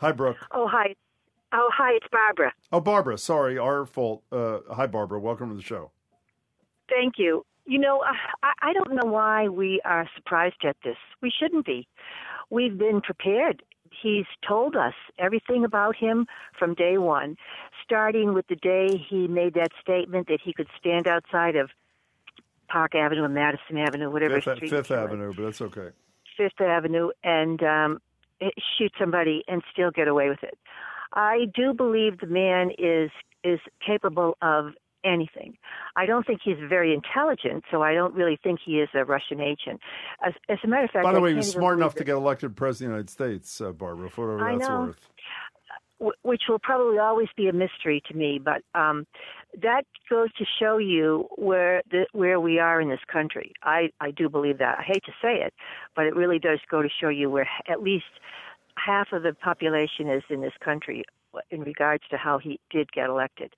[0.00, 0.38] Hi, Brooke.
[0.50, 0.96] Oh, hi.
[1.52, 2.52] Oh, hi, it's Barbara.
[2.72, 3.16] Oh, Barbara.
[3.16, 4.24] Sorry, our fault.
[4.32, 5.20] Uh, hi, Barbara.
[5.20, 5.92] Welcome to the show.
[6.88, 7.46] Thank you.
[7.66, 8.02] You know,
[8.42, 10.96] I, I don't know why we are surprised at this.
[11.22, 11.88] We shouldn't be.
[12.50, 13.62] We've been prepared.
[14.02, 16.26] He's told us everything about him
[16.58, 17.36] from day one,
[17.84, 21.70] starting with the day he made that statement that he could stand outside of
[22.68, 24.70] Park Avenue and Madison Avenue, whatever Fifth, street.
[24.70, 24.90] Fifth.
[24.90, 25.90] Avenue, but that's okay.
[26.36, 28.00] Fifth Avenue and um,
[28.76, 30.58] shoot somebody and still get away with it.
[31.12, 33.10] I do believe the man is
[33.44, 34.72] is capable of
[35.04, 35.56] anything.
[35.96, 39.40] I don't think he's very intelligent, so I don't really think he is a Russian
[39.40, 39.80] agent.
[40.26, 41.94] As, as a matter of fact, By the I way, he can't was smart enough
[41.96, 44.80] to get elected president of the United States, uh, Barbara, for whatever I that's know.
[46.00, 46.14] worth.
[46.22, 48.40] which will probably always be a mystery to me.
[48.42, 49.06] But um,
[49.62, 53.52] that goes to show you where the, where we are in this country.
[53.62, 54.78] I, I do believe that.
[54.80, 55.54] I hate to say it,
[55.94, 58.04] but it really does go to show you where at least
[58.76, 61.04] half of the population is in this country
[61.50, 63.54] in regards to how he did get elected.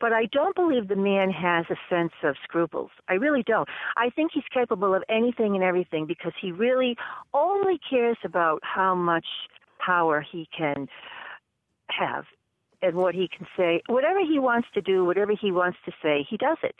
[0.00, 2.90] But I don't believe the man has a sense of scruples.
[3.08, 3.68] I really don't.
[3.96, 6.96] I think he's capable of anything and everything because he really
[7.34, 9.26] only cares about how much
[9.84, 10.88] power he can
[11.88, 12.24] have
[12.82, 13.82] and what he can say.
[13.88, 16.74] Whatever he wants to do, whatever he wants to say, he does it.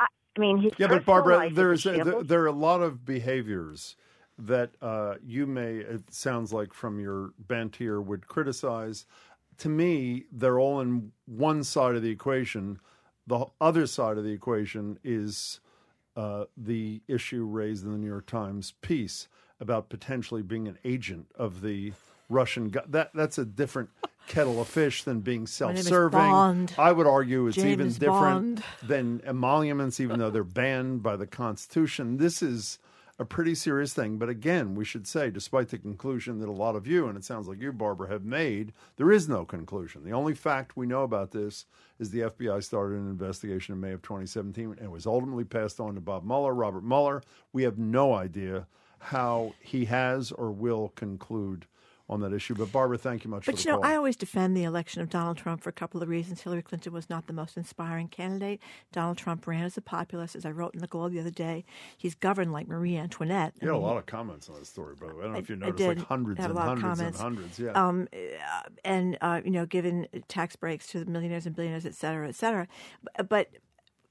[0.00, 0.06] I,
[0.36, 3.96] I mean, Yeah, but Barbara, there's a, there, there are a lot of behaviors
[4.38, 9.06] that uh, you may, it sounds like from your bent here, would criticize.
[9.58, 12.78] To me, they're all in one side of the equation.
[13.26, 15.60] The other side of the equation is
[16.16, 19.28] uh, the issue raised in the New York Times piece
[19.60, 21.92] about potentially being an agent of the
[22.28, 22.68] Russian.
[22.68, 23.90] Go- that that's a different
[24.26, 26.18] kettle of fish than being self-serving.
[26.78, 28.64] I would argue it's even different Bond.
[28.82, 32.16] than emoluments, even though they're banned by the Constitution.
[32.16, 32.78] This is
[33.18, 34.18] a pretty serious thing.
[34.18, 37.24] But again, we should say, despite the conclusion that a lot of you, and it
[37.24, 40.04] sounds like you, Barbara, have made, there is no conclusion.
[40.04, 41.66] The only fact we know about this
[41.98, 45.80] is the FBI started an investigation in May of 2017, and it was ultimately passed
[45.80, 47.22] on to Bob Mueller, Robert Mueller.
[47.52, 48.66] We have no idea
[48.98, 51.66] how he has or will conclude
[52.08, 52.54] on that issue.
[52.54, 53.90] But Barbara, thank you much But for the you know, call.
[53.90, 56.40] I always defend the election of Donald Trump for a couple of reasons.
[56.42, 58.60] Hillary Clinton was not the most inspiring candidate.
[58.92, 61.64] Donald Trump ran as a populist, as I wrote in the Globe the other day.
[61.96, 63.54] He's governed like Marie Antoinette.
[63.60, 65.20] I you had a lot of comments on that story, by the way.
[65.20, 67.20] I don't know if you I noticed, like hundreds and a lot of hundreds comments.
[67.20, 67.58] and hundreds.
[67.58, 67.72] Yeah.
[67.72, 71.94] Um, uh, and uh, you know, given tax breaks to the millionaires and billionaires, et
[71.94, 72.68] cetera, et cetera.
[73.02, 73.50] But, but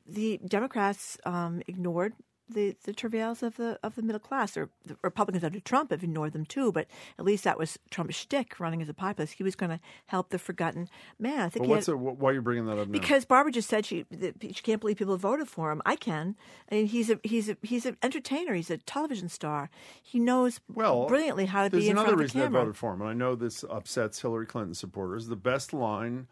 [0.08, 2.14] the Democrats um, ignored
[2.50, 4.56] the, the travails of the of the middle class.
[4.58, 6.72] Or the Republicans under Trump have ignored them too.
[6.72, 9.34] But at least that was Trump's shtick, running as a populist.
[9.34, 10.90] He was going to help the forgotten
[11.20, 11.42] man.
[11.42, 12.92] I think what's had, it, wh- why are you bringing that up now?
[12.92, 14.06] because Barbara just said she
[14.42, 15.82] she can't believe people voted for him.
[15.86, 16.36] I can.
[16.72, 18.54] I mean, he's a he's a he's an entertainer.
[18.54, 19.70] He's a television star.
[20.02, 22.32] He knows well, brilliantly how to be in front of the camera.
[22.32, 22.56] There's another reason.
[22.56, 25.28] I voted for him, and I know this upsets Hillary Clinton supporters.
[25.28, 26.28] The best line,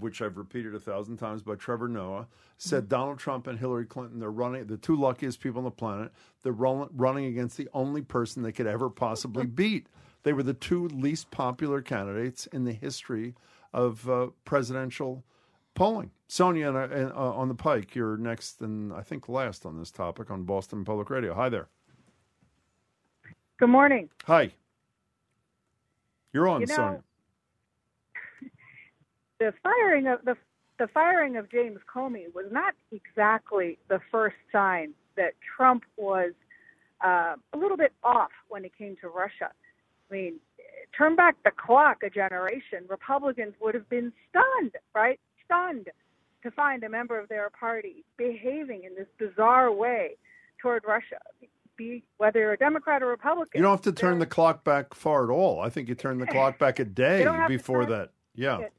[0.00, 2.26] which I've repeated a thousand times by Trevor Noah,
[2.58, 6.12] said Donald Trump and Hillary Clinton, they're running, the two luckiest people on the planet.
[6.42, 9.88] They're run, running against the only person they could ever possibly beat.
[10.22, 13.34] They were the two least popular candidates in the history
[13.72, 15.24] of uh, presidential
[15.74, 16.10] polling.
[16.28, 19.90] Sonia and, uh, uh, on the Pike, you're next and I think last on this
[19.90, 21.34] topic on Boston Public Radio.
[21.34, 21.68] Hi there.
[23.58, 24.08] Good morning.
[24.24, 24.52] Hi.
[26.32, 27.04] You're on, You know, Sonia.
[29.44, 30.38] The firing of the
[30.78, 36.32] the firing of James Comey was not exactly the first sign that Trump was
[37.04, 39.50] uh, a little bit off when it came to Russia.
[40.10, 40.40] I mean,
[40.96, 45.20] turn back the clock a generation, Republicans would have been stunned, right?
[45.44, 45.90] Stunned
[46.42, 50.16] to find a member of their party behaving in this bizarre way
[50.58, 51.20] toward Russia,
[51.76, 53.58] be whether you're a Democrat or Republican.
[53.58, 55.60] You don't have to turn the clock back far at all.
[55.60, 58.10] I think you turn the clock back a day You don't have to before that.
[58.34, 58.60] Yeah.
[58.60, 58.72] it.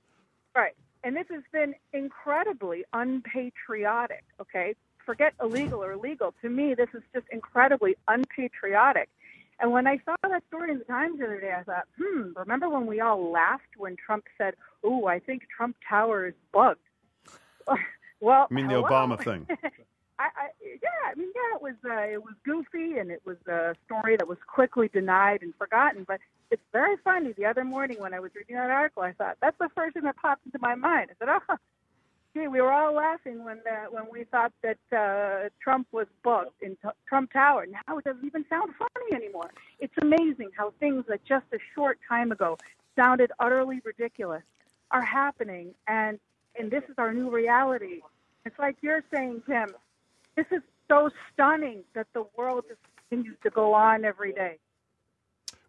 [0.55, 0.73] Right.
[1.03, 4.75] And this has been incredibly unpatriotic, okay?
[5.05, 6.33] Forget illegal or legal.
[6.41, 9.09] To me, this is just incredibly unpatriotic.
[9.59, 12.31] And when I saw that story in the Times the other day, I thought, hmm,
[12.35, 16.79] remember when we all laughed when Trump said, oh, I think Trump Tower is bugged?
[18.19, 18.89] well, I mean, the hello.
[18.89, 19.45] Obama thing.
[20.17, 23.37] I, I, yeah, I mean, yeah, it was uh, it was goofy and it was
[23.47, 26.05] a story that was quickly denied and forgotten.
[26.07, 26.19] But
[26.51, 27.33] it's very funny.
[27.33, 30.03] The other morning when I was reading that article, I thought that's the first thing
[30.03, 31.09] that popped into my mind.
[31.11, 31.55] I said, oh,
[32.33, 36.61] gee, we were all laughing when uh, when we thought that uh, Trump was bugged
[36.61, 37.65] in t- Trump Tower.
[37.65, 39.51] Now it doesn't even sound funny anymore.
[39.79, 42.57] It's amazing how things that just a short time ago
[42.95, 44.43] sounded utterly ridiculous
[44.91, 46.19] are happening, and
[46.59, 48.01] and this is our new reality.
[48.45, 49.69] It's like you're saying, Tim.
[50.35, 54.57] This is so stunning that the world just continues to go on every day.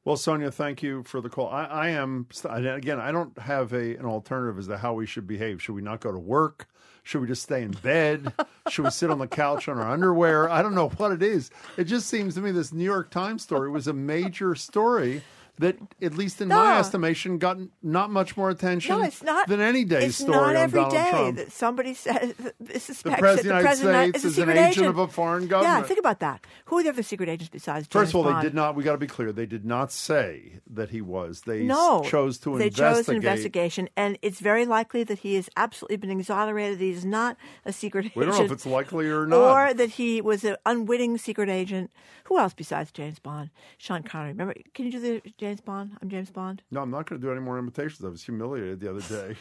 [0.07, 1.49] Well, Sonia, thank you for the call.
[1.49, 3.01] I, I am again.
[3.01, 5.61] I don't have a an alternative as to how we should behave.
[5.61, 6.69] Should we not go to work?
[7.03, 8.33] Should we just stay in bed?
[8.69, 10.49] should we sit on the couch on our underwear?
[10.49, 11.51] I don't know what it is.
[11.77, 15.23] It just seems to me this New York Times story was a major story
[15.59, 19.49] that, at least in my estimation, got not much more attention No, it's not.
[19.49, 21.37] than any day it's story not on every Donald day Trump.
[21.37, 24.87] that somebody says this The president that the president States is, a an secret agent
[24.89, 25.79] of a foreign government.
[25.83, 26.45] Yeah, think about that.
[26.67, 28.39] Who are the other secret agents besides James First of all, Bond?
[28.39, 28.75] they did not.
[28.77, 29.33] We got to be clear.
[29.33, 31.43] They did not say that he was.
[31.43, 32.95] They no, chose to they investigate.
[32.97, 36.81] chose an investigation, and it's very likely that he has absolutely been exonerated.
[36.81, 38.17] He is not a secret We agent.
[38.17, 39.39] We don't know if it's likely or not.
[39.71, 41.91] or that he was an unwitting secret agent.
[42.25, 43.51] Who else besides James Bond?
[43.79, 44.33] Sean Connery.
[44.33, 44.55] Remember?
[44.75, 45.93] Can you do the James Bond?
[46.03, 46.61] I'm James Bond.
[46.73, 48.05] No, I'm not going to do any more imitations.
[48.05, 49.37] I was humiliated the other day.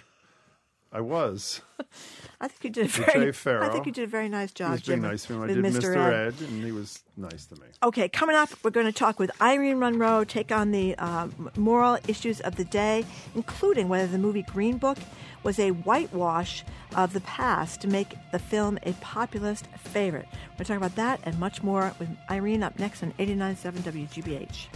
[0.91, 1.61] I was.
[2.39, 3.31] I think you did a very.
[3.31, 3.65] Farrow.
[3.65, 4.71] I think you did a very nice He job.
[4.73, 5.43] was being Jim, nice to me.
[5.43, 5.81] I did Mr.
[5.81, 5.97] Mr.
[5.97, 6.27] Ed.
[6.27, 7.65] Ed, and he was nice to me.
[7.81, 11.27] Okay, coming up, we're going to talk with Irene Monroe, take on the uh,
[11.57, 13.03] moral issues of the day,
[13.33, 14.99] including whether the movie Green Book
[15.41, 16.63] was a whitewash
[16.95, 20.27] of the past to make the film a populist favorite.
[20.51, 23.71] We're going to talk about that and much more with Irene up next on 89.7
[23.79, 24.67] WGBH.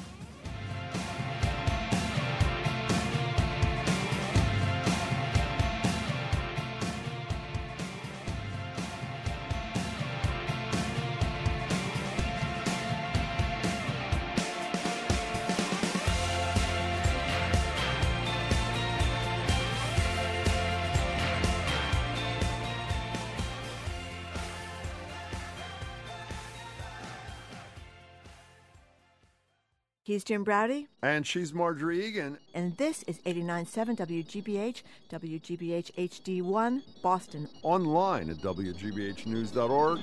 [30.09, 32.39] He's Jim Braude, And she's Margery Eagan.
[32.55, 37.47] and this is 89.7 WGBH, WGBH HD1, Boston.
[37.61, 39.99] Online at WGBHnews.org.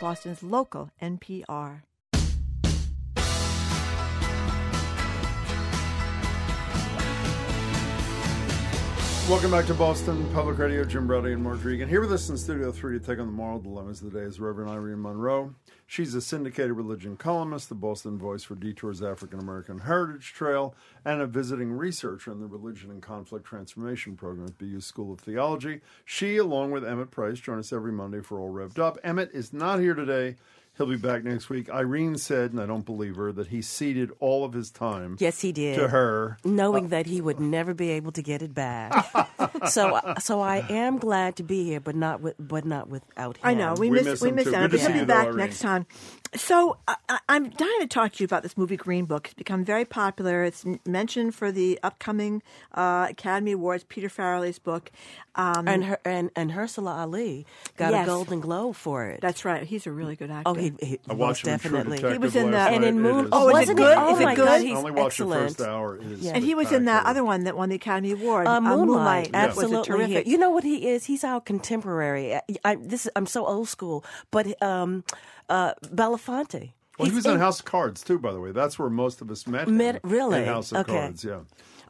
[0.00, 1.82] Boston's local NPR.
[9.26, 10.84] Welcome back to Boston Public Radio.
[10.84, 11.88] Jim Braude and Margery Eagan.
[11.88, 14.26] Here with us in Studio 3 to take on the moral dilemmas of the day
[14.26, 15.54] is Reverend Irene Monroe.
[15.86, 20.74] She's a syndicated religion columnist, the Boston voice for Detour's African American Heritage Trail,
[21.06, 25.20] and a visiting researcher in the Religion and Conflict Transformation Program at BU School of
[25.20, 25.80] Theology.
[26.04, 28.98] She, along with Emmett Price, join us every Monday for All Revved Up.
[29.02, 30.36] Emmett is not here today.
[30.76, 31.70] He'll be back next week.
[31.70, 35.40] Irene said, and I don't believe her, that he ceded all of his time Yes,
[35.40, 35.76] he did.
[35.78, 36.36] to her.
[36.44, 38.92] knowing that he would never be able to get it back.
[39.68, 43.42] so, so I am glad to be here, but not with, but not without him.
[43.44, 44.68] I know we, miss, we miss him.
[44.70, 45.86] He'll be back next time.
[46.34, 49.26] So I, I- I'm dying to talk to you about this movie Green Book.
[49.26, 50.42] It's become very popular.
[50.42, 52.42] It's mentioned for the upcoming
[52.72, 53.84] uh, Academy Awards.
[53.84, 54.90] Peter Farrelly's book,
[55.36, 57.46] um, and her and and Mahershala Ali
[57.76, 58.04] got Yes.
[58.04, 59.20] a Golden Globe for it.
[59.20, 59.62] That's right.
[59.62, 60.42] He's a really good actor.
[60.50, 62.12] Oh, he, he I most watched him in True definitely.
[62.12, 63.12] He was in that, the- and in night.
[63.12, 63.28] Moon.
[63.32, 63.96] Oh, is it good?
[63.98, 64.62] Oh Is it good?
[64.62, 65.40] He's only watched excellent.
[65.42, 65.96] the first hour.
[65.96, 68.52] It is and he was in that other one that won the Academy Award, Uh,
[68.56, 69.76] uh, Moonlight, That absolutely.
[69.78, 70.26] was terrific.
[70.26, 71.04] You know what he is?
[71.06, 72.34] He's our contemporary.
[72.34, 75.04] I, I, this is, I'm so old school, but um,
[75.48, 76.72] uh, Belafonte.
[76.98, 78.52] Well, he was in in- House of Cards too, by the way.
[78.52, 79.66] That's where most of us met.
[79.66, 80.40] him, Met- really?
[80.40, 80.92] In House of Okay.
[80.92, 81.40] Cards, yeah.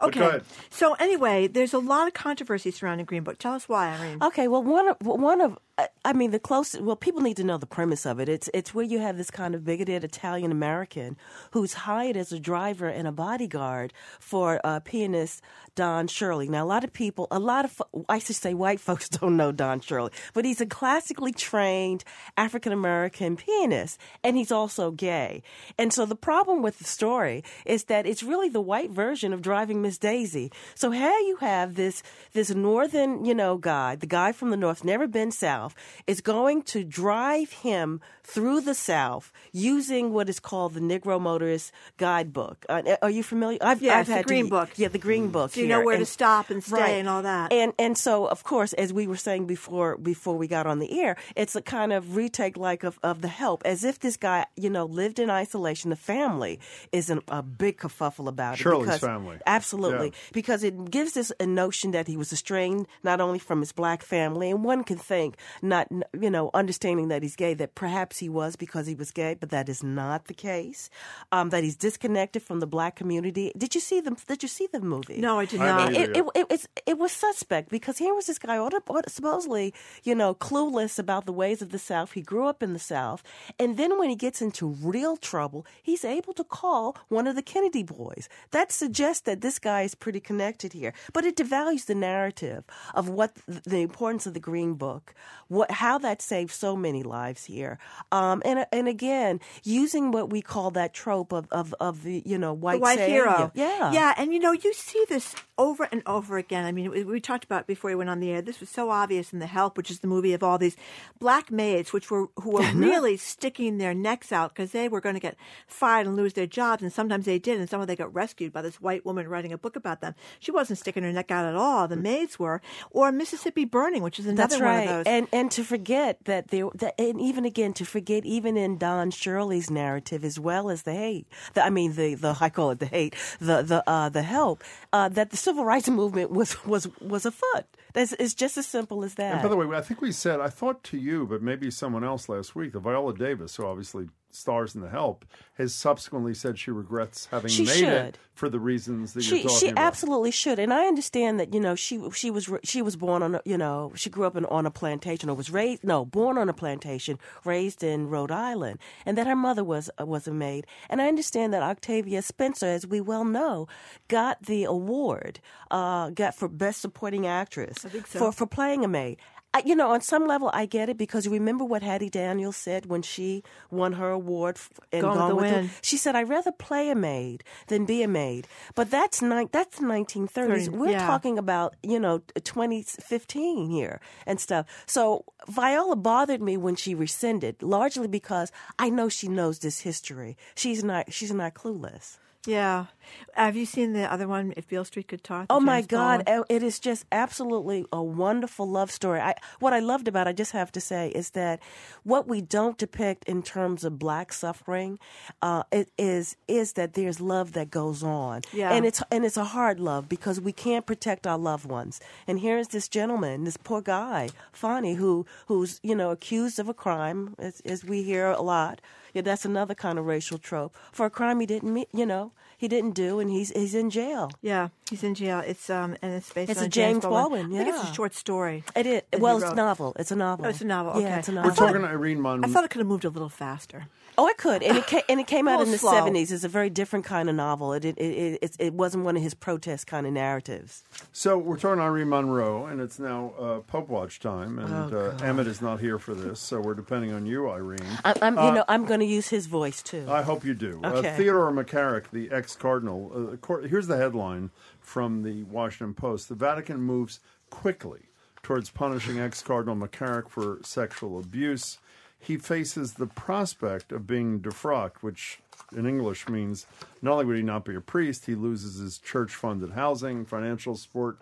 [0.03, 0.41] Okay.
[0.71, 3.39] So anyway, there's a lot of controversy surrounding Green Book.
[3.39, 4.19] Tell us why, Irene.
[4.23, 6.83] Okay, well, one of one of I- mean the closest.
[6.83, 8.29] Well, people need to know the premise of it.
[8.29, 11.17] It's it's where you have this kind of bigoted Italian American
[11.51, 15.43] who's hired as a driver and a bodyguard for uh, pianist
[15.75, 16.49] Don Shirley.
[16.49, 19.51] Now, a lot of people, a lot of I should say white folks don't know
[19.51, 22.05] Don Shirley, but he's a classically trained
[22.37, 25.43] African American pianist, and he's also gay.
[25.79, 29.43] And so the problem with the story is that it's really the white version of
[29.43, 30.53] driving Miss Daisy.
[30.77, 32.03] So here you have this
[32.33, 35.64] this northern, you know, guy, the guy from the north, never been south,
[36.07, 41.73] is going to drive him through the South using what is called the Negro Motorist
[41.99, 42.65] Guidebook.
[42.69, 43.59] Uh, are you familiar?
[43.61, 44.71] I've, Yeah, I've it's the Green to, Book.
[44.77, 45.53] Yeah, the Green Book.
[45.53, 45.85] So you know here.
[45.87, 47.53] where to stop and stay and all that.
[47.53, 51.01] And and so of course, as we were saying before before we got on the
[51.01, 54.47] air, it's a kind of retake like of, of the help, as if this guy,
[54.57, 55.91] you know, lived in isolation.
[55.91, 56.61] The family
[56.93, 58.59] is an, a big kerfuffle about it.
[58.59, 59.39] Shirley's family.
[59.47, 60.09] Absolutely.
[60.09, 60.31] Yeah.
[60.33, 64.03] Because it gives us a notion that he was estranged not only from his black
[64.03, 68.29] family, and one can think, not, you know, understanding that he's gay, that perhaps he
[68.29, 70.91] was because he was gay, but that is not the case.
[71.33, 73.53] Um, that he's disconnected from the black community.
[73.57, 75.19] Did you see the, did you see the movie?
[75.19, 75.93] No, I did not.
[75.93, 79.09] haven't It, it, it, it's, it was suspect because here was this guy auto- auto-
[79.09, 82.13] supposedly, you know, clueless about the ways of the South.
[82.13, 83.23] He grew up in the South.
[83.59, 87.43] And then when he gets into real trouble, he's able to call one of the
[87.43, 88.29] Kennedy boys.
[88.51, 90.93] That suggests that this guy is pretty connected here.
[91.13, 92.65] But it devalues the narrative
[92.95, 95.15] of what the importance of the Green Book,
[95.49, 97.79] what how that saved so many lives here.
[98.13, 102.39] Um, and, and again, using what we call that trope of, of, of the, you
[102.39, 103.25] know, white, the white savior.
[103.25, 103.53] hero.
[103.55, 103.93] Yeah.
[103.93, 106.65] yeah, and you know you see this over and over again.
[106.65, 108.43] I mean, we, we talked about before we went on the air.
[108.43, 110.77] This was so obvious in The Help, which is the movie of all these
[111.19, 115.15] black maids, which were who were really sticking their necks out because they were going
[115.15, 117.97] to get fired and lose their jobs, and sometimes they did, and some of them
[117.97, 120.15] got rescued by this white woman writing a book about them.
[120.41, 121.87] She wasn't sticking her neck out at all.
[121.87, 122.61] The maids were,
[122.91, 125.07] or Mississippi Burning, which is another That's one of those.
[125.07, 129.11] And and to forget that there that, and even again to forget even in Don
[129.11, 131.27] Shirley's narrative as well as the hate.
[131.55, 134.63] The, I mean the the I call it the hate, the the uh, the help
[134.93, 137.67] uh, that the civil rights movement was was was afoot.
[137.95, 139.35] That's it's just as simple as that.
[139.35, 142.05] And by the way, I think we said, I thought to you, but maybe someone
[142.05, 145.25] else last week, that Viola Davis, who obviously stars in The Help,
[145.55, 147.89] has subsequently said she regrets having She made should.
[147.93, 149.85] it for the reasons that she you're talking she about.
[149.85, 153.37] absolutely should, and I understand that you know she she was she was born on
[153.37, 156.37] a, you know she grew up in, on a plantation or was raised no born
[156.37, 160.33] on a plantation raised in Rhode Island, and that her mother was uh, was a
[160.33, 163.69] maid, and I understand that Octavia Spencer, as we well know,
[164.09, 165.41] got the award
[165.71, 168.19] uh, got for best supporting actress I think so.
[168.19, 169.19] for for playing a maid.
[169.55, 172.57] I, you know, on some level, I get it because you remember what Hattie Daniels
[172.57, 175.71] said when she won her award f- and Gone Gone the with the Wind.
[175.81, 179.79] she said, "I'd rather play a maid than be a maid." But that's ni- that's
[179.79, 180.31] the 1930s.
[180.67, 181.07] Thirty, We're yeah.
[181.07, 184.67] talking about you know 2015 here and stuff.
[184.87, 190.37] So Viola bothered me when she rescinded, largely because I know she knows this history.
[190.55, 192.19] She's not she's not clueless.
[192.47, 192.87] Yeah,
[193.35, 194.53] have you seen the other one?
[194.57, 195.47] If Beale Street Could Talk.
[195.51, 196.41] Oh my James Bond God!
[196.41, 199.21] uh, It is just absolutely a wonderful love story.
[199.21, 201.61] I, what I loved about, it, I just have to say, is that
[202.03, 204.99] what we don't depict in terms of black suffering,
[205.43, 208.73] uh, it is is that there's love that goes on, Yeah.
[208.73, 212.01] and it's and it's a hard love because we can't protect our loved ones.
[212.27, 216.75] And here's this gentleman, this poor guy, Fonny, who who's you know accused of a
[216.75, 218.81] crime, as, as we hear a lot.
[219.15, 222.33] Yeah, that's another kind of racial trope for a crime he didn't, me- you know,
[222.59, 224.31] he didn't do, and he's he's in jail.
[224.43, 225.41] Yeah, he's in jail.
[225.47, 227.91] It's um and it's based It's on a James Baldwin, I think it's yeah.
[227.91, 228.65] a short story.
[228.75, 229.03] It is.
[229.19, 229.57] Well, it's wrote.
[229.57, 229.97] novel.
[229.99, 230.47] It's a novel.
[230.47, 231.01] Oh, it's a novel.
[231.01, 231.19] Yeah, okay.
[231.21, 231.51] it's a novel.
[231.51, 232.45] We're talking to Irene Mon.
[232.45, 233.87] I thought it could have moved a little faster.
[234.17, 236.31] Oh, it could, and it came, and it came out in the seventies.
[236.31, 237.73] It's a very different kind of novel.
[237.73, 240.85] It it, it it it wasn't one of his protest kind of narratives.
[241.13, 245.15] So we're talking to Irene Monroe, and it's now uh, Pope Watch time, and Oh,
[245.21, 247.79] uh, Emmett is not here for this, so we're depending on you, Irene.
[248.05, 250.07] I, I'm Uh, you know I'm going to use his voice too.
[250.09, 250.81] I hope you do.
[250.85, 251.11] Okay.
[251.11, 254.51] Uh, Theodore McCarrick, the ex cardinal, uh, cor- here's the headline
[254.81, 257.21] from the Washington Post The Vatican moves
[257.51, 258.03] quickly
[258.43, 261.79] towards punishing ex Cardinal McCarrick for sexual abuse.
[262.25, 265.41] He faces the prospect of being defrocked, which
[265.77, 266.67] in English means
[267.03, 270.77] not only would he not be a priest, he loses his church funded housing, financial
[270.77, 271.19] support.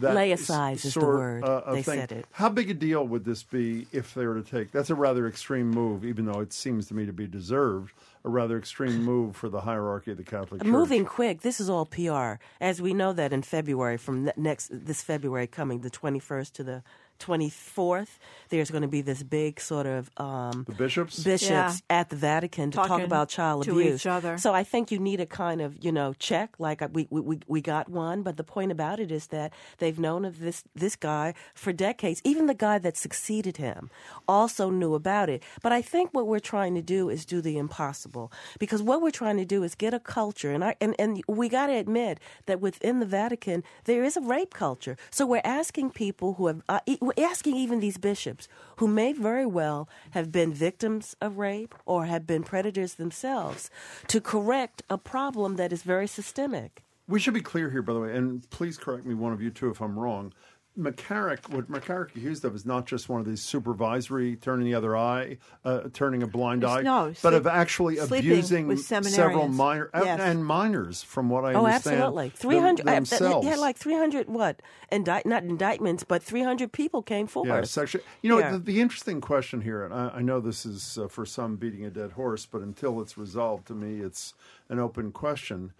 [0.00, 1.44] Laicized s- is the word.
[1.44, 2.00] uh, They thing.
[2.00, 2.26] said it.
[2.32, 4.72] How big a deal would this be if they were to take?
[4.72, 7.92] That's a rather extreme move, even though it seems to me to be deserved.
[8.24, 10.70] A rather extreme move for the hierarchy of the Catholic Church.
[10.70, 11.42] Moving quick.
[11.42, 15.80] This is all PR, as we know that in February, from next this February coming,
[15.82, 16.82] the 21st to the
[17.26, 18.18] 24th,
[18.50, 21.22] there's going to be this big sort of um, The bishops?
[21.22, 21.98] bishops Yeah.
[22.00, 24.00] at the Vatican to talk about child to abuse.
[24.02, 24.38] each other.
[24.38, 26.48] So I think you need a kind of you know check.
[26.58, 29.52] Like uh, we we we- we got one, but the point about it is that
[29.78, 32.20] they've known of this this guy for decades.
[32.24, 33.90] Even the guy that succeeded him
[34.28, 35.42] also knew about it.
[35.62, 39.10] But I think what we're trying to do is do the impossible because what we're
[39.22, 42.18] trying to do is get a culture, and I and and we got to admit
[42.46, 44.96] that within the Vatican there is a rape culture.
[45.10, 49.46] So we're asking people who have uh, we're asking even these bishops who may very
[49.46, 53.70] well have been victims of rape or have been predators themselves
[54.08, 56.82] to correct a problem that is very systemic.
[57.06, 59.50] We should be clear here, by the way, and please correct me, one of you
[59.50, 60.32] too, if I'm wrong.
[60.78, 64.96] McCarrick, what McCarrick accused of is not just one of these supervisory turning the other
[64.96, 70.18] eye, uh, turning a blind eye, No, but of actually abusing several minor Yes.
[70.20, 71.96] and minors, from what I Oh, understand.
[71.98, 72.28] absolutely.
[72.30, 72.86] them- Three hundred.
[72.86, 73.44] themselves.
[73.44, 74.60] He had like three hundred what?
[74.90, 77.48] Indict not indictments, but three hundred people came forward.
[77.50, 78.02] Yeah, sexual.
[78.22, 78.52] You know, Yeah.
[78.52, 81.84] the, the interesting question here, and I, I know this is uh, for some beating
[81.84, 84.34] a dead horse, but until it's resolved, to me, it's
[84.68, 85.72] an open question.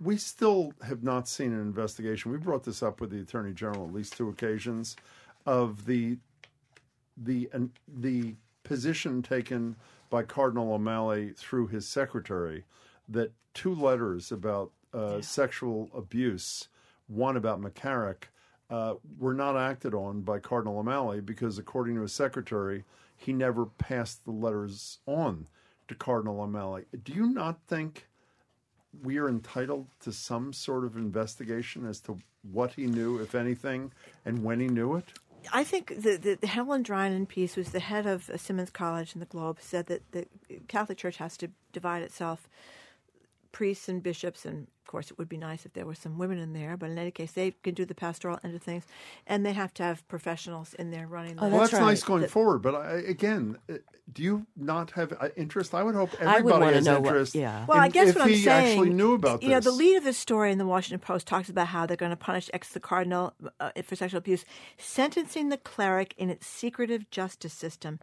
[0.00, 2.32] We still have not seen an investigation.
[2.32, 4.96] We brought this up with the attorney general at least two occasions
[5.46, 6.18] of the
[7.16, 7.48] the
[7.86, 8.34] the
[8.64, 9.76] position taken
[10.10, 12.64] by Cardinal O'Malley through his secretary
[13.08, 16.68] that two letters about uh, sexual abuse,
[17.06, 18.24] one about McCarrick,
[18.70, 22.84] uh, were not acted on by Cardinal O'Malley because, according to his secretary,
[23.16, 25.46] he never passed the letters on
[25.88, 26.84] to Cardinal O'Malley.
[27.02, 28.06] Do you not think
[29.02, 32.18] we are entitled to some sort of investigation as to
[32.52, 33.92] what he knew, if anything,
[34.24, 35.04] and when he knew it?
[35.52, 39.20] I think the, the, the Helen Drinan piece was the head of Simmons College in
[39.20, 40.26] the Globe said that the
[40.68, 42.48] Catholic Church has to divide itself
[43.52, 46.38] priests and bishops and of course it would be nice if there were some women
[46.38, 48.84] in there but in any case they can do the pastoral end of things
[49.26, 52.28] and they have to have professionals in there running well, the, that's nice going the-
[52.28, 52.58] forward.
[52.60, 53.74] But I, again, uh,
[54.12, 55.74] do you not have uh, interest?
[55.74, 57.34] I would hope I would everybody has know what- interest.
[57.34, 57.64] yeah.
[57.66, 59.64] Well, I guess if what I'm he saying, actually knew about you know, this.
[59.64, 62.16] the lead of this story in the Washington Post talks about how they're going to
[62.16, 64.44] punish ex the cardinal uh, for sexual abuse,
[64.76, 67.98] sentencing the cleric in its secretive justice system.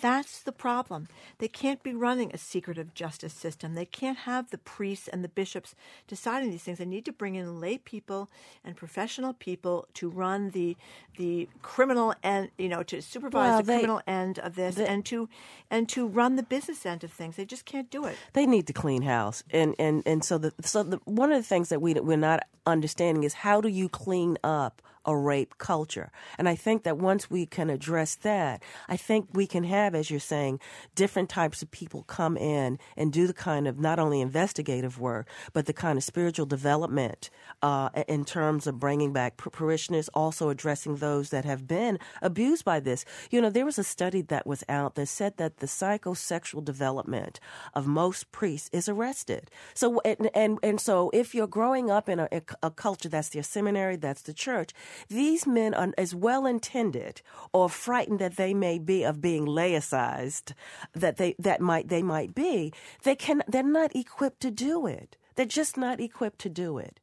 [0.00, 1.06] That's the problem.
[1.38, 3.74] They can't be running a secretive justice system.
[3.74, 5.76] They can't have the priests and the bishops
[6.24, 6.78] deciding these things.
[6.78, 8.30] They need to bring in lay people
[8.64, 10.76] and professional people to run the
[11.18, 15.04] the criminal and you know to supervise Well, the they- criminal end of this and
[15.06, 15.28] to
[15.70, 17.36] and to run the business end of things.
[17.36, 18.16] They just can't do it.
[18.32, 21.46] they need to clean house and and and so the so the one of the
[21.48, 26.10] things that we we're not understanding is how do you clean up a rape culture
[26.38, 30.10] and i think that once we can address that i think we can have as
[30.10, 30.58] you're saying
[30.94, 35.28] different types of people come in and do the kind of not only investigative work
[35.52, 37.30] but the kind of spiritual development
[37.62, 42.80] uh, in terms of bringing back parishioners also addressing those that have been abused by
[42.80, 46.64] this you know there was a study that was out that said that the psychosexual
[46.64, 47.40] development
[47.74, 49.50] of most priests is arrested.
[49.74, 52.28] So and and, and so if you're growing up in a,
[52.62, 54.72] a culture that's their seminary, that's the church,
[55.08, 57.22] these men are as well intended
[57.52, 60.52] or frightened that they may be of being laicized
[60.92, 62.72] that they that might they might be,
[63.02, 65.16] they can they're not equipped to do it.
[65.34, 67.00] They're just not equipped to do it.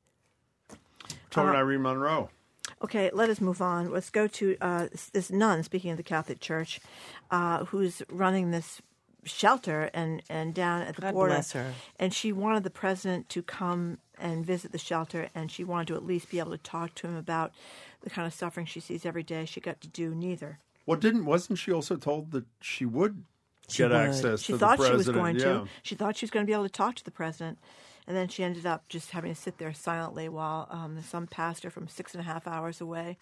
[1.29, 2.29] Talking Uh, Irene Monroe.
[2.83, 3.91] Okay, let us move on.
[3.91, 6.79] Let's go to uh, this nun, speaking of the Catholic Church,
[7.29, 8.81] uh, who's running this
[9.23, 11.33] shelter and, and down at the God border.
[11.33, 11.73] bless her.
[11.99, 15.95] And she wanted the president to come and visit the shelter, and she wanted to
[15.95, 17.51] at least be able to talk to him about
[18.01, 19.45] the kind of suffering she sees every day.
[19.45, 20.59] She got to do neither.
[20.85, 23.23] Well, didn't wasn't she also told that she would
[23.69, 23.97] She get would.
[23.97, 25.43] access She to thought the she thought she was going yeah.
[25.43, 25.67] to.
[25.83, 27.59] She thought she was going to be able to talk to the president,
[28.07, 31.69] and then she ended up just having to sit there silently while um, some pastor
[31.69, 33.17] from six and a half hours away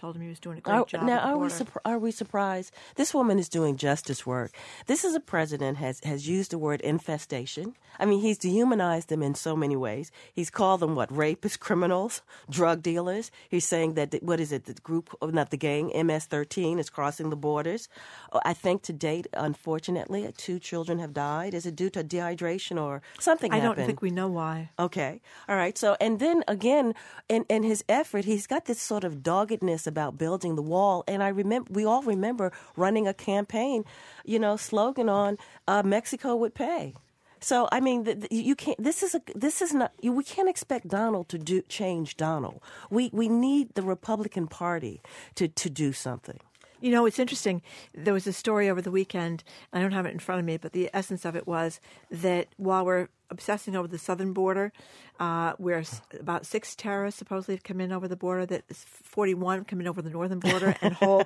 [0.00, 1.02] told him he was doing a great Are- job.
[1.02, 2.72] now, are we, surp- are we surprised?
[2.96, 4.52] This woman is doing justice work.
[4.86, 7.74] This is a president has has used the word infestation.
[7.98, 10.10] I mean, he's dehumanized them in so many ways.
[10.32, 13.30] He's called them what rapists, criminals, drug dealers.
[13.48, 14.64] He's saying that the, what is it?
[14.64, 17.88] The group, oh, not the gang, MS-13 is crossing the borders.
[18.32, 21.52] Oh, I think to date, unfortunately, two children have died.
[21.52, 23.52] Is it due to dehydration or something?
[23.52, 24.70] I don't think we know why.
[24.78, 25.20] Okay.
[25.48, 25.76] All right.
[25.76, 26.94] So, and then again,
[27.28, 31.04] in, in his effort, he's got this sort of doggedness about building the wall.
[31.06, 33.84] And I remember, we all remember running a campaign,
[34.24, 35.36] you know, slogan on
[35.68, 36.94] uh, Mexico would pay.
[37.40, 38.82] So, I mean, th- th- you can't.
[38.82, 39.22] This is a.
[39.34, 39.92] This is not.
[40.00, 42.60] You, we can't expect Donald to do change Donald.
[42.90, 45.00] We we need the Republican Party
[45.36, 46.38] to to do something.
[46.80, 47.62] You know, it's interesting.
[47.94, 49.44] There was a story over the weekend.
[49.72, 51.80] I don't have it in front of me, but the essence of it was
[52.10, 54.72] that while we're obsessing over the southern border,
[55.20, 58.84] uh, where s- about six terrorists supposedly have come in over the border, that is
[58.88, 61.24] 41 come in over the northern border, and whole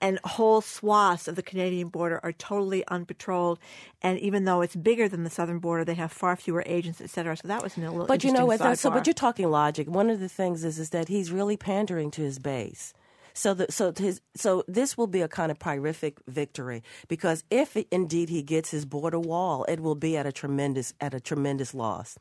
[0.00, 3.58] and whole swaths of the Canadian border are totally unpatrolled.
[4.00, 7.10] And even though it's bigger than the southern border, they have far fewer agents, et
[7.10, 7.36] cetera.
[7.36, 8.06] So that was a little.
[8.06, 8.60] But you know what?
[8.78, 9.88] So, but you're talking logic.
[9.88, 12.94] One of the things is is that he's really pandering to his base.
[13.34, 17.76] So, the, so his, so this will be a kind of pyrrhic victory because if
[17.90, 21.74] indeed he gets his border wall, it will be at a tremendous at a tremendous
[21.74, 22.18] loss.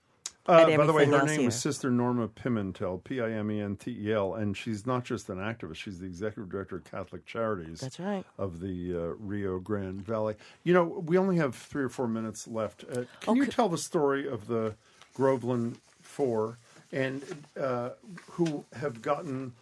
[0.47, 1.49] Uh, by the way, her name here.
[1.49, 5.03] is Sister Norma Pimentel, P I M E N T E L, and she's not
[5.03, 7.79] just an activist; she's the executive director of Catholic Charities.
[7.79, 8.25] That's right.
[8.39, 10.35] Of the uh, Rio Grande Valley.
[10.63, 12.83] You know, we only have three or four minutes left.
[12.91, 14.73] Uh, can you tell the story of the
[15.13, 16.57] Groveland Four
[16.91, 17.23] and
[17.59, 17.89] uh,
[18.31, 19.53] who have gotten,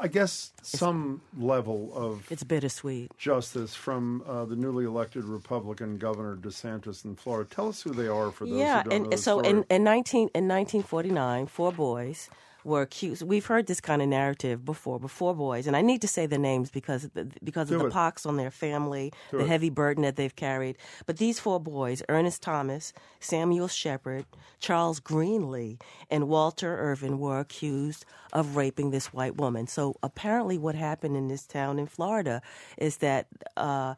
[0.00, 3.16] I guess, some level of It's bittersweet.
[3.16, 7.48] justice from uh, the newly elected Republican Governor DeSantis in Florida.
[7.48, 9.84] Tell us who they are for those yeah, who don't and know so in, in
[9.84, 12.28] 19 in 1949, four boys
[12.64, 13.22] were accused.
[13.22, 16.38] We've heard this kind of narrative before, before boys, and I need to say the
[16.38, 17.08] names because
[17.42, 19.48] because Do of the pox on their family, Do the it.
[19.48, 20.76] heavy burden that they've carried.
[21.06, 24.26] But these four boys: Ernest Thomas, Samuel Shepherd,
[24.58, 25.80] Charles Greenlee,
[26.10, 29.66] and Walter Irvin, were accused of raping this white woman.
[29.66, 32.42] So apparently, what happened in this town in Florida
[32.76, 33.26] is that.
[33.56, 33.94] Uh,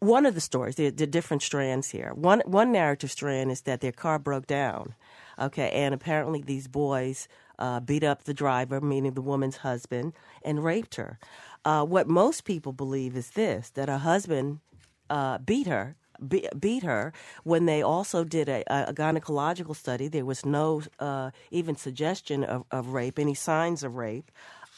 [0.00, 2.12] one of the stories, there, there are different strands here.
[2.14, 4.94] One one narrative strand is that their car broke down,
[5.38, 7.28] okay, and apparently these boys
[7.60, 10.12] uh, beat up the driver, meaning the woman's husband,
[10.44, 11.18] and raped her.
[11.64, 14.60] Uh, what most people believe is this: that her husband
[15.08, 15.96] uh, beat her.
[16.26, 17.14] Be, beat her
[17.44, 20.06] when they also did a, a gynecological study.
[20.06, 24.30] There was no uh, even suggestion of, of rape, any signs of rape.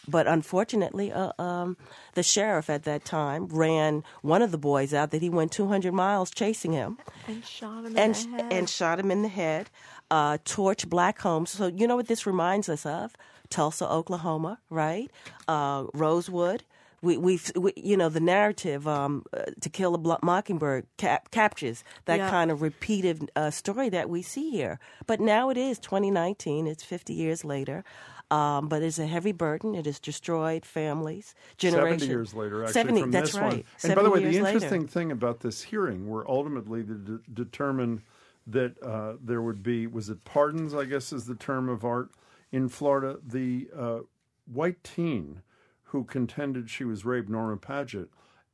[0.07, 1.77] But unfortunately, uh, um,
[2.15, 5.93] the sheriff at that time ran one of the boys out that he went 200
[5.93, 8.53] miles chasing him And shot him and, in the head.
[8.53, 9.69] and shot him in the head,
[10.13, 11.51] uh, torched black homes.
[11.51, 13.17] So, you know what this reminds us of?
[13.49, 15.11] Tulsa, Oklahoma, right?
[15.49, 16.63] Uh, Rosewood.
[17.01, 21.33] We, we've, we, you know, the narrative um, uh, to kill a Blo- mockingbird cap-
[21.33, 22.31] captures that Yeah.
[22.31, 24.79] kind of repeated uh, story that we see here.
[25.07, 26.69] But now it is 2019.
[26.69, 27.83] It's 50 years later.
[28.31, 29.75] Um, but it's a heavy burden.
[29.75, 32.03] It has destroyed families, generations.
[32.03, 33.53] 70 years later, actually, 70 from that's this right.
[33.53, 33.65] one.
[33.85, 34.57] And by the way, the years later.
[34.57, 38.01] interesting thing about this hearing, where ultimately they de- determined
[38.47, 42.11] that uh, there would be, was it pardons, I guess is the term of art,
[42.51, 43.99] in Florida, the uh,
[44.47, 45.43] white teen
[45.85, 48.09] who contended she was raped, Norma Padgett,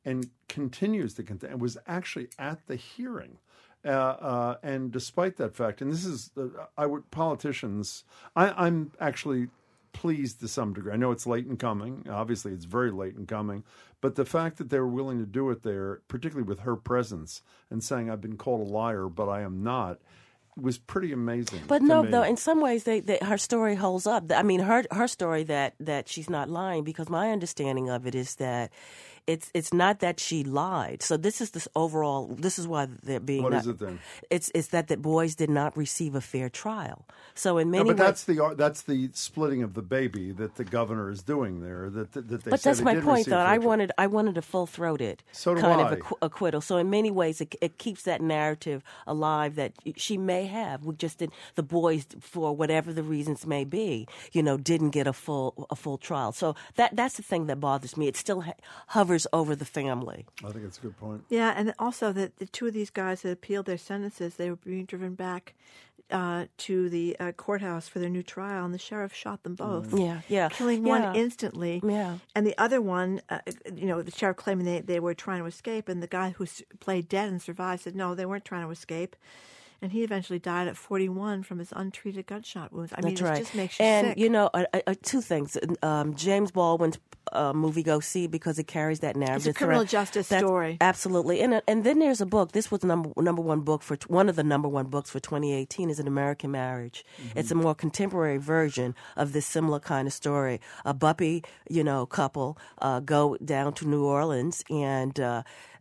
[0.05, 3.37] and continues to contend, and was actually at the hearing.
[3.85, 6.47] Uh, uh, and despite that fact, and this is, uh,
[6.77, 8.03] I would politicians.
[8.35, 9.47] I, I'm actually
[9.93, 10.91] pleased to some degree.
[10.91, 12.05] I know it's late in coming.
[12.09, 13.63] Obviously, it's very late in coming.
[14.01, 17.41] But the fact that they were willing to do it there, particularly with her presence
[17.69, 19.99] and saying, "I've been called a liar, but I am not,"
[20.55, 21.61] was pretty amazing.
[21.67, 22.11] But no, me.
[22.11, 24.31] though, in some ways, they, they, her story holds up.
[24.31, 28.15] I mean, her her story that that she's not lying because my understanding of it
[28.15, 28.71] is that
[29.29, 31.03] it's it's not that she lied.
[31.03, 32.27] So this is this overall.
[32.47, 33.43] This is why they're being.
[33.43, 33.99] What not, is it then?
[34.31, 37.05] It's it's that the boys did not receive a fair trial.
[37.35, 40.55] So in No, many but ways, that's the that's the splitting of the baby that
[40.55, 41.89] the governor is doing there.
[41.89, 43.37] That that, that they but that's they my point, though.
[43.37, 45.91] I wanted I wanted a full throated So kind I.
[45.93, 46.61] of acqu- acquittal.
[46.61, 50.85] So in many ways, it, it keeps that narrative alive that she may have.
[50.85, 54.07] We just did the boys for whatever the reasons may be.
[54.33, 56.33] You know, didn't get a full a full trial.
[56.33, 58.07] So that that's the thing that bothers me.
[58.07, 58.53] It still ha-
[58.87, 60.25] hovers over the family.
[60.43, 61.23] I think it's a good point.
[61.29, 64.55] Yeah, and also that the two of these guys that appealed their sentences, they were
[64.57, 65.53] being driven back
[66.11, 69.91] uh, to the uh, courthouse for their new trial, and the sheriff shot them both.
[69.91, 70.05] Mm.
[70.05, 71.07] Yeah, yeah, killing yeah.
[71.07, 71.81] one instantly.
[71.83, 72.17] Yeah.
[72.35, 73.39] and the other one, uh,
[73.73, 76.45] you know, the sheriff claiming they they were trying to escape, and the guy who
[76.79, 79.15] played dead and survived said no, they weren't trying to escape.
[79.81, 82.91] And he eventually died at 41 from his untreated gunshot wounds.
[82.95, 83.37] I mean, That's it right.
[83.39, 84.17] just makes you and sick.
[84.17, 85.57] you know, uh, uh, two things.
[85.81, 86.97] Um, James Baldwin's
[87.31, 89.47] uh, movie "Go See" because it carries that narrative.
[89.47, 89.89] It's a criminal thread.
[89.89, 90.77] justice That's- story.
[90.81, 92.51] Absolutely, and uh, and then there's a book.
[92.51, 95.89] This was number number one book for one of the number one books for 2018
[95.89, 97.05] is an American Marriage.
[97.21, 97.39] Mm-hmm.
[97.39, 100.59] It's a more contemporary version of this similar kind of story.
[100.85, 105.17] A buppy, you know, couple uh, go down to New Orleans and.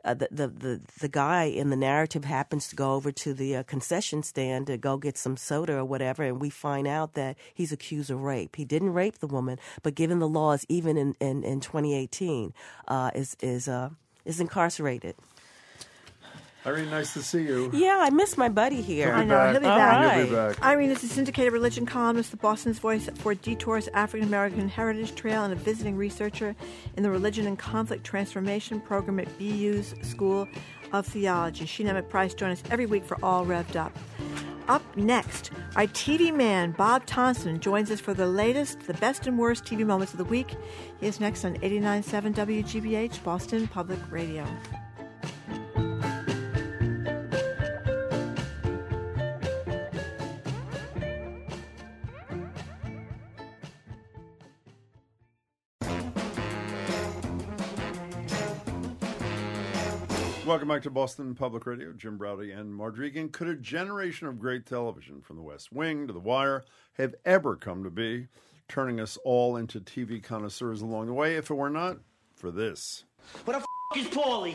[0.09, 3.57] Uh, the, the the the guy in the narrative happens to go over to the
[3.57, 7.37] uh, concession stand to go get some soda or whatever, and we find out that
[7.53, 8.57] he's accused of rape.
[8.57, 12.55] He didn't rape the woman, but given the laws, even in in, in 2018,
[12.89, 13.91] uh, is is uh,
[14.25, 15.15] is incarcerated.
[16.67, 17.71] Irene, nice to see you.
[17.73, 19.13] Yeah, I miss my buddy here.
[19.13, 20.17] I know, he'll be All back.
[20.17, 20.63] He'll be back.
[20.63, 25.45] Irene is a syndicated religion columnist, the Boston's voice for Detour's African American Heritage Trail,
[25.45, 26.57] and a visiting researcher
[26.97, 30.49] in the Religion and Conflict Transformation program at BU's School
[30.93, 31.65] of Theology.
[31.65, 33.97] She and Sheena McPrice joins us every week for All Revved Up.
[34.69, 39.39] Up next, our TV man, Bob Thompson, joins us for the latest, the best and
[39.39, 40.57] worst TV moments of the week.
[41.01, 44.47] He is next on 89.7 WGBH, Boston Public Radio.
[60.49, 61.93] Welcome back to Boston Public Radio.
[61.93, 63.29] Jim Braude and Margery Eagan.
[63.29, 66.65] Could a generation of great television, from The West Wing to The Wire,
[66.95, 68.29] have ever come to be,
[68.67, 71.99] turning us all into TV connoisseurs along the way, if it were not
[72.35, 73.05] for this?
[73.45, 74.55] Where the f- is Paulie?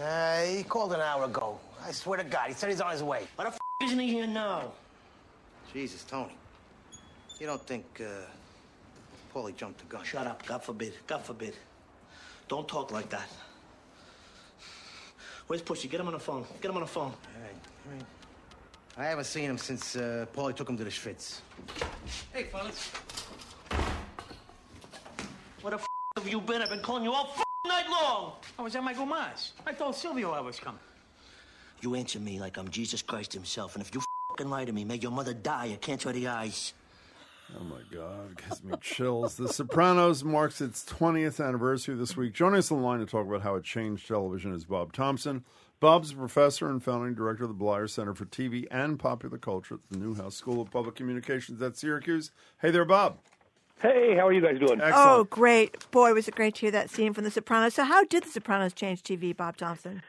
[0.00, 1.60] Uh, he called an hour ago.
[1.84, 3.26] I swear to God, he said he's on his way.
[3.36, 4.72] Why the f- isn't he here now?
[5.70, 6.32] Jesus, Tony.
[7.38, 8.24] You don't think uh,
[9.34, 10.02] Paulie jumped the gun?
[10.02, 10.46] Shut up.
[10.46, 10.94] God forbid.
[11.06, 11.54] God forbid.
[12.48, 13.28] Don't talk like that.
[15.46, 15.88] Where's Pushy?
[15.88, 16.44] Get him on the phone.
[16.60, 17.12] Get him on the phone.
[18.98, 21.40] I haven't seen him since uh, Paulie took him to the Schwitz.
[22.32, 22.90] Hey, fellas.
[25.60, 25.86] Where the f-
[26.16, 26.62] have you been?
[26.62, 28.32] I've been calling you all f- night long.
[28.58, 29.52] I was at my grandma's.
[29.66, 30.80] I told Silvio I was coming.
[31.82, 34.00] You answer me like I'm Jesus Christ himself, and if you
[34.30, 35.70] fucking lie to me, make your mother die.
[35.72, 36.72] I can't try the eyes.
[37.54, 39.36] Oh my God, it gives me chills.
[39.36, 42.32] The Sopranos marks its 20th anniversary this week.
[42.32, 45.44] Joining us on the line to talk about how it changed television is Bob Thompson.
[45.78, 49.74] Bob's a professor and founding director of the Bleier Center for TV and Popular Culture
[49.74, 52.32] at the Newhouse School of Public Communications at Syracuse.
[52.60, 53.18] Hey there, Bob.
[53.80, 54.80] Hey, how are you guys doing?
[54.82, 55.88] Oh, great.
[55.90, 57.74] Boy, was it great to hear that scene from The Sopranos.
[57.74, 60.02] So, how did The Sopranos change TV, Bob Thompson?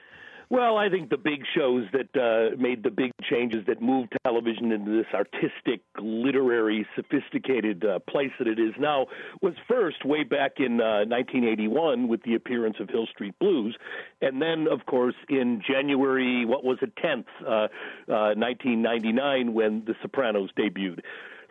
[0.49, 4.71] Well, I think the big shows that uh, made the big changes that moved television
[4.71, 9.07] into this artistic, literary, sophisticated uh, place that it is now
[9.41, 13.77] was first way back in uh, 1981 with the appearance of Hill Street Blues,
[14.21, 17.67] and then, of course, in January, what was it, 10th, uh,
[18.07, 20.99] uh, 1999, when The Sopranos debuted.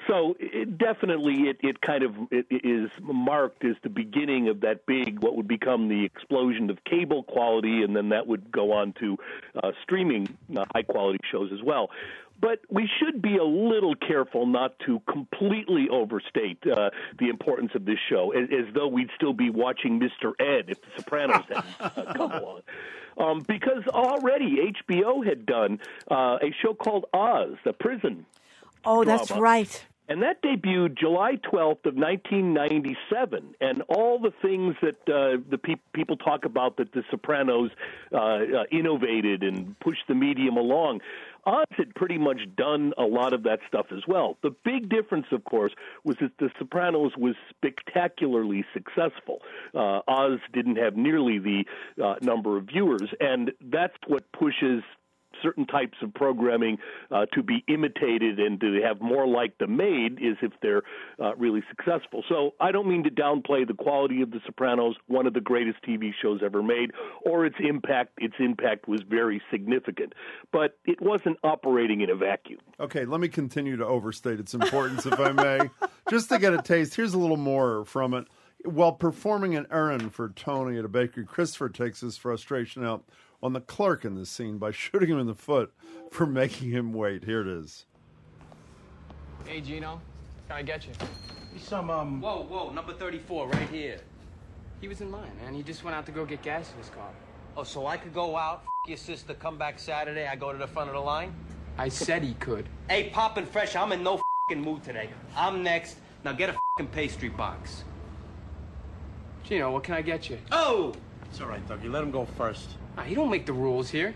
[0.06, 4.86] So it definitely, it, it kind of it is marked as the beginning of that
[4.86, 8.92] big, what would become the explosion of cable quality, and then that would go on
[9.00, 9.16] to
[9.62, 11.90] uh, streaming uh, high quality shows as well.
[12.38, 17.86] But we should be a little careful not to completely overstate uh, the importance of
[17.86, 20.32] this show, as, as though we'd still be watching Mr.
[20.38, 22.60] Ed if The Sopranos hadn't uh, come along.
[23.18, 25.80] Um, because already HBO had done
[26.10, 28.26] uh, a show called Oz, the prison
[28.86, 29.84] Oh, that's right.
[30.08, 33.54] And that debuted July 12th of 1997.
[33.60, 37.70] And all the things that uh, the pe- people talk about that The Sopranos
[38.12, 38.38] uh, uh,
[38.70, 41.00] innovated and pushed the medium along,
[41.44, 44.36] Oz had pretty much done a lot of that stuff as well.
[44.42, 45.72] The big difference, of course,
[46.04, 49.42] was that The Sopranos was spectacularly successful.
[49.74, 51.64] Uh, Oz didn't have nearly the
[52.02, 54.82] uh, number of viewers, and that's what pushes
[55.42, 56.78] certain types of programming
[57.10, 60.82] uh, to be imitated and to have more like the made is if they're
[61.20, 62.22] uh, really successful.
[62.28, 65.78] So I don't mean to downplay the quality of The Sopranos, one of the greatest
[65.86, 66.92] TV shows ever made,
[67.24, 68.12] or its impact.
[68.18, 70.12] Its impact was very significant,
[70.52, 72.60] but it wasn't operating in a vacuum.
[72.80, 75.70] Okay, let me continue to overstate its importance, if I may.
[76.10, 78.26] Just to get a taste, here's a little more from it.
[78.64, 83.04] While performing an errand for Tony at a bakery, Christopher takes his frustration out
[83.46, 85.72] on the clerk in this scene by shooting him in the foot
[86.10, 87.24] for making him wait.
[87.24, 87.86] Here it is.
[89.46, 90.00] Hey, Gino,
[90.48, 90.92] can I get you?
[91.58, 92.20] Some, um.
[92.20, 94.00] Whoa, whoa, number 34, right here.
[94.80, 95.54] He was in line, man.
[95.54, 97.08] He just went out to go get gas in his car.
[97.56, 100.58] Oh, so I could go out, f- your sister, come back Saturday, I go to
[100.58, 101.32] the front of the line?
[101.78, 102.68] I said he could.
[102.90, 105.08] Hey, Poppin' Fresh, I'm in no fing mood today.
[105.34, 105.96] I'm next.
[106.24, 107.84] Now get a fing pastry box.
[109.44, 110.38] Gino, what can I get you?
[110.50, 110.92] Oh!
[111.30, 111.90] It's all right, Dougie.
[111.90, 112.68] Let him go first.
[112.96, 114.14] Ah, he don't make the rules here.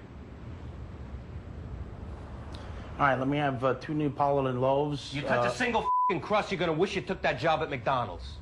[2.98, 5.14] All right, let me have uh, two Neapolitan loaves.
[5.14, 7.70] You touch uh, a single fing crust, you're gonna wish you took that job at
[7.70, 8.36] McDonald's.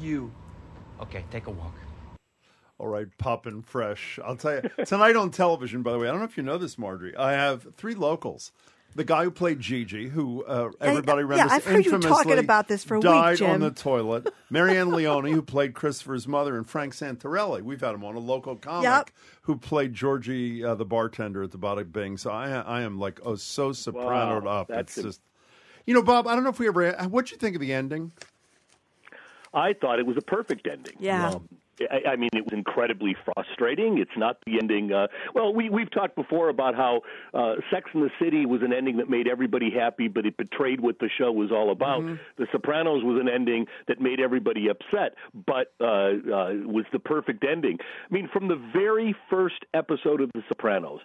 [0.00, 0.30] you.
[1.00, 1.74] Okay, take a walk.
[2.78, 4.18] All right, poppin' fresh.
[4.24, 5.82] I'll tell you tonight on television.
[5.82, 7.16] By the way, I don't know if you know this, Margery.
[7.16, 8.52] I have three locals.
[8.98, 12.38] The guy who played Gigi, who uh, everybody yeah, remembers, I've heard you infamously talking
[12.40, 14.28] about this for a week, died on the toilet.
[14.50, 17.62] Marianne Leone, who played Christopher's mother, and Frank Santorelli.
[17.62, 19.10] We've had him on a local comic Yep.
[19.42, 22.16] who played Georgie, uh, the bartender at the Bada Bing.
[22.16, 24.66] So I, I am like oh so sopranoed Wow, up.
[24.68, 25.20] that's It's a- just,
[25.86, 26.26] you know, Bob.
[26.26, 26.90] I don't know if we ever.
[27.04, 28.10] What'd you think of the ending?
[29.54, 30.96] I thought it was a perfect ending.
[30.98, 31.28] Yeah.
[31.30, 31.48] Um,
[31.80, 33.98] I, I mean, it was incredibly frustrating.
[33.98, 34.92] It's not the ending.
[34.92, 37.02] Uh, well, we we've talked before about how
[37.34, 40.80] uh, Sex in the City was an ending that made everybody happy, but it betrayed
[40.80, 42.02] what the show was all about.
[42.36, 45.14] The Sopranos was an ending that made everybody upset,
[45.46, 47.78] but uh, uh, was the perfect ending.
[47.80, 51.00] I mean, from the very first episode of The Sopranos,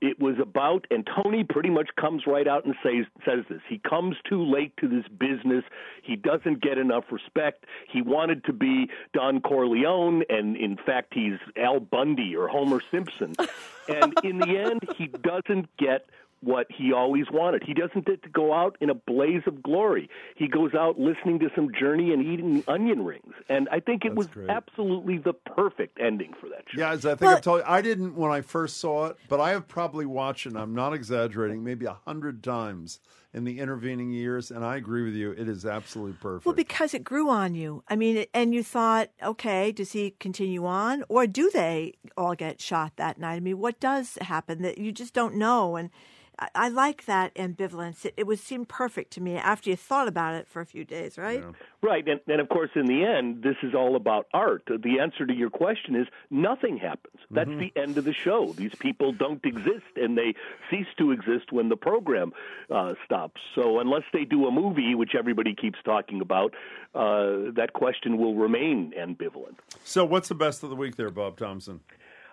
[0.00, 3.60] it was about, and Tony pretty much comes right out and says says this.
[3.68, 5.64] He comes too late to this business.
[6.02, 7.64] He doesn't get enough respect.
[7.90, 13.34] He wanted to be Don Corleone, and in fact, he's Al Bundy or Homer Simpson.
[13.88, 16.08] and in the end, he doesn't get
[16.40, 17.62] what he always wanted.
[17.64, 20.08] He doesn't get to go out in a blaze of glory.
[20.36, 23.34] He goes out listening to some Journey and eating onion rings.
[23.48, 26.80] And I think it was absolutely the perfect ending for that show.
[26.80, 29.40] Yeah, as I think I've told you, I didn't when I first saw it, but
[29.40, 30.50] I have probably watched it.
[30.50, 33.00] and I'm not exaggerating, maybe a hundred times
[33.34, 35.32] in the intervening years, and I agree with you.
[35.32, 36.46] It is absolutely perfect.
[36.46, 37.82] Well, because it grew on you.
[37.88, 42.60] I mean, and you thought, okay, does he continue on, or do they all get
[42.60, 43.34] shot that night?
[43.34, 45.76] I mean, what does happen that you just don't know?
[45.76, 45.90] And
[46.38, 48.04] I, I like that ambivalence.
[48.04, 50.84] It, it would seem perfect to me after you thought about it for a few
[50.84, 51.42] days, right?
[51.82, 54.62] Right, and, and of course, in the end, this is all about art.
[54.66, 57.16] The answer to your question is nothing happens.
[57.30, 57.58] That's Mm-hmm.
[57.60, 58.52] the end of the show.
[58.52, 60.34] These people don't exist, and they
[60.70, 62.32] cease to exist when the program
[62.70, 63.40] uh, stops.
[63.54, 66.54] So, unless they do a movie, which everybody keeps talking about,
[66.94, 69.56] uh, that question will remain ambivalent.
[69.84, 71.80] So, what's the best of the week there, Bob Thompson?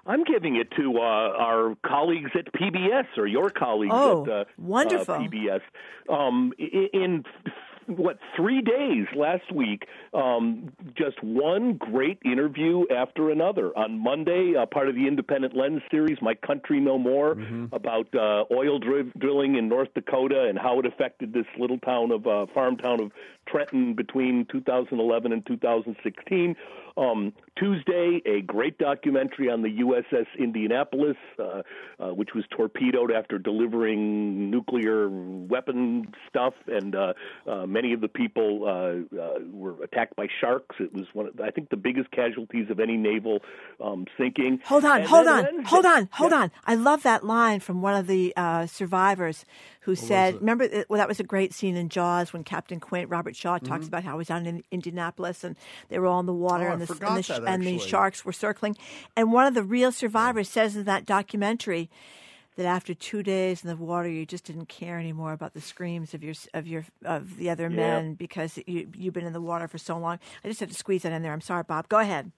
[0.05, 4.45] I'm giving it to uh, our colleagues at PBS or your colleagues Oh, at uh,
[4.57, 5.15] wonderful.
[5.15, 5.61] uh, PBS.
[6.09, 7.23] Um, i- in
[7.87, 13.71] what three days last week, um, just one great interview after another.
[13.77, 17.37] On Monday, uh, part of the Independent Lens series, "My Country No More,"
[17.71, 22.11] about uh, oil dri- drilling in North Dakota and how it affected this little town
[22.11, 23.11] of uh, farm town of
[23.47, 26.55] Trenton between 2011 and 2016.
[26.97, 31.61] Um, Tuesday, a great documentary on the USS Indianapolis, uh,
[31.99, 37.13] uh, which was torpedoed after delivering nuclear weapon stuff, and uh,
[37.49, 40.77] uh, many of the people uh, uh, were attacked by sharks.
[40.79, 43.39] It was one, of, I think, the biggest casualties of any naval
[43.83, 44.61] um, sinking.
[44.65, 46.37] Hold on, And hold on, Wednesday- hold on, hold Yeah.
[46.43, 46.51] on.
[46.65, 49.43] I love that line from one of the uh, survivors
[49.85, 53.35] who said, "Remember, well, that was a great scene in Jaws when Captain Quint Robert
[53.35, 53.87] Shaw talks Mhm.
[53.89, 55.55] about how he was out in Indianapolis and
[55.89, 58.33] they were all in the water Oh, and, the, and, the, and the sharks were
[58.33, 58.75] circling."
[59.15, 61.89] And one of the real survivors says in that documentary
[62.55, 66.13] that after two days in the water, you just didn't care anymore about the screams
[66.13, 67.75] of your of your of the other Yeah.
[67.75, 70.19] men because you you've been in the water for so long.
[70.43, 71.33] I just had to squeeze that in there.
[71.33, 71.89] I'm sorry, Bob.
[71.89, 72.31] Go ahead.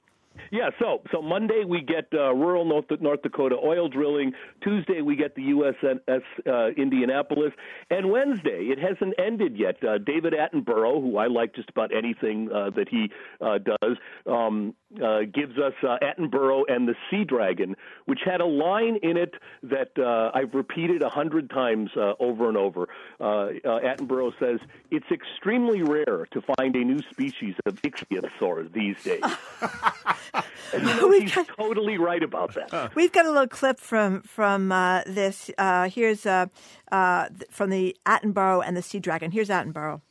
[0.51, 4.33] Yeah, so so Monday we get uh, rural North, North Dakota oil drilling.
[4.61, 7.53] Tuesday we get the USS uh, Indianapolis,
[7.89, 9.83] and Wednesday it hasn't ended yet.
[9.83, 13.11] Uh, David Attenborough, who I like just about anything uh, that he
[13.41, 14.73] uh, does, um,
[15.03, 19.33] uh, gives us uh, Attenborough and the Sea Dragon, which had a line in it
[19.63, 22.87] that uh, I've repeated a hundred times uh, over and over.
[23.19, 24.59] Uh, uh, Attenborough says
[24.91, 29.23] it's extremely rare to find a new species of ichthyosaur these days.
[30.73, 32.93] And you know, he's totally right about that.
[32.93, 35.49] We've got a little clip from from uh, this.
[35.57, 36.47] Uh, here's uh,
[36.91, 39.31] uh, from the Attenborough and the Sea Dragon.
[39.31, 40.01] Here's Attenborough.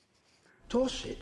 [0.71, 1.19] Dorset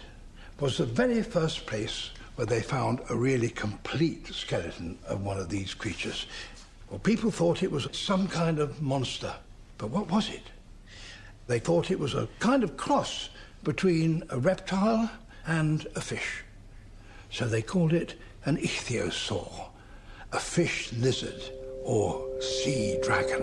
[0.61, 5.49] was the very first place where they found a really complete skeleton of one of
[5.49, 6.27] these creatures.
[6.91, 9.35] Well, people thought it was some kind of monster,
[9.79, 10.43] but what was it?
[11.47, 13.31] They thought it was a kind of cross
[13.65, 15.11] between a reptile
[15.47, 16.45] and a fish.
[17.31, 18.15] So they called it
[18.47, 19.69] an ichthyosaur,
[20.33, 21.43] a fish lizard
[21.83, 23.43] or sea dragon.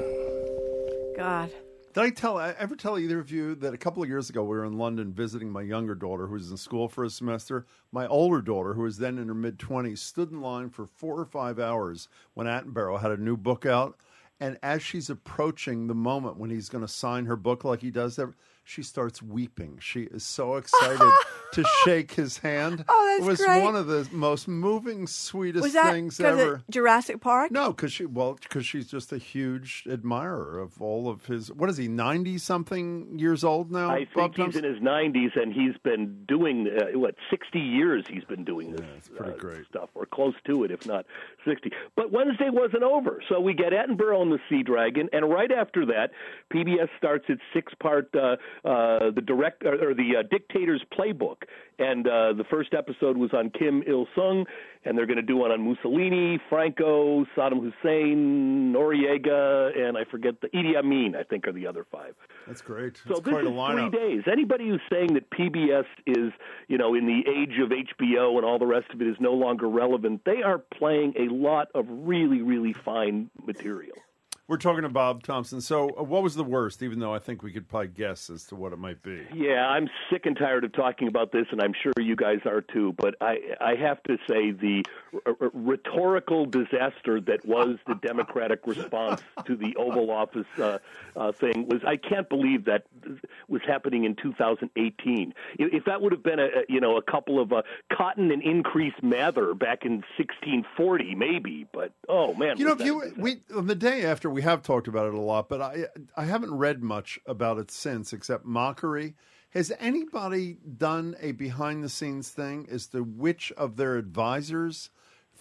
[1.18, 1.52] God.
[1.94, 4.44] Did I tell I ever tell either of you that a couple of years ago
[4.44, 7.66] we were in London visiting my younger daughter who was in school for a semester.
[7.92, 11.20] My older daughter, who was then in her mid twenties, stood in line for four
[11.20, 13.98] or five hours when Attenborough had a new book out.
[14.40, 17.92] And as she's approaching the moment when he's going to sign her book, like he
[17.92, 18.34] does, there,
[18.64, 19.80] she starts weeping.
[19.82, 21.02] She is so excited
[21.54, 22.86] to shake his hand.
[22.88, 23.64] Oh, that's it was great.
[23.64, 26.62] one of the most moving, sweetest Was that things 'cause of ever.
[26.70, 27.52] Jurassic Park?
[27.52, 31.52] No, because she well, because she's just a huge admirer of all of his.
[31.52, 31.88] What is he?
[31.88, 33.90] Ninety something years old now.
[33.90, 34.66] I Bob think he's Thompson?
[34.66, 38.06] in his 90s, and he's been doing uh, what 60 years.
[38.08, 41.06] He's been doing this uh, stuff, or close to it, if not
[41.46, 41.72] 60.
[41.96, 45.86] But Wednesday wasn't over, so we get Attenborough and the Sea Dragon, and right after
[45.88, 46.12] that,
[46.54, 48.36] PBS starts its six-part uh,
[48.68, 51.44] uh, the direct or, or the uh, Dictator's Playbook,
[51.82, 54.46] and uh, the first episode was on Kim Il Sung,
[54.86, 60.40] and they're going to do one on Mussolini, Franco, Saddam Hussein, Noriega, and I forget
[60.42, 61.16] the Idi Amin.
[61.16, 62.16] I think are the other five.
[62.48, 62.98] That's great.
[62.98, 63.92] So That's this quite is a lineup.
[63.92, 64.24] three days.
[64.32, 66.32] Anybody who's saying that PBS is,
[66.68, 69.34] you know, in the age of HBO and all the rest of it is no
[69.34, 73.96] longer relevant, they are playing a lot of really, really fine material.
[74.52, 75.62] We're talking to Bob Thompson.
[75.62, 76.84] So, uh, what was the worst?
[76.84, 79.26] Even though I think we could probably guess as to what it might be.
[79.34, 82.60] Yeah, I'm sick and tired of talking about this, and I'm sure you guys are
[82.60, 82.94] too.
[82.98, 84.84] But I, I have to say the
[85.54, 90.80] rhetorical disaster that was the Democratic response to the Oval Office uh,
[91.16, 92.86] uh, thing was I can't believe that
[93.48, 95.34] was happening in 2018.
[95.60, 98.32] If if that would have been a, a you know a couple of uh, Cotton
[98.32, 101.68] and Increase Mather back in 1640, maybe.
[101.72, 104.88] But oh man, You know, if you we on the day after we have talked
[104.88, 105.86] about it a lot, but I
[106.16, 109.16] I haven't read much about it since, except mockery.
[109.52, 114.90] Has anybody done a behind the scenes thing as to which of their advisors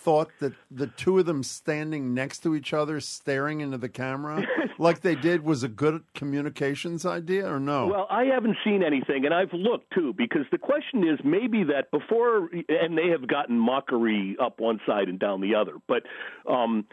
[0.00, 4.42] thought that the two of them standing next to each other, staring into the camera,
[4.78, 7.86] like they did, was a good communications idea, or no?
[7.86, 11.90] Well, I haven't seen anything, and I've looked too, because the question is maybe that
[11.90, 16.02] before, and they have gotten mockery up one side and down the other, but.
[16.50, 16.86] um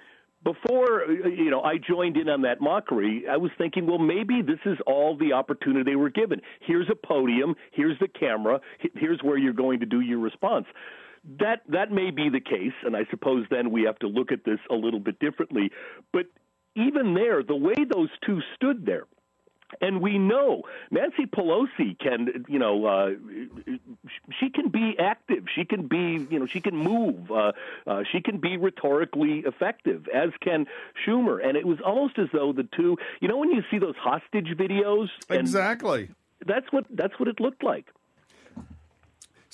[0.43, 4.59] before you know I joined in on that mockery, I was thinking, well, maybe this
[4.65, 6.41] is all the opportunity they were given.
[6.61, 8.61] Here's a podium, here's the camera,
[8.93, 10.67] here's where you're going to do your response.
[11.39, 14.45] That that may be the case, and I suppose then we have to look at
[14.45, 15.71] this a little bit differently.
[16.13, 16.27] But
[16.75, 19.05] even there, the way those two stood there,
[19.81, 23.09] and we know Nancy Pelosi can, you know, uh,
[24.39, 25.45] she can be active.
[25.53, 27.29] She can be, you know, she can move.
[27.29, 27.51] Uh,
[27.85, 30.65] uh, she can be rhetorically effective, as can
[31.05, 31.45] Schumer.
[31.45, 34.55] And it was almost as though the two, you know, when you see those hostage
[34.57, 36.09] videos, exactly.
[36.45, 37.87] That's what that's what it looked like.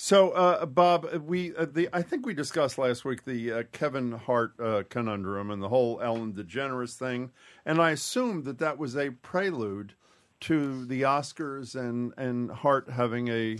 [0.04, 4.12] So, uh, Bob, we uh, the I think we discussed last week the uh, Kevin
[4.12, 7.30] Hart uh, conundrum and the whole Ellen DeGeneres thing,
[7.64, 9.94] and I assumed that that was a prelude
[10.40, 13.56] to the Oscars and and Hart having a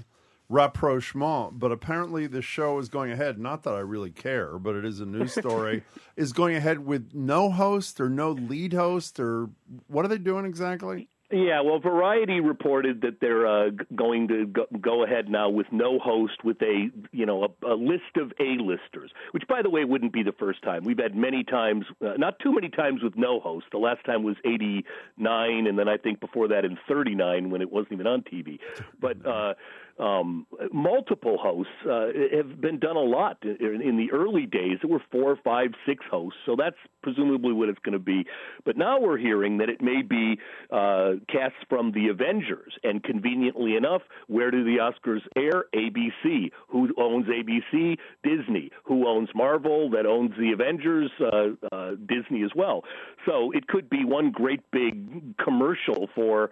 [0.51, 1.59] rapprochement.
[1.59, 3.39] But apparently, the show is going ahead.
[3.39, 5.83] Not that I really care, but it is a news story.
[6.17, 9.49] is going ahead with no host or no lead host or
[9.87, 11.09] what are they doing exactly?
[11.35, 15.99] Yeah, well, Variety reported that they're uh, going to go, go ahead now with no
[15.99, 20.13] host, with a you know a, a list of A-listers, which by the way wouldn't
[20.13, 20.85] be the first time.
[20.85, 23.67] We've had many times, uh, not too many times with no host.
[23.73, 27.73] The last time was '89, and then I think before that in '39 when it
[27.73, 28.61] wasn't even on TV.
[29.01, 29.55] But uh,
[29.99, 32.07] um, multiple hosts uh,
[32.37, 33.39] have been done a lot.
[33.43, 37.69] In, in the early days, there were four, five, six hosts, so that's presumably what
[37.69, 38.27] it's going to be.
[38.65, 40.39] But now we're hearing that it may be
[40.71, 45.65] uh, casts from the Avengers, and conveniently enough, where do the Oscars air?
[45.75, 46.51] ABC.
[46.69, 47.99] Who owns ABC?
[48.23, 48.71] Disney.
[48.85, 49.91] Who owns Marvel?
[49.91, 51.11] That owns the Avengers?
[51.21, 52.83] Uh, uh, Disney as well.
[53.27, 56.51] So it could be one great big commercial for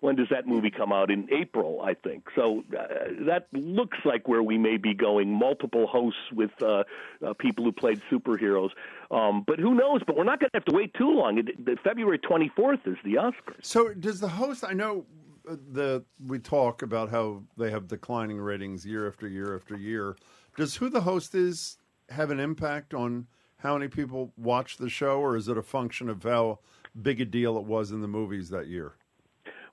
[0.00, 1.10] when does that movie come out?
[1.10, 2.28] In April, I think.
[2.34, 2.84] So uh,
[3.26, 5.32] that looks like where we may be going.
[5.32, 6.84] Multiple hosts with uh,
[7.24, 8.70] uh, people who played superheroes.
[9.10, 10.00] Um, but who knows?
[10.06, 11.38] But we're not going to have to wait too long.
[11.38, 13.62] It, the February 24th is the Oscars.
[13.62, 14.64] So does the host?
[14.66, 15.06] I know
[15.48, 20.16] uh, the we talk about how they have declining ratings year after year after year.
[20.56, 21.78] Does who the host is
[22.08, 23.26] have an impact on
[23.58, 26.60] how many people watch the show, or is it a function of how
[27.00, 28.94] big a deal it was in the movies that year?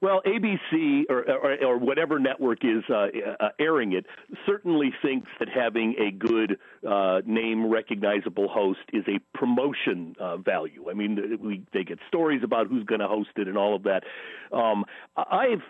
[0.02, 3.08] Well, ABC or, or, or whatever network is uh,
[3.40, 4.06] uh, airing it
[4.46, 6.58] certainly thinks that having a good
[6.88, 10.90] uh, name recognizable host is a promotion uh, value.
[10.90, 13.84] I mean, we, they get stories about who's going to host it and all of
[13.84, 14.04] that.
[14.52, 15.64] Um, I've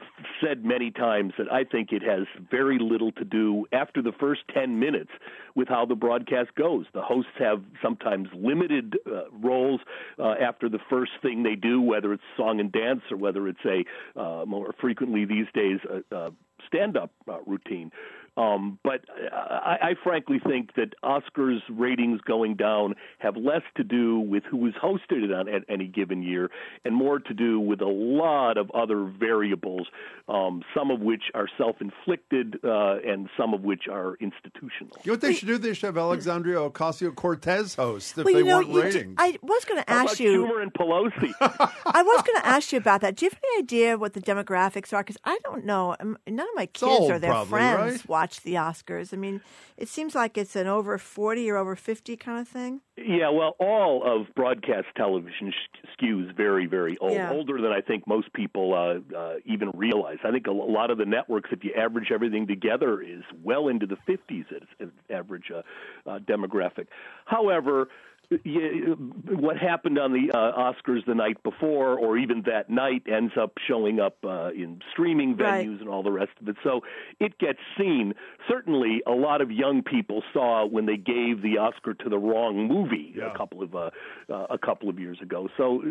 [0.43, 4.41] said many times that I think it has very little to do after the first
[4.53, 5.11] 10 minutes
[5.55, 6.85] with how the broadcast goes.
[6.93, 9.81] The hosts have sometimes limited uh, roles
[10.19, 13.65] uh, after the first thing they do, whether it's song and dance or whether it's
[13.65, 13.83] a
[14.19, 16.31] uh, more frequently these days a, a
[16.67, 17.91] stand-up uh, routine.
[18.37, 19.01] Um, but
[19.33, 24.67] I, I frankly think that Oscars ratings going down have less to do with who
[24.67, 26.49] is hosted it on at any given year,
[26.85, 29.87] and more to do with a lot of other variables,
[30.29, 34.95] um, some of which are self-inflicted uh, and some of which are institutional.
[35.03, 35.57] You know what they should do?
[35.57, 39.09] They should have Alexandria Ocasio Cortez host if well, they know, weren't you rating.
[39.11, 40.45] d- I was going to How ask about you.
[40.45, 41.33] Schumer and Pelosi.
[41.41, 43.15] I was going to ask you about that.
[43.15, 45.01] Do you have any idea what the demographics are?
[45.03, 45.95] Because I don't know.
[45.99, 48.09] Um, None of my kids old, or their probably, friends right?
[48.09, 49.13] watch the Oscars.
[49.13, 49.41] I mean,
[49.77, 52.81] it seems like it's an over 40 or over 50 kind of thing.
[52.97, 55.53] Yeah, well, all of broadcast television
[55.99, 57.31] skews very, very old, Yeah.
[57.31, 60.17] older than I think most people uh, uh, even realize.
[60.23, 63.85] I think a, lot of the networks, if you average everything together, is well into
[63.85, 65.61] the 50s as, as average uh,
[66.09, 66.87] uh, demographic.
[67.25, 67.89] However,
[68.29, 73.53] what happened on the uh, Oscars the night before, or even that night, ends up
[73.67, 75.65] showing up uh, in streaming venues Right.
[75.81, 76.57] and all the rest of it.
[76.63, 76.81] So
[77.19, 78.13] it gets seen.
[78.49, 82.67] Certainly, a lot of young people saw when they gave the Oscar to the wrong
[82.67, 83.89] movie a couple of uh,
[84.29, 85.47] uh, a couple of years ago.
[85.57, 85.81] So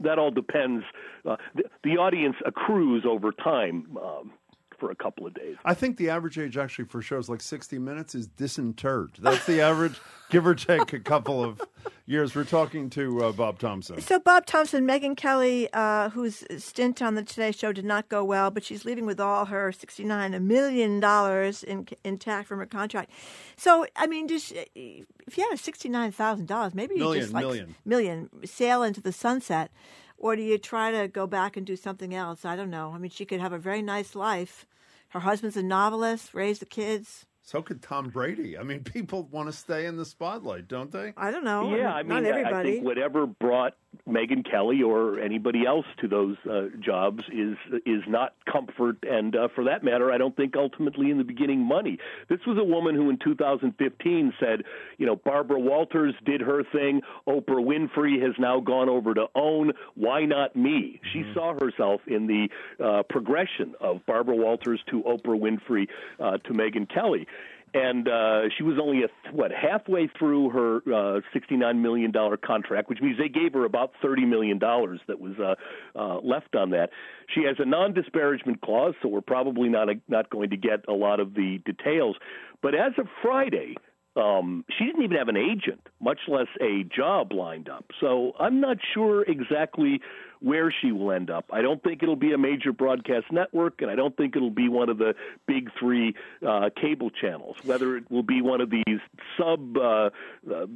[0.00, 0.84] that all depends.
[1.28, 3.98] Uh, the, the audience accrues over time.
[4.02, 4.32] Um,
[4.82, 5.56] for a couple of days.
[5.64, 9.12] I think the average age actually for shows like 60 Minutes is disinterred.
[9.20, 10.00] That's the average,
[10.30, 11.62] give or take a couple of
[12.04, 12.34] years.
[12.34, 14.00] We're talking to uh, Bob Thompson.
[14.00, 18.24] So, Bob Thompson, Megyn Kelly, uh, whose stint on the Today Show did not go
[18.24, 21.00] well, but she's leaving with all her $69 million
[21.68, 23.12] in, intact from her contract.
[23.56, 27.76] So, I mean, just if you had $69,000, maybe you just like million.
[27.84, 29.70] million sail into the sunset.
[30.18, 32.44] Or do you try to go back and do something else?
[32.44, 32.92] I don't know.
[32.94, 34.66] I mean, she could have a very nice life.
[35.12, 37.26] Her husband's a novelist, raise the kids.
[37.42, 38.56] So could Tom Brady.
[38.56, 41.12] I mean, people want to stay in the spotlight, don't they?
[41.18, 41.74] I don't know.
[41.76, 42.68] Yeah, I mean, I- everybody.
[42.70, 43.74] I think whatever brought
[44.08, 47.56] Megyn Kelly or anybody else to those uh, jobs is
[47.86, 51.60] is not comfort, and uh, for that matter, I don't think ultimately in the beginning
[51.60, 51.98] money.
[52.28, 54.64] This was a woman who in 2015 said,
[54.98, 57.02] you know, Barbara Walters did her thing.
[57.26, 59.72] Oprah Winfrey has now gone over to OWN.
[59.94, 61.00] Why not me?
[61.12, 62.48] She saw herself in the
[62.84, 65.88] uh, progression of Barbara Walters to Oprah Winfrey
[66.18, 67.26] uh, to Megyn Kelly
[67.74, 72.88] and uh, she was only a what halfway through her uh, sixty-nine million dollar contract,
[72.88, 75.54] which means they gave her about thirty million dollars that was uh,
[75.98, 76.90] uh, left on that.
[77.34, 81.20] She has a non-disparagement clause, so we're probably not not going to get a lot
[81.20, 82.16] of the details.
[82.62, 83.76] But as of Friday.
[84.14, 87.86] Um, she didn't even have an agent, much less a job lined up.
[87.98, 90.02] So I'm not sure exactly
[90.42, 91.46] where she will end up.
[91.52, 94.68] I don't think it'll be a major broadcast network, and I don't think it'll be
[94.68, 95.14] one of the
[95.46, 96.14] big three
[96.46, 97.56] uh, cable channels.
[97.64, 98.98] Whether it will be one of these
[99.38, 100.10] sub uh,
[100.52, 100.66] uh,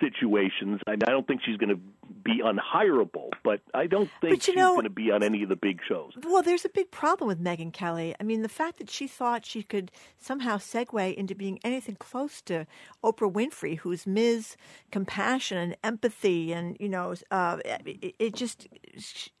[0.00, 1.80] situations, I, I don't think she's going to
[2.22, 3.30] be unhireable.
[3.42, 6.12] But I don't think she's know- going to be on any of the big shows.
[6.22, 8.14] Well, there's a big problem with Megyn Kelly.
[8.20, 12.40] I mean, the fact that she thought she could somehow segue into being anything close
[12.42, 12.66] to
[13.02, 14.56] Oprah Winfrey, who's Ms.
[14.90, 18.68] Compassion and Empathy, and you know, uh, it, it just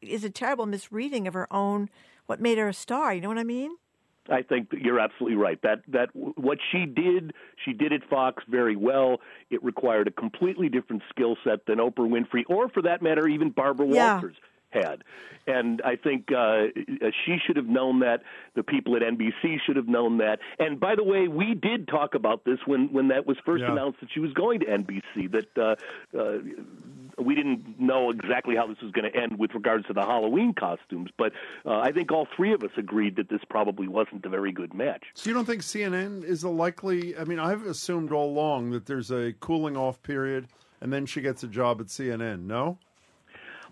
[0.00, 1.88] is a terrible misreading of her own
[2.26, 3.12] what made her a star.
[3.12, 3.76] You know what I mean?
[4.30, 5.60] I think that you're absolutely right.
[5.62, 9.20] That that what she did, she did at Fox very well.
[9.50, 13.50] It required a completely different skill set than Oprah Winfrey, or for that matter, even
[13.50, 14.14] Barbara Yeah.
[14.14, 14.36] Walters
[14.74, 15.04] had.
[15.46, 16.68] And I think uh,
[17.24, 18.22] she should have known that.
[18.54, 20.38] The people at NBC should have known that.
[20.58, 23.72] And by the way, we did talk about this when when that was first Yeah.
[23.72, 25.30] announced that she was going to NBC.
[25.32, 26.38] That uh, uh,
[27.22, 30.54] we didn't know exactly how this was going to end with regards to the Halloween
[30.54, 31.32] costumes, but
[31.64, 34.74] uh, I think all three of us agreed that this probably wasn't a very good
[34.74, 35.04] match.
[35.14, 37.16] So you don't think CNN is a likely?
[37.16, 40.48] I mean, I've assumed all along that there's a cooling off period,
[40.80, 42.46] and then she gets a job at CNN.
[42.46, 42.78] No.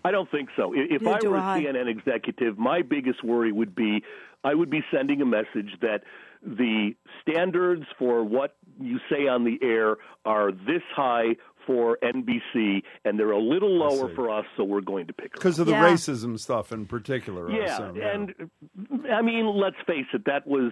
[0.05, 0.73] I don't think so.
[0.75, 1.41] If Neither I were a.
[1.41, 4.03] CNN executive, my biggest worry would be
[4.43, 6.03] I would be sending a message that
[6.45, 13.19] the standards for what you say on the air are this high for NBC, and
[13.19, 15.35] they're a little lower for us, so we're going to pick her.
[15.35, 15.89] Because of the Yeah.
[15.89, 17.49] racism stuff in particular.
[17.51, 20.25] I Yeah, assume, and I mean, let's face it.
[20.25, 20.71] That was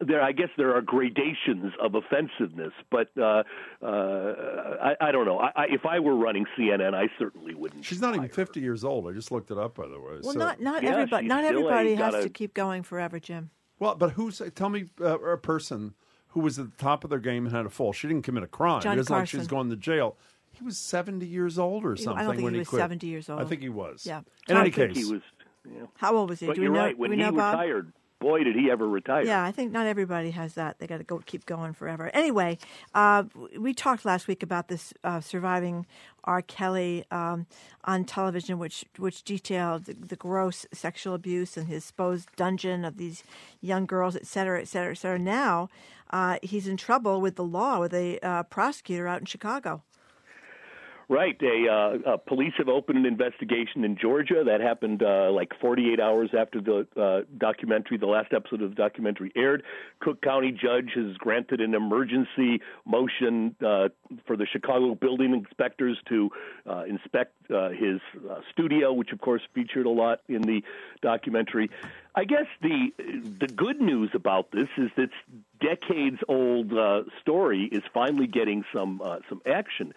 [0.00, 0.22] there.
[0.22, 3.42] I guess there are gradations of offensiveness, but uh,
[3.82, 3.86] uh,
[4.82, 5.38] I, I don't know.
[5.38, 7.84] I, I, if I were running CNN, I certainly wouldn't.
[7.84, 9.08] She's not even 50 years old.
[9.08, 10.18] I just looked it up, by the way.
[10.22, 10.38] Well, so.
[10.38, 11.26] not not Yeah, everybody.
[11.26, 13.50] Not everybody has got a- to keep going forever, Jim.
[13.78, 14.42] Well, but who's?
[14.54, 15.94] Tell me uh, a person
[16.30, 17.92] who was at the top of their game and had a fall.
[17.92, 18.80] She didn't commit a crime.
[18.82, 19.50] John it isn't like she's Carson.
[19.56, 20.16] going to jail.
[20.52, 22.80] He was 70 years old or He- I don't think when he he, was quit.
[22.80, 23.40] 70 years old.
[23.40, 24.04] I think he was.
[24.06, 24.20] Yeah.
[24.48, 25.22] In I any case, he was.
[25.64, 25.86] Yeah.
[25.96, 26.46] How old was he?
[26.46, 26.80] But Do we you're know?
[26.80, 26.98] right.
[26.98, 27.54] When do we he know, Bob?
[27.58, 29.24] retired, boy, did he ever retire.
[29.24, 30.78] Yeah, I think not everybody has that.
[30.78, 32.10] They got to go keep going forever.
[32.14, 32.58] Anyway,
[32.94, 33.24] uh,
[33.58, 35.86] we talked last week about this uh, surviving
[36.24, 36.42] R.
[36.42, 37.46] Kelly um,
[37.84, 42.96] on television, which which detailed the, the gross sexual abuse and his supposed dungeon of
[42.98, 43.22] these
[43.60, 45.18] young girls, et cetera, et cetera, et cetera.
[45.18, 45.68] Now
[46.10, 49.82] uh, he's in trouble with the law with a uh, prosecutor out in Chicago.
[51.10, 51.36] Right.
[51.42, 54.44] A, uh, uh, police have opened an investigation in Georgia.
[54.46, 58.76] That happened uh, like 48 hours after the uh, documentary, the last episode of the
[58.76, 59.64] documentary aired.
[59.98, 63.88] Cook County judge has granted an emergency motion uh,
[64.24, 66.30] for the Chicago building inspectors to
[66.64, 68.00] uh, inspect uh, his
[68.52, 70.62] studio, which of course featured a lot in the
[71.02, 71.70] documentary.
[72.14, 72.92] I guess the
[73.40, 75.10] the good news about this is that
[75.60, 79.92] decades old uh, story is finally getting some uh, some action.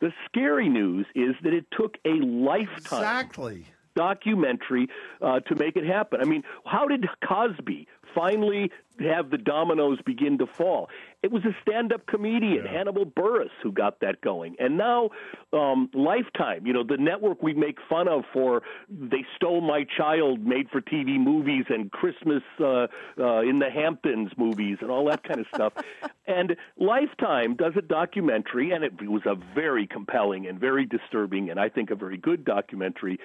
[0.00, 3.66] The scary news is that it took a lifetime exactly
[3.98, 4.88] documentary
[5.20, 6.20] uh, to make it happen.
[6.20, 8.70] I mean, how did Cosby finally
[9.00, 10.88] have the dominoes begin to fall?
[11.20, 15.10] It was a stand-up comedian, Hannibal Buress, who got that going, and now
[15.52, 16.64] um, Lifetime.
[16.64, 21.64] You know, the network we make fun of for they stole my child, made-for-TV movies,
[21.70, 22.86] and Christmas uh,
[23.18, 25.72] uh, in the Hamptons movies, and all that kind of stuff.
[26.28, 31.58] And Lifetime does a documentary, and it was a very compelling and very disturbing, and
[31.58, 33.18] I think a very good documentary.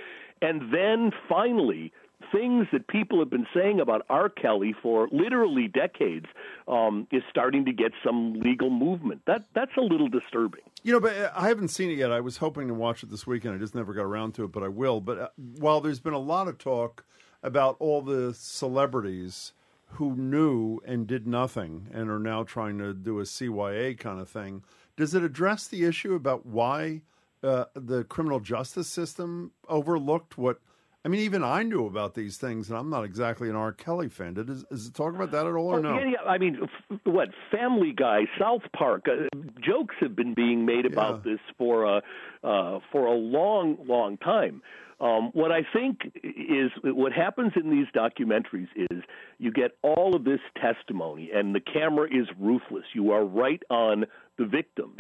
[0.44, 1.94] And then finally,
[2.30, 4.28] things that people have been saying about R.
[4.28, 6.26] Kelly for literally decades
[6.68, 9.22] um, is starting to get some legal movement.
[9.26, 10.62] That that's a little disturbing.
[10.84, 12.12] You know, but uh, I haven't seen it yet.
[12.12, 13.56] I was hoping to watch it this weekend.
[13.56, 15.00] I just never got around to it, but I will.
[15.00, 17.06] But uh, while there's been a lot of talk
[17.42, 19.54] about all the celebrities
[19.92, 24.28] who knew and did nothing and are now trying to do a CYA kind of
[24.28, 24.64] thing,
[24.98, 27.02] does it address the issue about why
[27.44, 30.60] uh, the criminal justice system overlooked what
[31.06, 33.74] I mean, even I knew about these things, and I'm not exactly an R.
[33.74, 34.36] Kelly fan.
[34.36, 35.98] Did is, is it talk about that at all, or Oh, no?
[36.00, 36.22] yeah, yeah.
[36.30, 39.28] I mean, f- what Family Guy, South Park, uh,
[39.62, 42.02] jokes have been being made about this for a
[42.42, 44.62] uh, for a long, long time.
[45.02, 49.04] Um, what I think is what happens in these documentaries is
[49.40, 52.86] you get all of this testimony, and the camera is ruthless.
[52.94, 54.06] You are right on
[54.38, 55.00] the victims,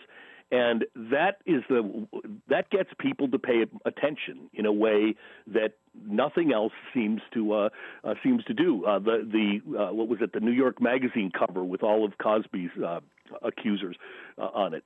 [0.53, 2.07] and that is the
[2.47, 5.15] that gets people to pay attention in a way
[5.47, 5.73] that
[6.07, 7.69] nothing else seems to uh,
[8.03, 8.85] uh, seems to do.
[8.85, 10.31] Uh, the the uh, what was it?
[10.31, 12.99] The New York Magazine cover with all of Cosby's uh,
[13.41, 13.95] accusers
[14.38, 14.85] uh, on it.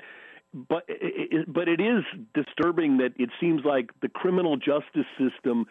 [0.54, 5.66] But it, but it is disturbing that it seems like the criminal justice system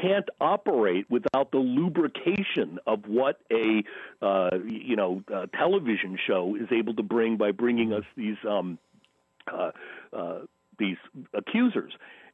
[0.00, 3.82] can't operate without the lubrication of what a
[4.22, 8.78] uh, you know uh, television show is able to bring by bringing us these um,
[9.52, 9.70] uh,
[10.16, 10.38] uh,
[10.78, 10.96] these
[11.34, 11.92] accusers.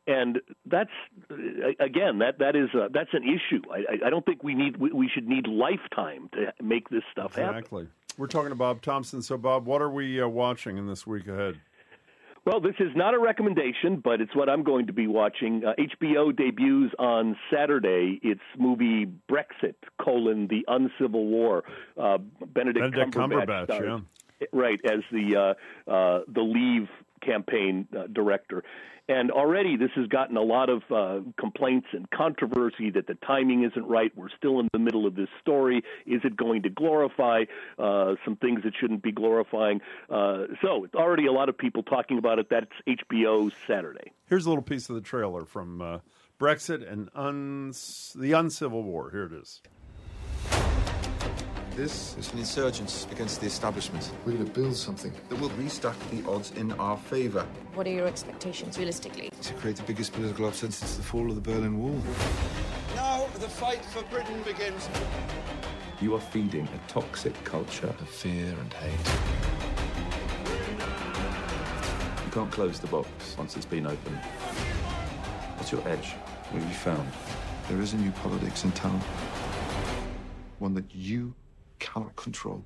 [0.08, 0.90] And that's
[1.30, 1.34] uh,
[1.80, 3.60] again that that is uh, that's an issue.
[3.72, 7.34] I, I- don't think we need we, we should need lifetime to make this stuff
[7.34, 7.56] happen.
[7.56, 7.88] Exactly.
[8.16, 9.20] We're talking to Bob Thompson.
[9.20, 11.60] So, Bob, what are we uh, watching in this week ahead?
[12.46, 15.64] Well, this is not a recommendation, but it's what I'm going to be watching.
[15.64, 21.64] Uh, HBO debuts on Saturday its movie Brexit: colon the Uncivil War.
[22.00, 24.02] Uh, Benedict, Benedict Cumberbatch, Cumberbatch, stars-
[24.52, 25.34] right as the
[25.88, 26.88] uh, uh, the Leave
[27.26, 28.62] campaign uh, director.
[29.08, 33.62] And already this has gotten a lot of uh, complaints and controversy that the timing
[33.62, 34.10] isn't right.
[34.16, 35.84] We're still in the middle of this story.
[36.06, 37.44] Is it going to glorify
[37.78, 39.80] uh, some things it shouldn't be glorifying?
[40.10, 42.48] Uh, so it's already a lot of people talking about it.
[42.50, 44.12] That's HBO Saturday.
[44.28, 45.98] Here's a little piece of the trailer from uh,
[46.40, 49.10] Brexit and uns- the Uncivil War.
[49.12, 49.62] Here it is.
[51.76, 54.10] This is an insurgence against the establishment.
[54.24, 57.46] We're going to build something that will restack the odds in our favour.
[57.74, 59.28] What are your expectations realistically?
[59.42, 62.00] To create the biggest political upset since the fall of the Berlin Wall.
[62.94, 64.88] Now the fight for Britain begins.
[66.00, 69.12] You are feeding a toxic culture of fear and hate.
[72.24, 74.16] You can't close the box once it's been opened.
[75.56, 76.12] What's your edge?
[76.52, 77.12] What have you found?
[77.68, 78.98] There is a new politics in town.
[80.58, 81.34] One that you
[81.78, 82.64] cannot control.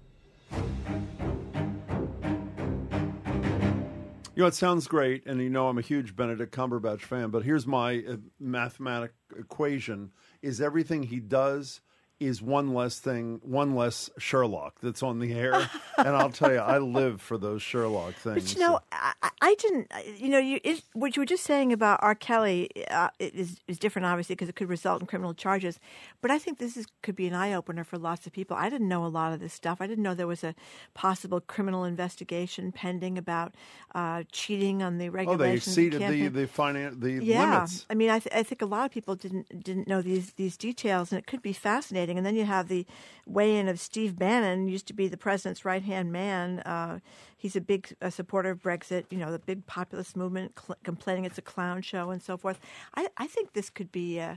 [4.34, 7.42] You know, it sounds great, and you know I'm a huge Benedict Cumberbatch fan, but
[7.42, 11.80] here's my uh, mathematic equation: is everything he does
[12.20, 15.54] is one less thing, one less Sherlock that's on the air.
[15.98, 18.42] and I'll tell you, I live for those Sherlock things.
[18.44, 19.90] But you know, I, I- I didn't.
[20.18, 22.14] You know, you it, what you were just saying about R.
[22.14, 25.80] Kelly uh, is is different, obviously, because it could result in criminal charges.
[26.20, 28.54] But I think this is could be an eye opener for lots of people.
[28.54, 29.78] I didn't know a lot of this stuff.
[29.80, 30.54] I didn't know there was a
[30.92, 33.54] possible criminal investigation pending about
[33.94, 35.40] uh, cheating on the regulations.
[35.40, 35.54] oh, they
[35.86, 37.86] exceeded the the finan- the yeah, limits.
[37.88, 40.58] I mean, I, th- I think a lot of people didn't didn't know these these
[40.58, 42.09] details, and it could be fascinating.
[42.16, 42.86] And then you have the
[43.26, 46.60] weigh-in of Steve Bannon, used to be the president's right-hand man.
[46.60, 47.00] Uh,
[47.36, 49.04] he's a big uh, supporter of Brexit.
[49.10, 52.60] You know, the big populist movement, cl- complaining it's a clown show and so forth.
[52.94, 54.36] I, I think this could be, uh,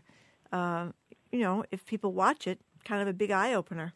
[1.31, 3.93] you know, if people watch it, kind of a big eye opener.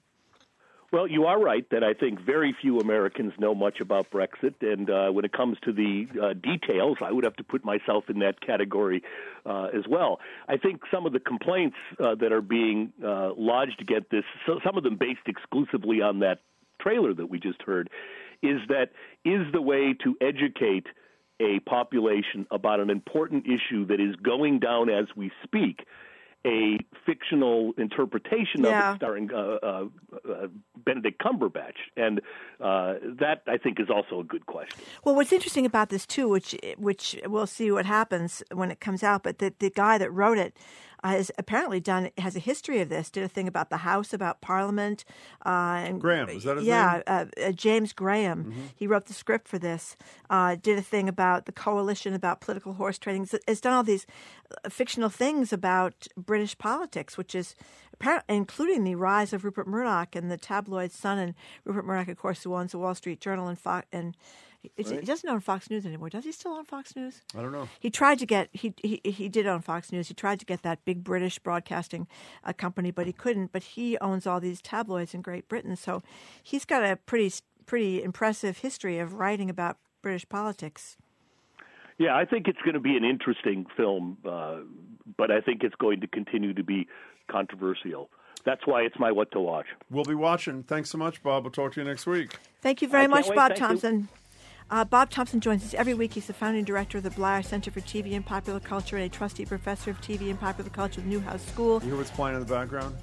[0.90, 4.90] Well, you are right that I think very few Americans know much about Brexit, and
[4.90, 8.20] uh, when it comes to the uh, details, I would have to put myself in
[8.20, 9.04] that category
[9.46, 10.22] uh, as well.
[10.48, 14.62] I think some of the complaints uh, that are being uh, lodged against this, so
[14.66, 16.40] some of them based exclusively on that
[16.80, 17.90] trailer that we just heard,
[18.42, 18.92] is that
[19.26, 20.88] is the way to educate
[21.42, 25.86] a population about an important issue that is going down as we speak
[26.48, 28.90] a fictional interpretation Yeah.
[28.90, 29.86] of it starring uh, uh,
[30.30, 30.48] uh,
[30.86, 32.22] Benedict Cumberbatch, and
[32.62, 34.80] uh, that I think is also a good question.
[35.04, 39.04] Well, what's interesting about this too, which which we'll see what happens when it comes
[39.04, 40.56] out, but the the guy that wrote it
[41.12, 43.10] has apparently done has a history of this.
[43.10, 45.06] Did a thing about the House, about Parliament,
[45.46, 47.30] uh, and Graham, is that his yeah, name?
[47.38, 48.46] Uh, uh, James Graham.
[48.46, 48.62] Mm-hmm.
[48.76, 49.96] He wrote the script for this.
[50.30, 53.28] Uh, did a thing about the coalition, about political horse trading.
[53.48, 54.06] Has- done all these
[54.66, 57.56] uh, fictional things about British politics, which is
[57.94, 61.34] apparently including the rise of Rupert Murdoch and the tabloid Sun, and
[61.66, 64.16] Rupert Murdoch, of course, who owns the Wall Street Journal and Fox, and
[64.78, 65.00] Right.
[65.00, 66.10] he doesn't own Fox News anymore.
[66.10, 67.22] Does he still own Fox News?
[67.36, 67.70] I don't know.
[67.80, 70.08] He tried to get he he he did own Fox News.
[70.08, 72.08] He tried to get that big British broadcasting
[72.44, 73.52] uh, company, but he couldn't.
[73.52, 76.04] But he owns all these tabloids in Great Britain, so
[76.42, 77.34] he's got a pretty
[77.66, 80.98] pretty impressive history of writing about British politics.
[81.98, 84.58] Yeah, I think it's going to be an interesting film, uh,
[85.18, 86.88] but I think it's going to continue to be
[87.30, 88.10] controversial.
[88.46, 89.66] That's why it's my what to watch.
[89.90, 90.64] We'll be watching.
[90.64, 91.44] Thanks so much, Bob.
[91.44, 92.38] We'll talk to you next week.
[92.62, 93.36] Thank you very much, wait.
[93.36, 94.08] Bob Thank you.
[94.70, 96.14] Uh, Bob Thompson joins us every week.
[96.14, 99.10] He's the founding director of the Bleier Center for TV and Popular Culture and a
[99.10, 101.80] trustee professor of TV and Popular Culture at Newhouse School.
[101.82, 102.96] You hear what's playing in the background?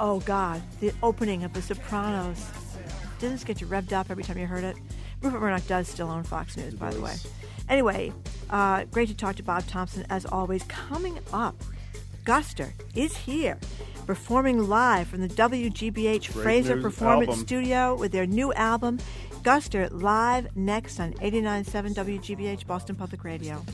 [0.00, 2.46] Oh, God, the opening of The Sopranos.
[3.18, 4.76] Didn't this get you revved up every time you heard it?
[5.20, 7.14] Rupert Murdoch does still own Fox News, by the way.
[7.68, 8.12] Anyway,
[8.50, 10.64] uh, great to talk to Bob Thompson as always.
[10.64, 11.54] Coming up,
[12.24, 13.58] Guster is here,
[14.06, 17.44] performing live from the WGBH Fraser Performance album.
[17.46, 18.98] Studio with their new album,
[19.42, 23.64] Guster, live next on 89.7 WGBH Boston Public Radio.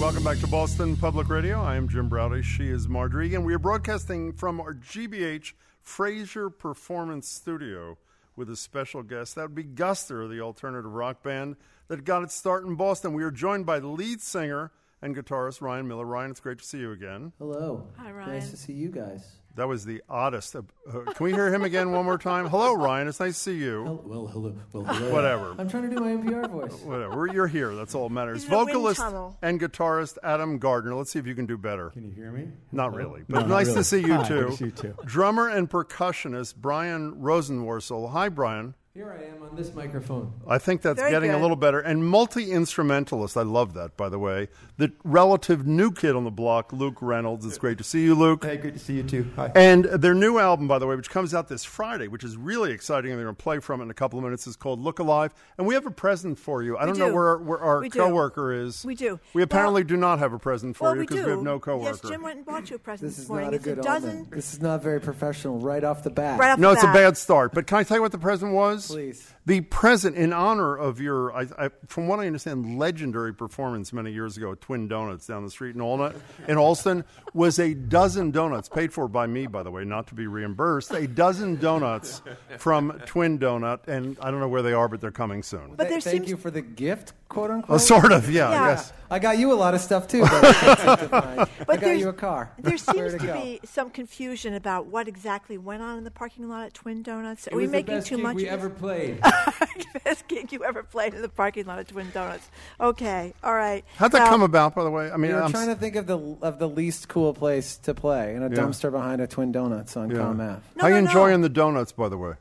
[0.00, 1.60] Welcome back to Boston Public Radio.
[1.60, 2.42] I am Jim Braude.
[2.42, 3.34] She is Margery.
[3.34, 5.52] And we are broadcasting from our GBH
[5.82, 7.98] Fraser Performance Studio
[8.36, 9.34] with a special guest.
[9.34, 11.56] That would be Guster, the alternative rock band
[11.88, 13.12] that got its start in Boston.
[13.12, 16.06] We are joined by the lead singer and guitarist Ryan Miller.
[16.06, 17.32] Ryan, it's great to see you again.
[17.38, 17.86] Hello.
[17.98, 18.30] Hi, Ryan.
[18.32, 19.24] Nice to see you guys.
[19.56, 20.56] That was the oddest.
[20.56, 22.48] Of, uh, can we hear him again one more time?
[22.48, 23.06] Hello, Ryan.
[23.06, 23.84] It's nice to see you.
[24.04, 24.56] Well, hello.
[24.72, 25.12] Well, hello.
[25.12, 25.54] Whatever.
[25.56, 26.72] I'm trying to do my NPR voice.
[26.84, 27.28] Whatever.
[27.32, 27.72] You're here.
[27.76, 28.42] That's all that matters.
[28.42, 29.00] He's in a wind Vocalist
[29.42, 30.94] and guitarist Adam Gardner.
[30.96, 31.90] Let's see if you can do better.
[31.90, 32.48] Can you hear me?
[32.72, 32.96] Not Hello?
[32.96, 33.78] really, but not nice really.
[33.78, 34.40] to see you Hi, too.
[34.40, 34.94] good to see you too.
[35.04, 38.10] Drummer and percussionist Brian Rosenworcel.
[38.10, 38.74] Hi, Brian.
[38.96, 40.32] Here I am on this microphone.
[40.46, 41.80] I think that's Very getting a little better.
[41.80, 43.36] And multi instrumentalist.
[43.36, 44.46] I love that, by the way.
[44.76, 47.44] The relative new kid on the block, Luke Reynolds.
[47.44, 48.44] It's great to see you, Luke.
[48.44, 49.28] Hey, great to see you too.
[49.34, 49.50] Hi.
[49.56, 52.70] And their new album, by the way, which comes out this Friday, which is really
[52.70, 54.78] exciting, and they're going to play from it in a couple of minutes, is called
[54.78, 55.34] Look Alive.
[55.58, 56.78] And we have a present for you.
[56.78, 57.98] I don't know where, where our We do.
[57.98, 58.84] coworker is.
[58.84, 59.18] We do.
[59.32, 61.24] We apparently do not have a present for well, you because do.
[61.24, 61.98] we have no coworker.
[62.00, 63.46] Yes, Jim went and bought you a present This this, is morning.
[63.46, 64.10] not a it's good a dozen.
[64.10, 64.28] omen.
[64.30, 66.38] This is not very professional right off the bat.
[66.38, 67.52] Right off no, the it's a bad start.
[67.54, 68.83] But can I tell you what the present was?
[68.88, 69.33] Please.
[69.46, 74.10] The present in honor of your, I, I, from what I understand, legendary performance many
[74.10, 76.14] years ago at Twin Donuts down the street in Alna,
[76.48, 77.04] in Allston
[77.34, 80.92] was a dozen donuts paid for by me, by the way, not to be reimbursed.
[80.92, 82.22] A dozen donuts
[82.56, 85.74] from Twin Donut, and I don't know where they are, but they're coming soon.
[85.76, 87.68] But thank you for the gift, quote unquote.
[87.68, 88.66] Well, uh, sort of, yeah, Yeah.
[88.68, 88.92] yes.
[89.10, 90.22] I got you a lot of stuff too.
[90.22, 91.48] But I, can't seem to find.
[91.68, 92.50] I got you a car.
[92.58, 93.34] There seems to to go?
[93.42, 97.46] be some confusion about what exactly went on in the parking lot at Twin Donuts.
[97.46, 99.20] Are It we was the making best too much we ever played.
[100.04, 102.48] best gig you ever played in the parking lot of Twin Donuts.
[102.80, 103.84] Okay, all right.
[103.96, 105.10] How'd that Now- come about, by the way?
[105.10, 107.76] I mean, we were I'm trying to think of the of the least cool place
[107.78, 108.56] to play in a Yeah.
[108.56, 110.16] dumpster behind a Twin Donuts on Yeah.
[110.18, 110.60] Comm Ave.
[110.80, 112.34] How you enjoying the donuts, by the way?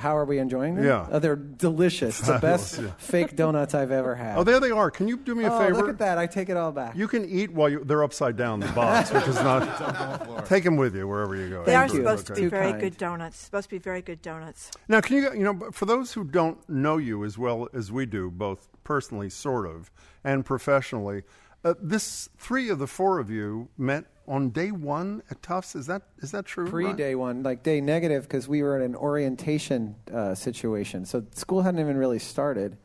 [0.00, 0.84] How are we enjoying them?
[0.84, 1.06] Yeah.
[1.10, 2.18] Oh, they're delicious.
[2.18, 2.90] It's the best yeah.
[2.98, 4.36] fake donuts I've ever had.
[4.38, 4.90] Oh, there they are.
[4.90, 5.74] Can you do me a Oh, favor?
[5.76, 6.18] Look at that.
[6.18, 6.96] I take it all back.
[6.96, 10.46] You can eat while you, they're upside down, the box, which is not.
[10.46, 11.64] Take them with you wherever you go.
[11.64, 11.98] They are That's good.
[12.02, 13.36] supposed to be very good donuts.
[13.38, 14.70] Supposed to be very good donuts.
[14.88, 18.06] Now, can you, you know, for those who don't know you as well as we
[18.06, 19.90] do, both personally, sort of,
[20.24, 21.22] and professionally,
[21.64, 25.74] uh, this three of the four of you met on day one at Tufts.
[25.74, 26.70] Is that is that true?
[26.70, 31.04] Pre day one, like day negative, because we were in an orientation uh, situation.
[31.04, 32.78] So school hadn't even really started,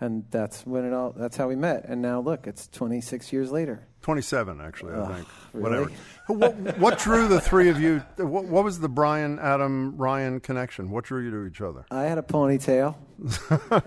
[0.00, 1.14] and that's when it all.
[1.16, 1.84] That's how we met.
[1.86, 3.86] And now look, it's 26 years later.
[4.02, 5.28] 27, actually, I Ugh, think.
[5.52, 5.62] really?
[5.62, 5.90] Whatever.
[6.26, 8.02] what, what drew the three of you?
[8.16, 10.90] What, what was the Brian, Adam, Ryan connection?
[10.90, 11.84] What drew you to each other?
[11.90, 12.96] I had a ponytail.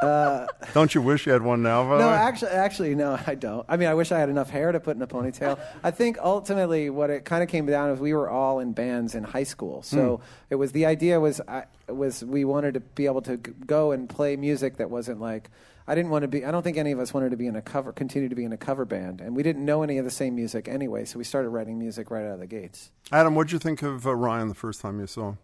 [0.00, 1.84] uh, Don't you wish you had one now?
[1.96, 3.64] No, actually, actually, no, I don't.
[3.68, 5.58] I mean, I wish I had enough hair to put in a ponytail.
[5.82, 8.72] I think ultimately, what it kind of came down to is we were all in
[8.72, 10.22] bands in high school, so Hmm.
[10.50, 14.08] it was the idea was I, was we wanted to be able to go and
[14.08, 15.50] play music that wasn't like.
[15.88, 16.44] I didn't want to be.
[16.44, 18.42] I don't think any of us wanted to be in a cover, continue to be
[18.44, 21.04] in a cover band, and we didn't know any of the same music anyway.
[21.04, 22.90] So we started writing music right out of the gates.
[23.12, 25.38] Adam, what did you think of uh, Ryan the first time you saw him?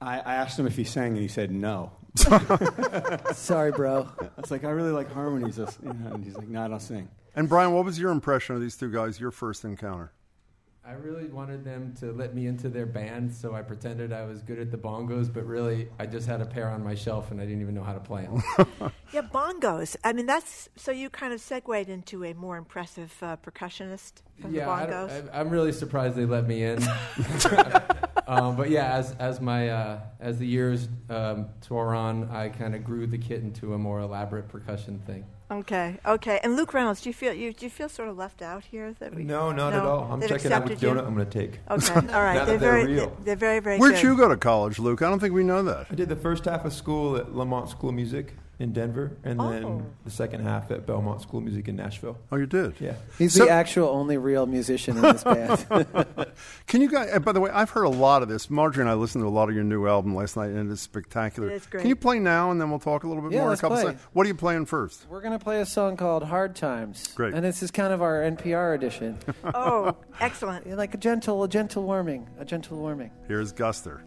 [0.00, 1.92] I, I asked him if he sang, and he said no.
[3.32, 4.08] Sorry, bro.
[4.20, 6.80] I was like, I really like harmonies, you know, and he's like, No, I don't
[6.80, 7.08] sing.
[7.34, 9.20] And Brian, what was your impression of these two guys?
[9.20, 10.12] Your first encounter?
[10.88, 14.40] I really wanted them to let me into their band, so I pretended I was
[14.40, 17.40] good at the bongos, but really I just had a pair on my shelf and
[17.40, 18.92] I didn't even know how to play them.
[19.12, 19.96] Yeah, bongos.
[20.02, 24.52] I mean, that's so you kind of segued into a more impressive uh, percussionist from
[24.52, 25.30] yeah, the bongos.
[25.32, 26.82] I, I'm really surprised they let me in.
[28.26, 32.74] um, but yeah, as as my uh, as the years um, tore on, I kind
[32.74, 35.24] of grew the kit into a more elaborate percussion thing.
[35.48, 36.40] Okay, okay.
[36.42, 38.92] And Luke Reynolds, do you feel you do you feel sort of left out here?
[38.98, 40.10] That we, No, not at all.
[40.10, 40.94] I'm They've checking out which accepted you?
[41.00, 41.60] donut I'm going to take.
[41.70, 42.34] Okay, all right.
[42.34, 43.16] they're that they're very real.
[43.22, 44.02] they're very very Where'd good.
[44.02, 45.02] you go to college, Luke?
[45.02, 45.86] I don't think we know that.
[45.88, 48.34] I did the first half of school at Lamont School of Music.
[48.58, 49.50] In Denver, and Oh.
[49.50, 52.16] then the second half at Belmont School of Music in Nashville.
[52.32, 52.72] Oh, you did?
[52.80, 52.94] Yeah.
[53.18, 55.66] He's So- the actual only real musician in this band.
[56.66, 57.10] Can you guys?
[57.10, 58.48] and By the way, I've heard a lot of this.
[58.48, 60.80] Margery and I listened to a lot of your new album last night, and it's
[60.80, 61.50] spectacular.
[61.50, 61.82] It is great.
[61.82, 63.48] Can you play now, and then we'll talk a little bit Yeah, more?
[63.48, 63.84] in let's a couple play.
[63.88, 64.02] seconds?
[64.14, 65.04] What are you playing first?
[65.10, 67.08] We're going to play a song called Hard Times.
[67.14, 67.34] Great.
[67.34, 69.18] And this is kind of our NPR edition.
[69.54, 70.66] Oh, excellent.
[70.78, 73.10] like a gentle, a gentle warming, a gentle warming.
[73.28, 74.00] Here's Guster.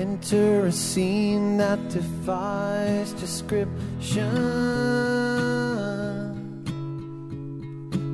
[0.00, 4.30] Enter a scene that defies description.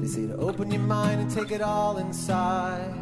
[0.00, 2.92] They say to open your mind and take it all inside,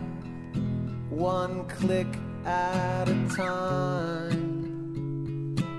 [1.09, 2.09] one click
[2.45, 4.75] at a time.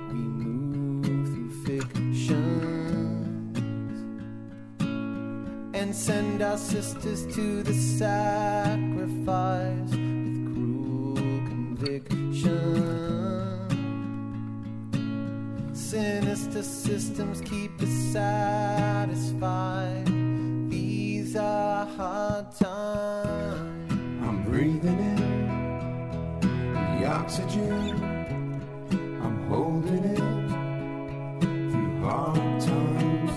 [0.09, 3.59] We move through fictions
[5.75, 8.85] and send our sisters to the sacrifice
[11.85, 12.73] conviction.
[15.73, 20.05] Sinister systems keep us satisfied.
[20.69, 23.91] These are hard times.
[24.23, 26.39] I'm breathing in
[26.99, 28.01] the oxygen.
[29.23, 30.19] I'm holding it
[31.41, 33.31] through hard times.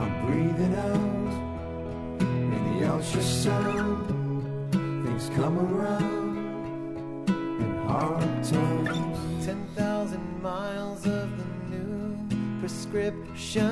[0.00, 1.32] I'm breathing out
[2.20, 4.06] in the ultrasound.
[5.04, 6.29] Things come around
[7.90, 9.44] hard times.
[9.44, 12.16] 10,000 miles of the new
[12.60, 13.66] prescriptions.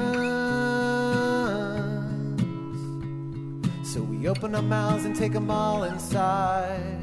[3.93, 6.99] So we open our mouths and take them all inside,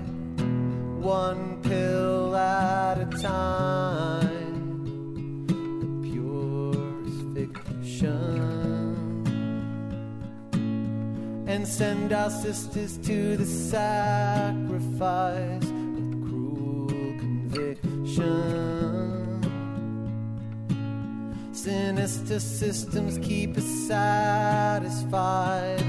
[0.99, 4.65] one pill at a time.
[5.47, 8.41] The purest fiction.
[11.47, 14.25] And send our sisters to the sacrifice
[17.55, 19.41] conviction.
[21.53, 25.83] Sinister systems keep us satisfied.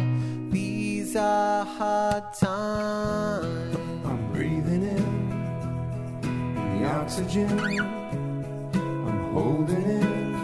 [0.50, 3.76] These are hard times.
[4.04, 7.58] I'm breathing in the oxygen.
[8.74, 10.40] I'm holding it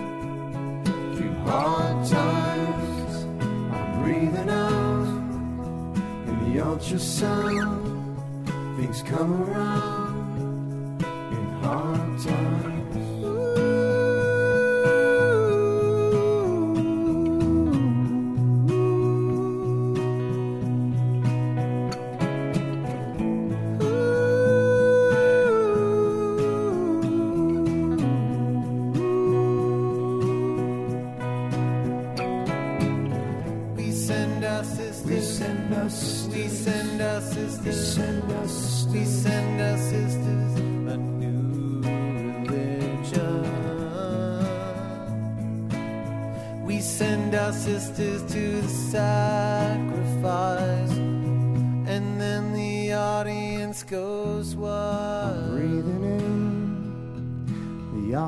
[1.17, 3.15] through hard times.
[3.73, 5.07] I'm breathing out
[6.29, 7.81] in the ultrasound.
[8.77, 10.12] Things come around
[11.63, 12.72] in hard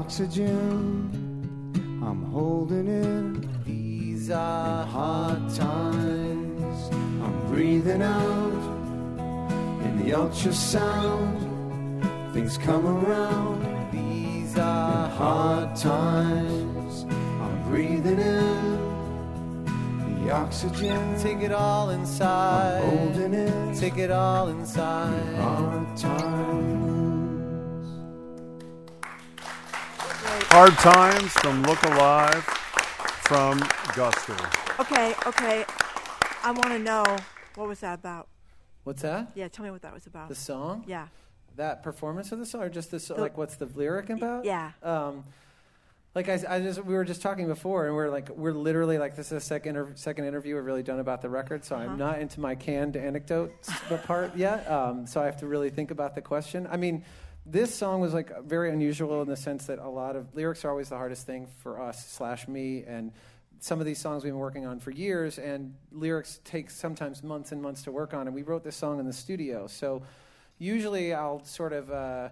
[0.04, 1.10] oxygen.
[2.04, 3.64] I'm holding it.
[3.64, 6.90] These are hard times.
[7.24, 8.62] I'm breathing out
[9.86, 11.40] in the ultrasound.
[12.34, 13.64] Things come around.
[13.92, 17.06] These are hard times.
[17.40, 19.64] I'm breathing in
[20.22, 21.18] the oxygen.
[21.18, 22.82] Take it all inside.
[22.82, 23.78] I'm holding it.
[23.80, 25.34] Take it all inside.
[25.36, 26.23] Hard times.
[30.56, 32.44] Hard Times from Look Alive
[33.26, 33.58] from
[33.98, 34.38] Guster.
[34.78, 35.64] Okay, okay.
[36.44, 37.02] I want to know
[37.56, 38.28] what was that about?
[38.84, 39.32] What's that?
[39.34, 40.28] Yeah, tell me what that was about.
[40.28, 40.84] The song?
[40.86, 41.08] Yeah.
[41.56, 43.16] That performance of the song, or just the song?
[43.16, 44.44] The- Like, what's the lyric about?
[44.44, 44.70] Yeah.
[44.84, 45.24] Um,
[46.14, 49.16] like I, I just, we were just talking before, and we're like, we're literally like,
[49.16, 51.84] this is the second inter- second interview we've really done about the record, so Uh-huh.
[51.84, 53.72] I'm not into my canned anecdotes
[54.04, 54.70] part yet.
[54.70, 56.68] Um, so I have to really think about the question.
[56.70, 57.04] I mean,
[57.46, 60.70] this song was like very unusual in the sense that a lot of lyrics are
[60.70, 63.12] always the hardest thing for us slash me, and
[63.60, 67.52] some of these songs we've been working on for years, and lyrics take sometimes months
[67.52, 68.26] and months to work on.
[68.26, 70.02] And we wrote this song in the studio, so
[70.58, 72.28] usually I'll sort of uh,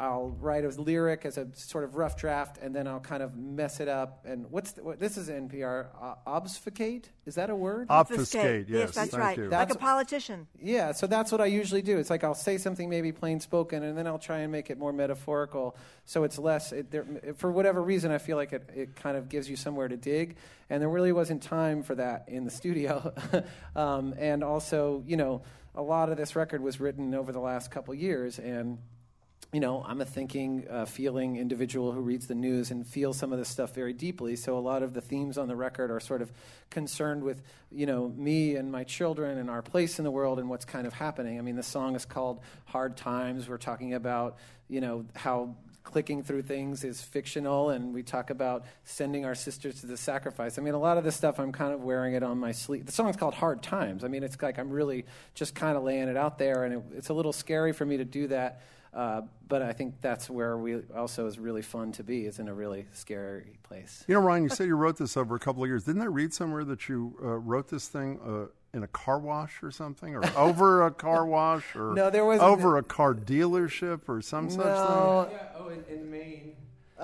[0.00, 3.36] I'll write a lyric as a sort of rough draft, and then I'll kind of
[3.36, 4.24] mess it up.
[4.26, 7.10] And what's the, what, this is NPR uh, obfuscate?
[7.24, 7.86] Is that a word?
[7.88, 9.38] Obfuscate, yes, Yes, that's thank right.
[9.38, 9.48] you.
[9.48, 10.48] Like a politician.
[10.60, 11.98] Yeah, so that's what I usually do.
[11.98, 14.78] It's like I'll say something maybe plain spoken, and then I'll try and make it
[14.78, 16.72] more metaphorical, so it's less.
[16.72, 17.06] It, there,
[17.36, 20.36] for whatever reason, I feel like it, it kind of gives you somewhere to dig,
[20.68, 23.14] and there really wasn't time for that in the studio.
[23.76, 25.42] um, and also, you know,
[25.74, 28.78] a lot of this record was written over the last couple years, and
[29.52, 33.34] you know, I'm a thinking, uh, feeling individual who reads the news and feels some
[33.34, 34.34] of this stuff very deeply.
[34.34, 36.32] So a lot of the themes on the record are sort of
[36.70, 40.48] concerned with, you know, me and my children and our place in the world and
[40.48, 41.38] what's kind of happening.
[41.38, 43.46] I mean, the song is called Hard Times.
[43.46, 48.64] We're talking about, you know, how clicking through things is fictional and we talk about
[48.84, 51.74] sending our sisters to the sacrifice i mean a lot of this stuff i'm kind
[51.74, 54.60] of wearing it on my sleeve the song's called hard times i mean it's like
[54.60, 57.72] i'm really just kind of laying it out there and it, it's a little scary
[57.72, 58.62] for me to do that
[58.94, 62.26] uh, but I think that's where we also is really fun to be.
[62.26, 64.04] Is in a really scary place.
[64.08, 65.84] You know, Ryan, you said you wrote this over a couple of years.
[65.84, 69.62] Didn't I read somewhere that you uh, wrote this thing uh, in a car wash
[69.62, 74.08] or something, or over a car wash, or No, there was- over a car dealership
[74.08, 74.66] or some such thing?
[74.66, 76.52] Yeah, oh, in, in Maine.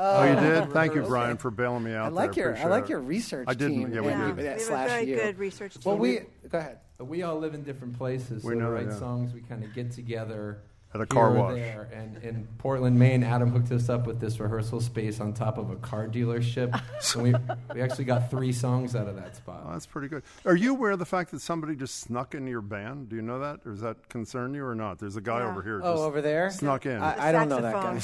[0.00, 0.56] Oh, you did.
[0.62, 1.08] Uh, Thank you, rehearsal.
[1.08, 2.06] Brian, for bailing me out.
[2.06, 2.44] I like there.
[2.44, 3.78] your I Appreciate like your research I didn't.
[3.78, 3.92] team.
[3.92, 4.28] Yeah, we and did.
[4.28, 5.16] that We have a slash very you.
[5.16, 6.02] good research Well, team.
[6.02, 6.78] we go ahead.
[7.00, 8.44] We all live in different places.
[8.44, 8.98] We so know to that, write yeah.
[8.98, 10.58] songs, we kind of get together
[10.94, 11.56] At a car wash.
[11.56, 11.86] There.
[11.92, 15.68] And in Portland, Maine, Adam hooked us up with this rehearsal space on top of
[15.70, 16.80] a car dealership.
[17.14, 17.34] and we,
[17.74, 19.64] we actually got three songs out of that spot.
[19.66, 20.22] Oh, that's pretty good.
[20.46, 23.10] Are you aware of the fact that somebody just snuck into your band?
[23.10, 24.98] Do you know that, or does that concern you or not?
[24.98, 25.50] There's a guy Yeah.
[25.50, 25.78] over here.
[25.84, 26.50] Oh, just over there?
[26.50, 27.02] Snuck in.
[27.02, 28.00] I, I don't know that guy.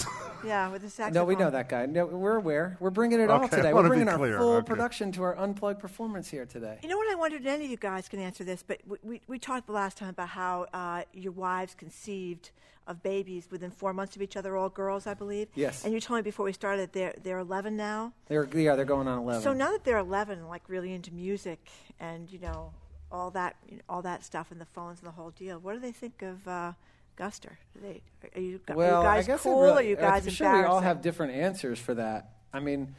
[0.46, 1.14] Yeah, with the saxophone.
[1.22, 1.86] No, we know that guy.
[1.86, 2.76] No, we're aware.
[2.80, 3.72] We're bringing it all Okay, I today.
[3.72, 4.66] We're be bringing our full Okay.
[4.66, 6.80] production to our unplugged performance here today.
[6.82, 8.98] You know what I wondered, and any of you guys can answer this, but we,
[9.02, 12.50] we, we talked the last time about how uh, your wives conceived
[12.86, 15.48] of babies within four months of each other, all girls, I believe.
[15.54, 15.84] Yes.
[15.84, 18.12] And you told me before we started they're, they're 11 now.
[18.28, 19.42] They're yeah, they're going on eleven.
[19.42, 21.66] So now that they're 11 like really into music
[21.98, 22.72] and, you know,
[23.10, 25.74] all that, you know, all that stuff and the phones and the whole deal, what
[25.74, 26.72] do they think of uh,
[27.18, 27.56] Guster?
[27.74, 28.02] Do they,
[28.34, 29.62] are, you, well, are you guys I guess it cool?
[29.62, 32.30] really- are you guys I'm sure we all have different answers for that.
[32.52, 32.94] I mean,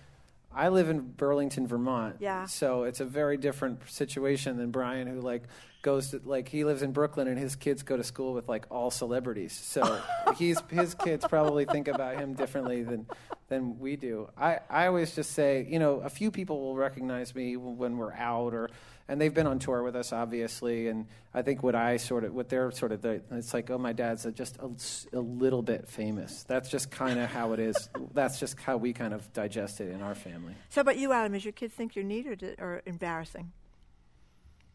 [0.54, 2.18] I live in Burlington, Vermont.
[2.20, 2.46] Yeah.
[2.46, 5.44] So it's a very different situation than Brian, who like
[5.86, 8.66] goes to like he lives in Brooklyn and his kids go to school with like
[8.72, 9.54] all celebrities.
[9.54, 10.02] So
[10.36, 13.06] he's his kids probably think about him differently than
[13.50, 14.28] than we do.
[14.36, 18.14] I I always just say, you know, a few people will recognize me when we're
[18.14, 18.72] out or
[19.08, 21.06] and they've been on tour with us obviously and
[21.36, 23.94] I think what I sort of what they're sort of the, it's like oh my
[23.94, 24.72] dad's just a,
[25.16, 26.46] a little bit famous.
[26.48, 27.90] That's just kind of how it is.
[28.16, 30.56] That's just how we kind of digest it in our family.
[30.70, 33.52] So, about you, Adam, is your kids think you're neat or, or embarrassing?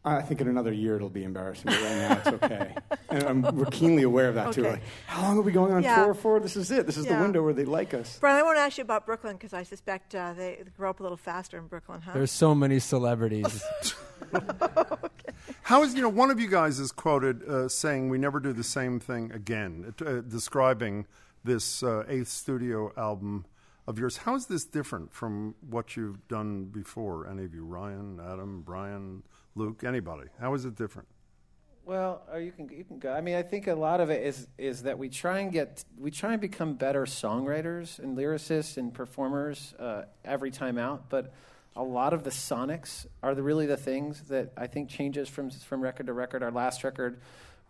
[0.03, 2.75] I think in another year it'll be embarrassing, but right now it's okay.
[3.09, 4.63] and I'm, we're keenly aware of that too.
[4.63, 6.03] Like, how long are we going on Yeah.
[6.03, 6.39] tour for?
[6.39, 6.87] This is it.
[6.87, 7.17] This is Yeah.
[7.17, 8.17] the window where they like us.
[8.19, 11.01] Brian, I want to ask you about Brooklyn because I suspect uh, they grow up
[11.01, 12.13] a little faster in Brooklyn, huh?
[12.15, 13.63] There's so many celebrities.
[15.63, 18.53] How is you know one of you guys is quoted uh, saying we never do
[18.53, 21.05] the same thing again, uh, describing
[21.43, 23.45] this uh, eighth studio album
[23.87, 24.17] of yours.
[24.17, 27.27] How is this different from what you've done before?
[27.27, 29.23] Any of you, Ryan, Adam, Brian,
[29.55, 30.27] Luke, anybody?
[30.39, 31.07] How is it different?
[31.83, 33.11] Well, you can you can go.
[33.11, 35.83] I mean, I think a lot of it is is that we try and get
[35.97, 41.09] we try and become better songwriters and lyricists and performers uh, every time out.
[41.09, 41.33] But
[41.75, 45.49] a lot of the sonics are the, really the things that I think changes from
[45.49, 46.43] from record to record.
[46.43, 47.19] Our last record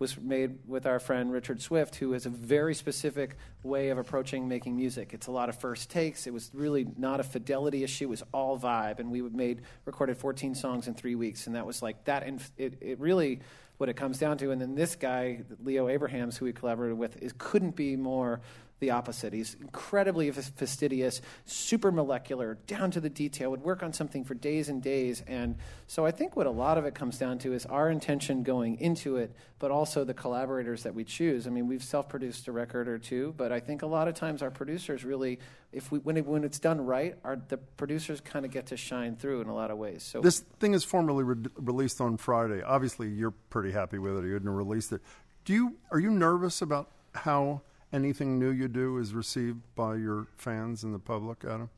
[0.01, 4.47] was made with our friend Richard Swift, who has a very specific way of approaching
[4.47, 5.13] making music.
[5.13, 6.25] It's a lot of first takes.
[6.25, 8.05] It was really not a fidelity issue.
[8.05, 11.67] It was all vibe, and we made recorded 14 songs in three weeks, and that
[11.67, 12.23] was like that.
[12.23, 13.41] And it, it really
[13.77, 14.49] what it comes down to.
[14.49, 18.41] And then this guy, Leo Abrahams, who we collaborated with, is couldn't be more
[18.81, 19.31] the opposite.
[19.31, 24.69] He's incredibly fastidious, super molecular, down to the detail, would work on something for days
[24.69, 25.23] and days.
[25.27, 28.41] And so I think what a lot of it comes down to is our intention
[28.41, 31.45] going into it, but also the collaborators that we choose.
[31.45, 34.15] I mean, we've self produced a record or two, but I think a lot of
[34.15, 35.37] times our producers really,
[35.71, 38.77] if we, when, it, when it's done right, our, the producers kind of get to
[38.77, 40.01] shine through in a lot of ways.
[40.01, 42.63] So This thing is formally re- released on Friday.
[42.63, 44.25] Obviously, you're pretty happy with it.
[44.25, 45.01] You hadn't released it.
[45.45, 47.61] Do you are you nervous about how
[47.93, 51.69] anything new you do is received by your fans and the public, Adam?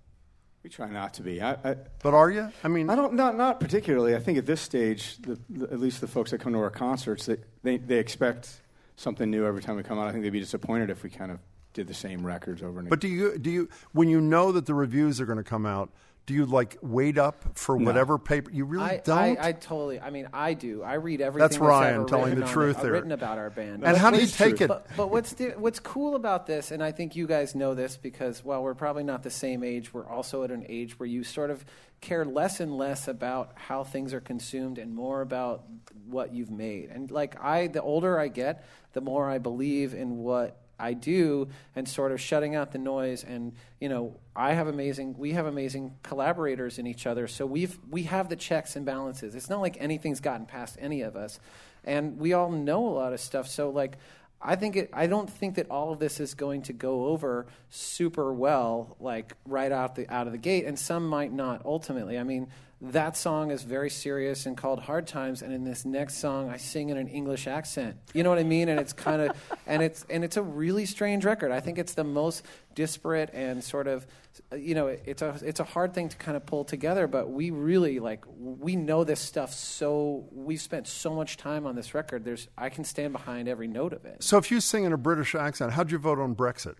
[0.64, 1.42] We try not to be.
[1.42, 2.50] I, I, But are you?
[2.64, 4.16] I mean, I don't not not particularly.
[4.16, 6.69] I think at this stage, the, the, at least the folks that come to our
[6.69, 8.61] concerts, they, they they expect
[8.95, 10.08] something new every time we come out.
[10.08, 11.40] I think they'd be disappointed if we kind of
[11.74, 12.90] did the same records over and again.
[12.90, 15.66] But do you do you when you know that the reviews are going to come
[15.66, 15.92] out?
[16.26, 17.85] Do you like wait up for No.
[17.85, 18.50] whatever paper?
[18.50, 19.18] You really I, don't.
[19.18, 20.00] I, I totally.
[20.00, 20.82] I mean, I do.
[20.82, 21.43] I read everything.
[21.43, 22.92] That's Ryan ever telling the truth uh, there.
[22.93, 23.84] Written about our band.
[23.84, 24.69] And how do you take it?
[24.69, 27.98] But, but what's di- what's cool about this, and I think you guys know this
[27.98, 31.26] because while we're probably not the same age, we're also at an age where you
[31.26, 31.66] sort of
[32.00, 35.66] care less and less about how things are consumed and more about
[36.06, 36.90] what you've made.
[36.90, 41.48] And like I, the older I get, the more I believe in what I do
[41.76, 43.24] and sort of shutting out the noise.
[43.24, 47.28] And you know I have amazing we have amazing collaborators in each other.
[47.28, 49.36] So we've we have the checks and balances.
[49.36, 51.40] It's not like anything's gotten past any of us.
[51.84, 53.48] And we all know a lot of stuff.
[53.48, 53.98] So like
[54.45, 54.90] I think it.
[54.92, 59.34] I don't think that all of this is going to go over super well, like
[59.45, 62.20] right out the out of the gate, and some might not ultimately.
[62.20, 62.48] I mean,
[62.92, 66.58] that song is very serious and called Hard Times, and in this next song, I
[66.58, 67.95] sing in an English accent.
[68.14, 68.68] You know what I mean?
[68.68, 69.38] And it's kind of,
[69.68, 71.52] and it's and it's a really strange record.
[71.52, 72.45] I think it's the most
[72.76, 74.06] disparate and sort of,
[74.53, 77.08] you know, it's a it's a hard thing to kind of pull together.
[77.08, 81.76] But we really like we know this stuff so we've spent so much time on
[81.76, 82.26] this record.
[82.26, 84.22] There's I can stand behind every note of it.
[84.24, 86.76] So if you sing in a British accent, how'd you vote on Brexit?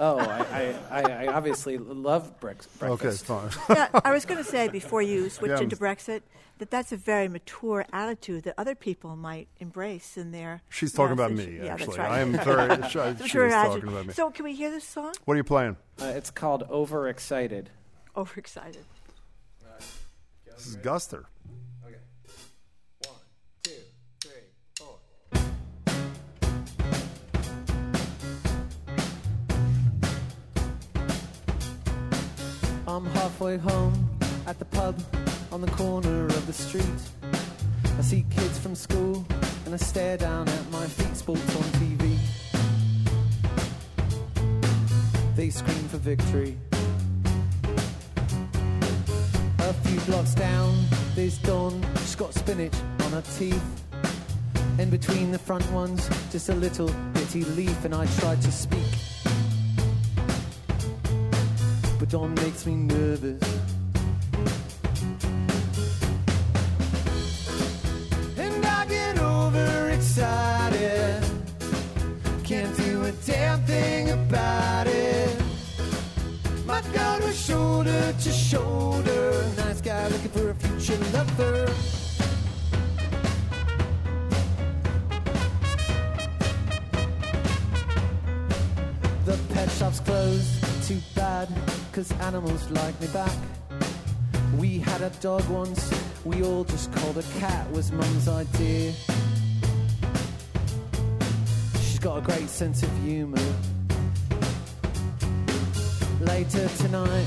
[0.00, 3.28] Oh, I, I, I, I obviously love brex- breakfast.
[3.28, 3.76] Okay, fine.
[3.76, 5.60] yeah, I was going to say before you switch Yeah.
[5.60, 6.22] into Brexit
[6.58, 10.60] that that's a very mature attitude that other people might embrace in their.
[10.68, 11.98] She's talking Yes, about me, she- yeah, that's actually.
[11.98, 12.10] right.
[12.10, 14.12] I am very- she- It's a she mature talking about me.
[14.12, 15.14] So, can we hear this song?
[15.24, 15.76] What are you playing?
[16.00, 17.70] Uh, it's called Overexcited.
[18.16, 18.84] Overexcited.
[20.46, 21.24] This is Guster.
[32.88, 34.08] I'm halfway home
[34.46, 34.98] at the pub
[35.52, 36.86] on the corner of the street.
[37.98, 39.26] I see kids from school
[39.66, 42.16] and I stare down at my feet, sports on TV.
[45.36, 46.56] They scream for victory.
[49.58, 50.74] A few blocks down,
[51.14, 51.84] there's Dawn.
[51.96, 53.84] She's got spinach on her teeth.
[54.78, 59.07] In between the front ones, just a little bitty leaf, and I tried to speak.
[62.10, 63.42] But makes me nervous.
[68.38, 71.22] And I get overexcited.
[72.44, 75.38] Can't do a damn thing about it.
[76.64, 79.44] My girl was shoulder to shoulder.
[79.58, 81.70] Nice guy looking for a future lover.
[89.26, 90.48] The pet shop's closed,
[90.88, 91.50] too bad,
[91.98, 93.36] cause animals like me back.
[94.56, 95.92] We had a dog once,
[96.24, 98.92] we all just called a cat, was mum's idea.
[101.80, 103.52] She's got a great sense of humour.
[106.20, 107.26] Later tonight,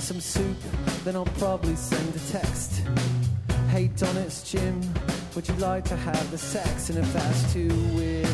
[0.00, 0.58] some soup,
[1.04, 2.82] then I'll probably send a text.
[3.70, 4.82] Hey Don, it's Jim,
[5.34, 6.90] would you like to have the sex?
[6.90, 8.28] And if that's too weird,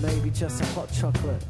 [0.00, 1.44] maybe just a hot chocolate.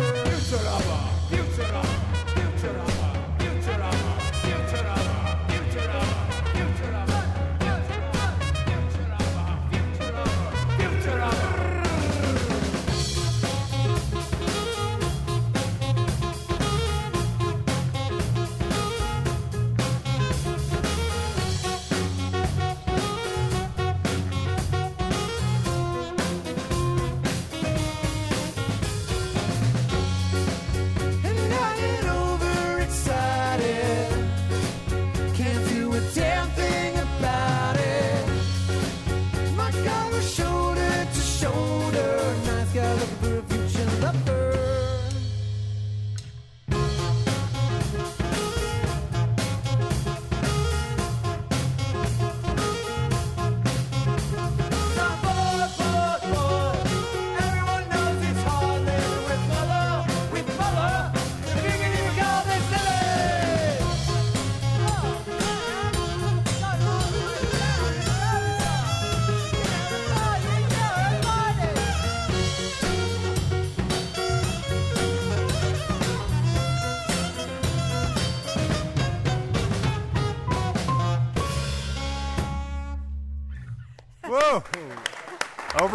[0.00, 0.89] Interrupt.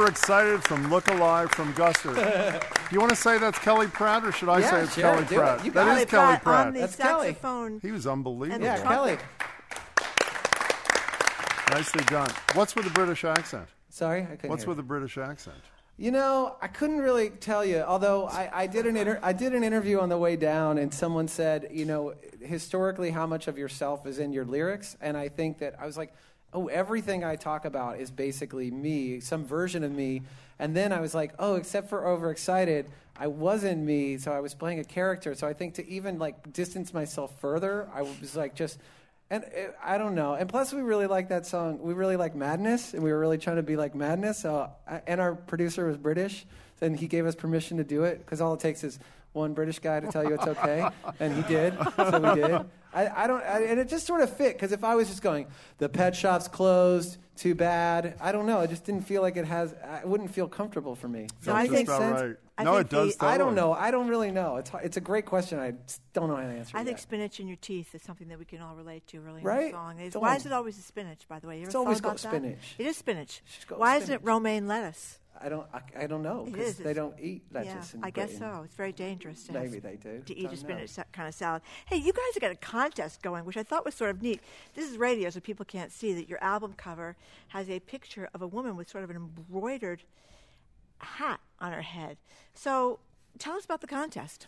[0.05, 2.13] Overexcited from Look Alive from Guster.
[2.13, 5.03] Do you want to say that's Kelly Pratt, or should I Yeah, say it's sure,
[5.03, 5.37] Kelly do it.
[5.39, 5.65] Pratt?
[5.65, 6.09] You That got is it.
[6.09, 6.73] Kelly on Pratt.
[6.75, 7.27] the That's Kelly.
[7.29, 7.79] saxophone.
[7.81, 8.63] He was unbelievable.
[8.63, 9.17] Yeah, Kelly.
[11.71, 12.29] Nicely done.
[12.53, 13.65] What's with the British accent?
[13.89, 14.67] Sorry, I couldn't What's hear.
[14.69, 15.57] with the British accent?
[15.97, 17.79] You know, I couldn't really tell you.
[17.79, 20.93] Although I, I did an inter- I did an interview on the way down, and
[20.93, 24.95] someone said, you know, historically, how much of yourself is in your lyrics?
[25.01, 26.13] And I think that I was like,
[26.53, 30.23] oh, everything I talk about is basically me, some version of me.
[30.57, 34.53] And then I was like, oh, except for overexcited, I wasn't me, so I was
[34.53, 35.35] playing a character.
[35.35, 38.79] So I think to even like distance myself further, I was like just.
[39.27, 40.35] And uh, I don't know.
[40.35, 41.79] And plus, we really like that song.
[41.81, 44.39] We really like Madness, and we were really trying to be like Madness.
[44.39, 44.69] So,
[45.07, 46.45] and our producer was British,
[46.79, 48.99] and he gave us permission to do it because all it takes is
[49.35, 50.87] one British guy to tell you it's okay,
[51.19, 51.77] and he did.
[51.97, 52.65] So we did.
[52.93, 55.21] I, I don't, I, and it just sort of fit because if I was just
[55.21, 55.47] going,
[55.79, 58.15] the pet shop's closed, too bad.
[58.21, 58.61] I don't know.
[58.61, 59.73] It just didn't feel like it has.
[59.73, 61.27] It wouldn't feel comfortable for me.
[61.41, 62.21] Sounds I think- Makes sense?
[62.21, 62.35] right.
[62.57, 63.73] I No, think it does I don't know.
[63.73, 64.55] I don't really know.
[64.55, 65.59] It's it's a great question.
[65.59, 65.73] I
[66.13, 66.77] don't know how to answer.
[66.77, 66.79] It.
[66.79, 69.17] I it think spinach in your teeth is something that we can all relate to
[69.17, 69.71] early in Right?
[69.73, 69.99] the song.
[69.99, 71.55] Is- Why is it always a spinach, by the way?
[71.57, 72.29] You ever It's thought always about got that?
[72.29, 72.75] spinach.
[72.77, 73.41] It is spinach.
[73.67, 75.19] got Why isn't it romaine lettuce?
[75.41, 75.67] I don't.
[75.73, 77.91] I, I don't know because they don't eat lettuce.
[77.93, 78.61] Yeah, in I guess so.
[78.63, 80.21] It's very dangerous to Maybe they do.
[80.25, 81.61] to eat a spinach kind of salad.
[81.87, 84.41] Hey, you guys have got a contest going, which I thought was sort of neat.
[84.75, 87.15] This is radio, so people can't see that your album cover
[87.49, 90.03] has a picture of a woman with sort of an embroidered
[90.99, 92.17] hat on her head.
[92.53, 92.99] So,
[93.37, 94.47] tell us about the contest.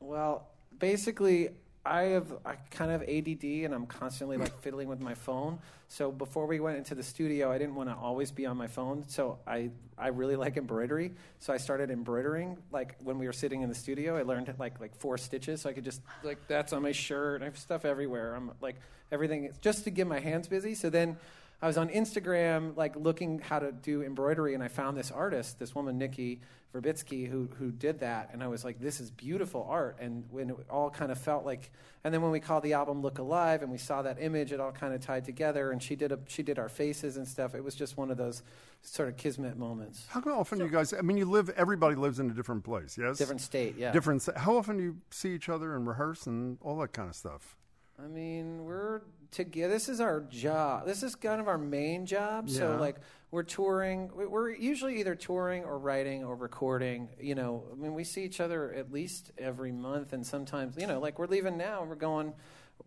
[0.00, 0.48] Well,
[0.78, 1.50] basically,
[1.84, 5.58] I have I kind of ADD, and I'm constantly like fiddling with my phone.
[5.88, 8.66] So before we went into the studio, I didn't want to always be on my
[8.66, 9.04] phone.
[9.08, 11.12] So I I really like embroidery.
[11.38, 12.58] So I started embroidering.
[12.72, 15.62] Like when we were sitting in the studio, I learned like like four stitches.
[15.62, 17.42] So I could just like that's on my shirt.
[17.42, 18.34] I have stuff everywhere.
[18.34, 18.76] I'm like
[19.10, 20.74] everything just to get my hands busy.
[20.74, 21.16] So then.
[21.60, 25.58] I was on Instagram, like looking how to do embroidery, and I found this artist,
[25.58, 26.40] this woman Nikki
[26.72, 30.50] Verbitsky, who who did that, and I was like, "This is beautiful art." And when
[30.50, 31.72] it all kind of felt like,
[32.04, 34.60] and then when we called the album "Look Alive" and we saw that image, it
[34.60, 35.72] all kind of tied together.
[35.72, 37.56] And she did a she did our faces and stuff.
[37.56, 38.42] It was just one of those
[38.82, 40.06] sort of kismet moments.
[40.08, 40.92] How often you guys?
[40.92, 41.48] I mean, you live.
[41.50, 42.96] Everybody lives in a different place.
[42.96, 43.18] Yes.
[43.18, 43.90] Different state, yeah.
[43.90, 44.28] Different.
[44.36, 47.56] How often do you see each other and rehearse and all that kind of stuff?
[48.02, 49.72] I mean, we're together.
[49.72, 50.86] This is our job.
[50.86, 52.48] This is kind of our main job.
[52.48, 52.78] So, Yeah.
[52.78, 52.96] like,
[53.30, 54.10] we're touring.
[54.14, 57.08] We- We're usually either touring or writing or recording.
[57.20, 60.86] You know, I mean, we see each other at least every month, and sometimes, you
[60.86, 62.32] know, like we're leaving now and we're going.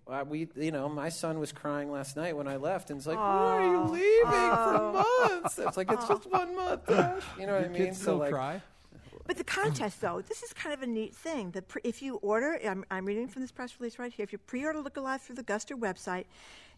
[0.08, 3.06] Uh, we, you know, my son was crying last night when I left, and it's
[3.06, 7.22] like, "Why are you leaving for months?" It's like it's just one month, Dash.
[7.38, 7.86] You know what I mean?
[7.88, 8.62] kids still like, cry?
[9.32, 11.52] But the contest, though, this is kind of a neat thing.
[11.52, 14.26] The pre- if you order, I'm, I'm reading from this press release right here.
[14.26, 16.26] If you pre-order Look Alive through the Guster website,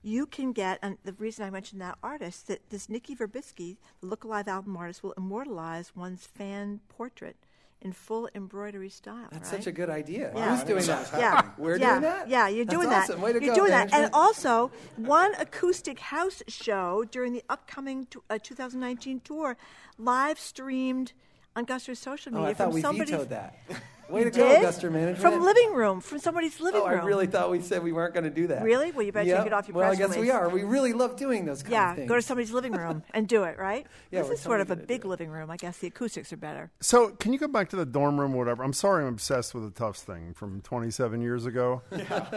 [0.04, 0.78] you can get.
[0.84, 4.78] And the reason I mentioned that artist, that this Nikki Verbitsky, the Look Alive album
[4.78, 7.38] artist, will immortalize one's fan portrait
[7.82, 9.30] in full embroidery style.
[9.32, 9.58] That's right?
[9.58, 10.32] such a good idea.
[10.36, 10.56] Yeah.
[10.56, 11.10] Who's doing that?
[11.18, 12.30] Yeah, We're yeah, doing that.
[12.30, 13.22] Yeah, you're doing That's doing awesome.
[13.22, 13.26] that.
[13.26, 18.06] Way to you're go, doing that, and also one acoustic house show during the upcoming
[18.06, 19.58] t- uh, 2019 tour,
[19.98, 21.14] live streamed
[21.56, 23.10] on Guster's social Oh, media I thought from we somebody's.
[23.12, 23.56] vetoed that.
[24.10, 24.62] Way to You go, did?
[24.64, 25.20] Guster Management.
[25.20, 27.00] From living room, from somebody's living Oh, room.
[27.00, 28.62] I really thought we said we weren't going to do that.
[28.62, 28.92] Really?
[28.92, 29.38] Well, you better Yep.
[29.40, 30.50] take it off your Well, press I guess we are.
[30.50, 32.06] We really love doing those kind yeah, of things.
[32.06, 33.88] Yeah, go to somebody's living room and do it, right?
[34.12, 35.50] Yeah, this is sort of a big living room.
[35.50, 36.70] I guess the acoustics are better.
[36.82, 38.62] So, can you go back to the dorm room or whatever?
[38.64, 41.82] I'm sorry, I'm obsessed with the Tufts thing from 27 years ago.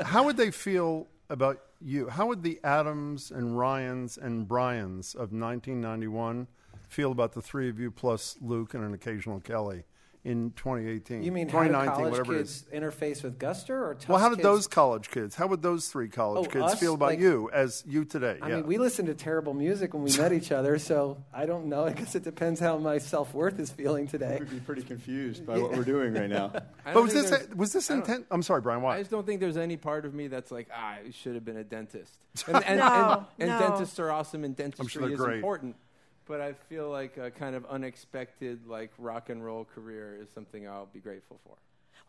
[0.05, 2.09] How would they feel about you?
[2.09, 6.47] How would the Adams and Ryans and Bryans of 1991
[6.97, 9.85] feel about the three of you plus Luke and an occasional Kelly
[10.25, 11.23] in 2018?
[11.23, 12.63] You mean how do 2019, college whatever it is.
[12.63, 14.45] kids interface with Guster or Tufts Well, how did kids?
[14.45, 15.37] those college kids?
[15.37, 16.81] How would those three college Oh, kids us?
[16.81, 18.39] feel about Like- you as you today?
[18.41, 18.57] I yeah.
[18.57, 21.85] mean, we listened to terrible music when we met each other, so I don't know.
[21.85, 24.39] I guess it depends how my self worth is feeling today.
[24.41, 26.51] We'd be pretty confused by what we're doing right now.
[26.93, 28.27] But was this there's- was this intent?
[28.31, 28.81] I'm sorry, Brian.
[28.81, 28.97] Why?
[28.97, 31.45] I just don't think there's any part of me that's like, ah, I should have
[31.45, 32.17] been a dentist.
[32.49, 33.69] And, and, No, and, and no.
[33.69, 35.37] dentists are awesome, and dentistry they're is great.
[35.37, 35.77] important.
[36.27, 40.67] But I feel like a kind of unexpected, like rock and roll career is something
[40.69, 41.57] I'll be grateful for.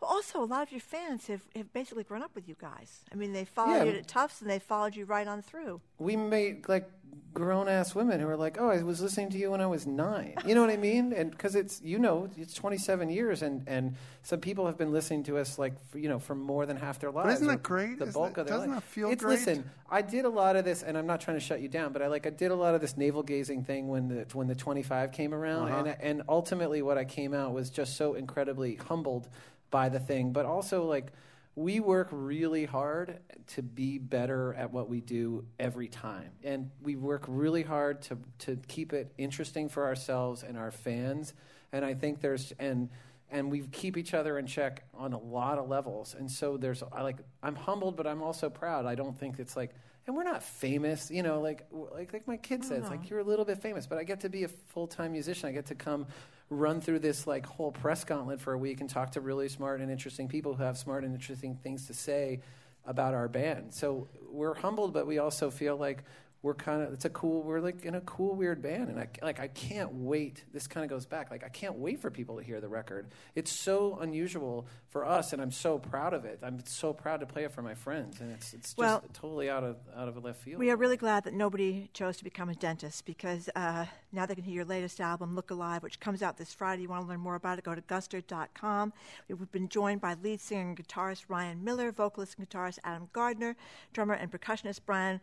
[0.00, 3.02] Well, also, a lot of your fans have, have basically grown up with you guys.
[3.12, 3.84] I mean, they followed Yeah.
[3.84, 5.80] you at Tufts and they followed you right on through.
[5.98, 6.88] We made like
[7.34, 9.86] grown ass women who are like, "Oh, I was listening to you when I was
[9.86, 10.34] nine.
[10.44, 11.12] You know what I mean?
[11.12, 15.22] And because it's you know it's 27 years, and and some people have been listening
[15.24, 17.34] to us like for, you know for more than half their lives.
[17.34, 17.98] isn't that great?
[17.98, 18.80] The Isn't bulk of their doesn't life.
[18.84, 19.38] that feel it's, great?
[19.38, 21.92] Listen, I did a lot of this, and I'm not trying to shut you down,
[21.92, 24.48] but I like I did a lot of this navel gazing thing when the when
[24.48, 25.84] the 25 came around, Uh-huh.
[25.86, 29.28] and and ultimately what I came out was just so incredibly humbled
[29.70, 31.12] by the thing, but also like
[31.58, 36.30] we work really hard to be better at what we do every time.
[36.44, 41.34] And we work really hard to, to keep it interesting for ourselves and our fans.
[41.72, 42.88] And I think there's, and,
[43.28, 46.14] and we keep each other in check on a lot of levels.
[46.16, 48.86] And so there's, I like, I'm humbled, but I'm also proud.
[48.86, 49.74] I don't think it's like,
[50.06, 53.24] and we're not famous, you know, like, like, like my kid says, like, you're a
[53.24, 55.48] little bit famous, but I get to be a full time musician.
[55.48, 56.06] I get to come
[56.50, 59.80] run through this like whole press gauntlet for a week and talk to really smart
[59.80, 62.40] and interesting people who have smart and interesting things to say
[62.86, 63.74] about our band.
[63.74, 66.04] So we're humbled, but we also feel like
[66.42, 69.08] we're kind of it's a cool we're like in a cool weird band and I
[69.22, 72.36] like I can't wait this kind of goes back like I can't wait for people
[72.36, 76.38] to hear the record it's so unusual for us and I'm so proud of it
[76.42, 79.50] I'm so proud to play it for my friends and it's it's just Well- totally
[79.50, 82.48] out of out of left field We are really glad that nobody chose to become
[82.48, 86.22] a dentist because uh, now they can hear your latest album, Look Alive, which comes
[86.22, 86.82] out this Friday.
[86.82, 88.92] You want to learn more about it, go to guster.com.
[89.28, 93.56] We've been joined by lead singer and guitarist Ryan Miller, vocalist and guitarist Adam Gardner,
[93.92, 95.20] drummer and percussionist Brian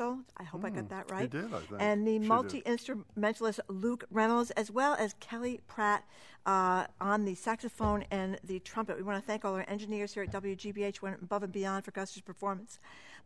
[0.00, 0.24] Rosenworcel.
[0.36, 1.30] I hope I got Hmm, that you right.
[1.30, 1.80] did, I think.
[1.80, 6.04] And the multi instrumentalist Luke Reynolds, as well as Kelly Pratt
[6.44, 8.96] uh, on the saxophone and the trumpet.
[8.96, 11.90] We want to thank all our engineers here at WGBH went above and beyond for
[11.90, 12.78] Guster's performance.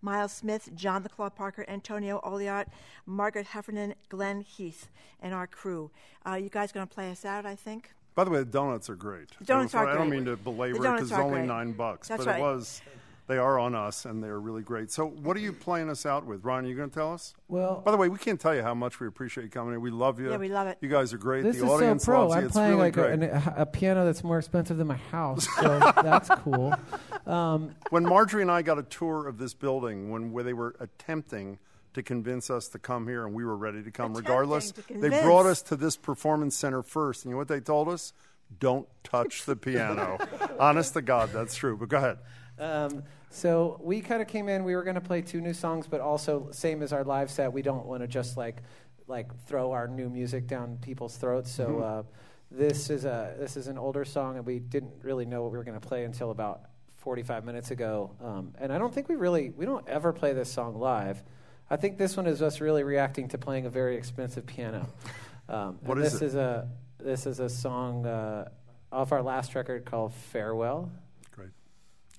[0.02, 2.66] Miles Smith, John the Claw Parker, Antonio Oliart,
[3.04, 4.88] Margaret Heffernan, Glenn Heath,
[5.20, 5.90] and our crew.
[6.26, 7.92] Uh, you guys going to play us out, I think?
[8.14, 9.28] By the way, the donuts are great.
[9.38, 11.46] The donuts are I don't mean to belabor it because it's only great.
[11.48, 12.40] nine bucks, That's but right.
[12.40, 12.80] it was.
[13.30, 14.90] They are on us, and they're really great.
[14.90, 16.64] So, what are you playing us out with, Ron?
[16.64, 17.32] Are you going to tell us?
[17.46, 19.78] Well- by the way, we can't tell you how much we appreciate you coming here.
[19.78, 20.32] We love you.
[20.32, 20.78] Yeah, we love it.
[20.80, 21.44] You guys are great.
[21.44, 22.26] This the is audience so pro.
[22.26, 22.38] loves you.
[22.40, 23.22] I'm It's playing really like great.
[23.22, 26.74] a, a, a piano that's more expensive than my house, so that's cool.
[27.24, 30.74] Um, when Margery and I got a tour of this building, when where they were
[30.80, 31.60] attempting
[31.94, 35.08] to convince us to come here, and we were ready to come regardless, to they
[35.08, 37.24] brought us to this performance center first.
[37.24, 38.12] And you know what they told us?
[38.58, 40.18] Don't touch the piano.
[40.58, 41.76] Honest to God, that's true.
[41.76, 42.18] But go ahead.
[42.58, 44.64] Um, so we kind of came in.
[44.64, 47.52] We were going to play two new songs, but also same as our live set.
[47.52, 48.62] We don't want to just like
[49.06, 51.50] like throw our new music down people's throats.
[51.50, 51.82] So Mhm.
[51.82, 52.02] uh,
[52.50, 55.58] this is a this is an older song, and we didn't really know what we
[55.58, 56.62] were going to play until about
[56.96, 58.10] 45 minutes ago.
[58.22, 61.22] Um, and I don't think we really we don't ever play this song live.
[61.70, 64.86] I think this one is us really reacting to playing a very expensive piano.
[65.48, 66.26] Um, What and is this it?
[66.26, 66.68] is a
[66.98, 68.48] this is a song uh,
[68.92, 70.88] off our last record called Farewell.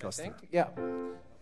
[0.02, 0.08] Great.
[0.08, 0.22] I Guster.
[0.22, 0.34] think.
[0.50, 0.68] Yeah.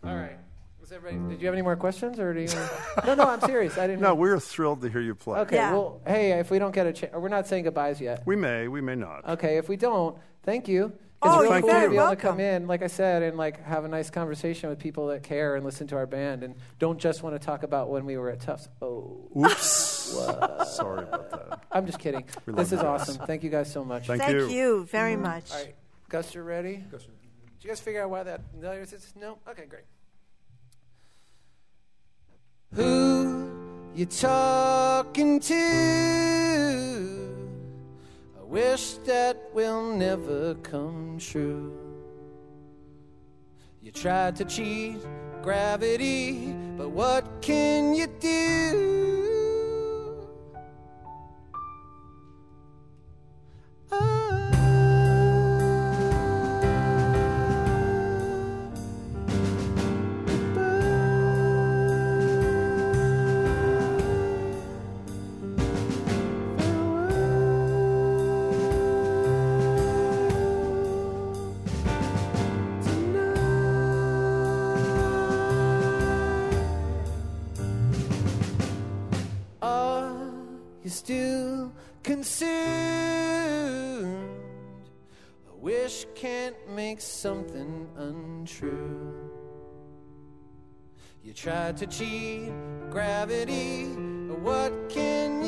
[0.04, 0.38] All right.
[0.80, 2.48] Was everybody, did you have any more questions, or do you?
[3.06, 3.24] no, no.
[3.24, 3.76] I'm serious.
[3.76, 4.00] I didn't.
[4.00, 5.40] No, we're thrilled to hear you play.
[5.40, 5.56] Okay.
[5.56, 8.22] Well, hey, if we don't get a chance, we're not saying goodbyes yet.
[8.24, 9.28] We may, we may not.
[9.28, 9.58] Okay.
[9.58, 10.92] If we don't, thank you.
[11.22, 13.62] Oh, it's really cool to be able to come in, like I said, and like
[13.64, 16.98] have a nice conversation with people that care and listen to our band, and don't
[16.98, 18.70] just want to talk about when we were at Tufts.
[18.80, 19.28] Oh.
[19.36, 19.66] Oops.
[19.66, 21.62] Sorry about that.
[21.70, 22.24] I'm just kidding.
[22.46, 23.26] We This is you awesome.
[23.26, 24.06] Thank you guys so much.
[24.06, 24.48] Thank Thank you.
[24.48, 25.24] you very mm-hmm.
[25.24, 25.50] much.
[25.52, 25.74] All right,
[26.08, 26.84] Gus, you're ready?
[27.60, 28.40] Did you guys figure out why that
[29.20, 29.36] no?
[29.46, 29.84] Okay, great.
[32.72, 33.50] Who
[33.94, 35.54] you talking to?
[38.40, 41.76] I wish that will never come true.
[43.82, 44.96] You tried to cheat
[45.42, 49.09] gravity, but what can you do?
[88.62, 89.14] Untrue.
[91.22, 92.50] You tried to cheat
[92.90, 93.86] gravity,
[94.28, 95.42] but what can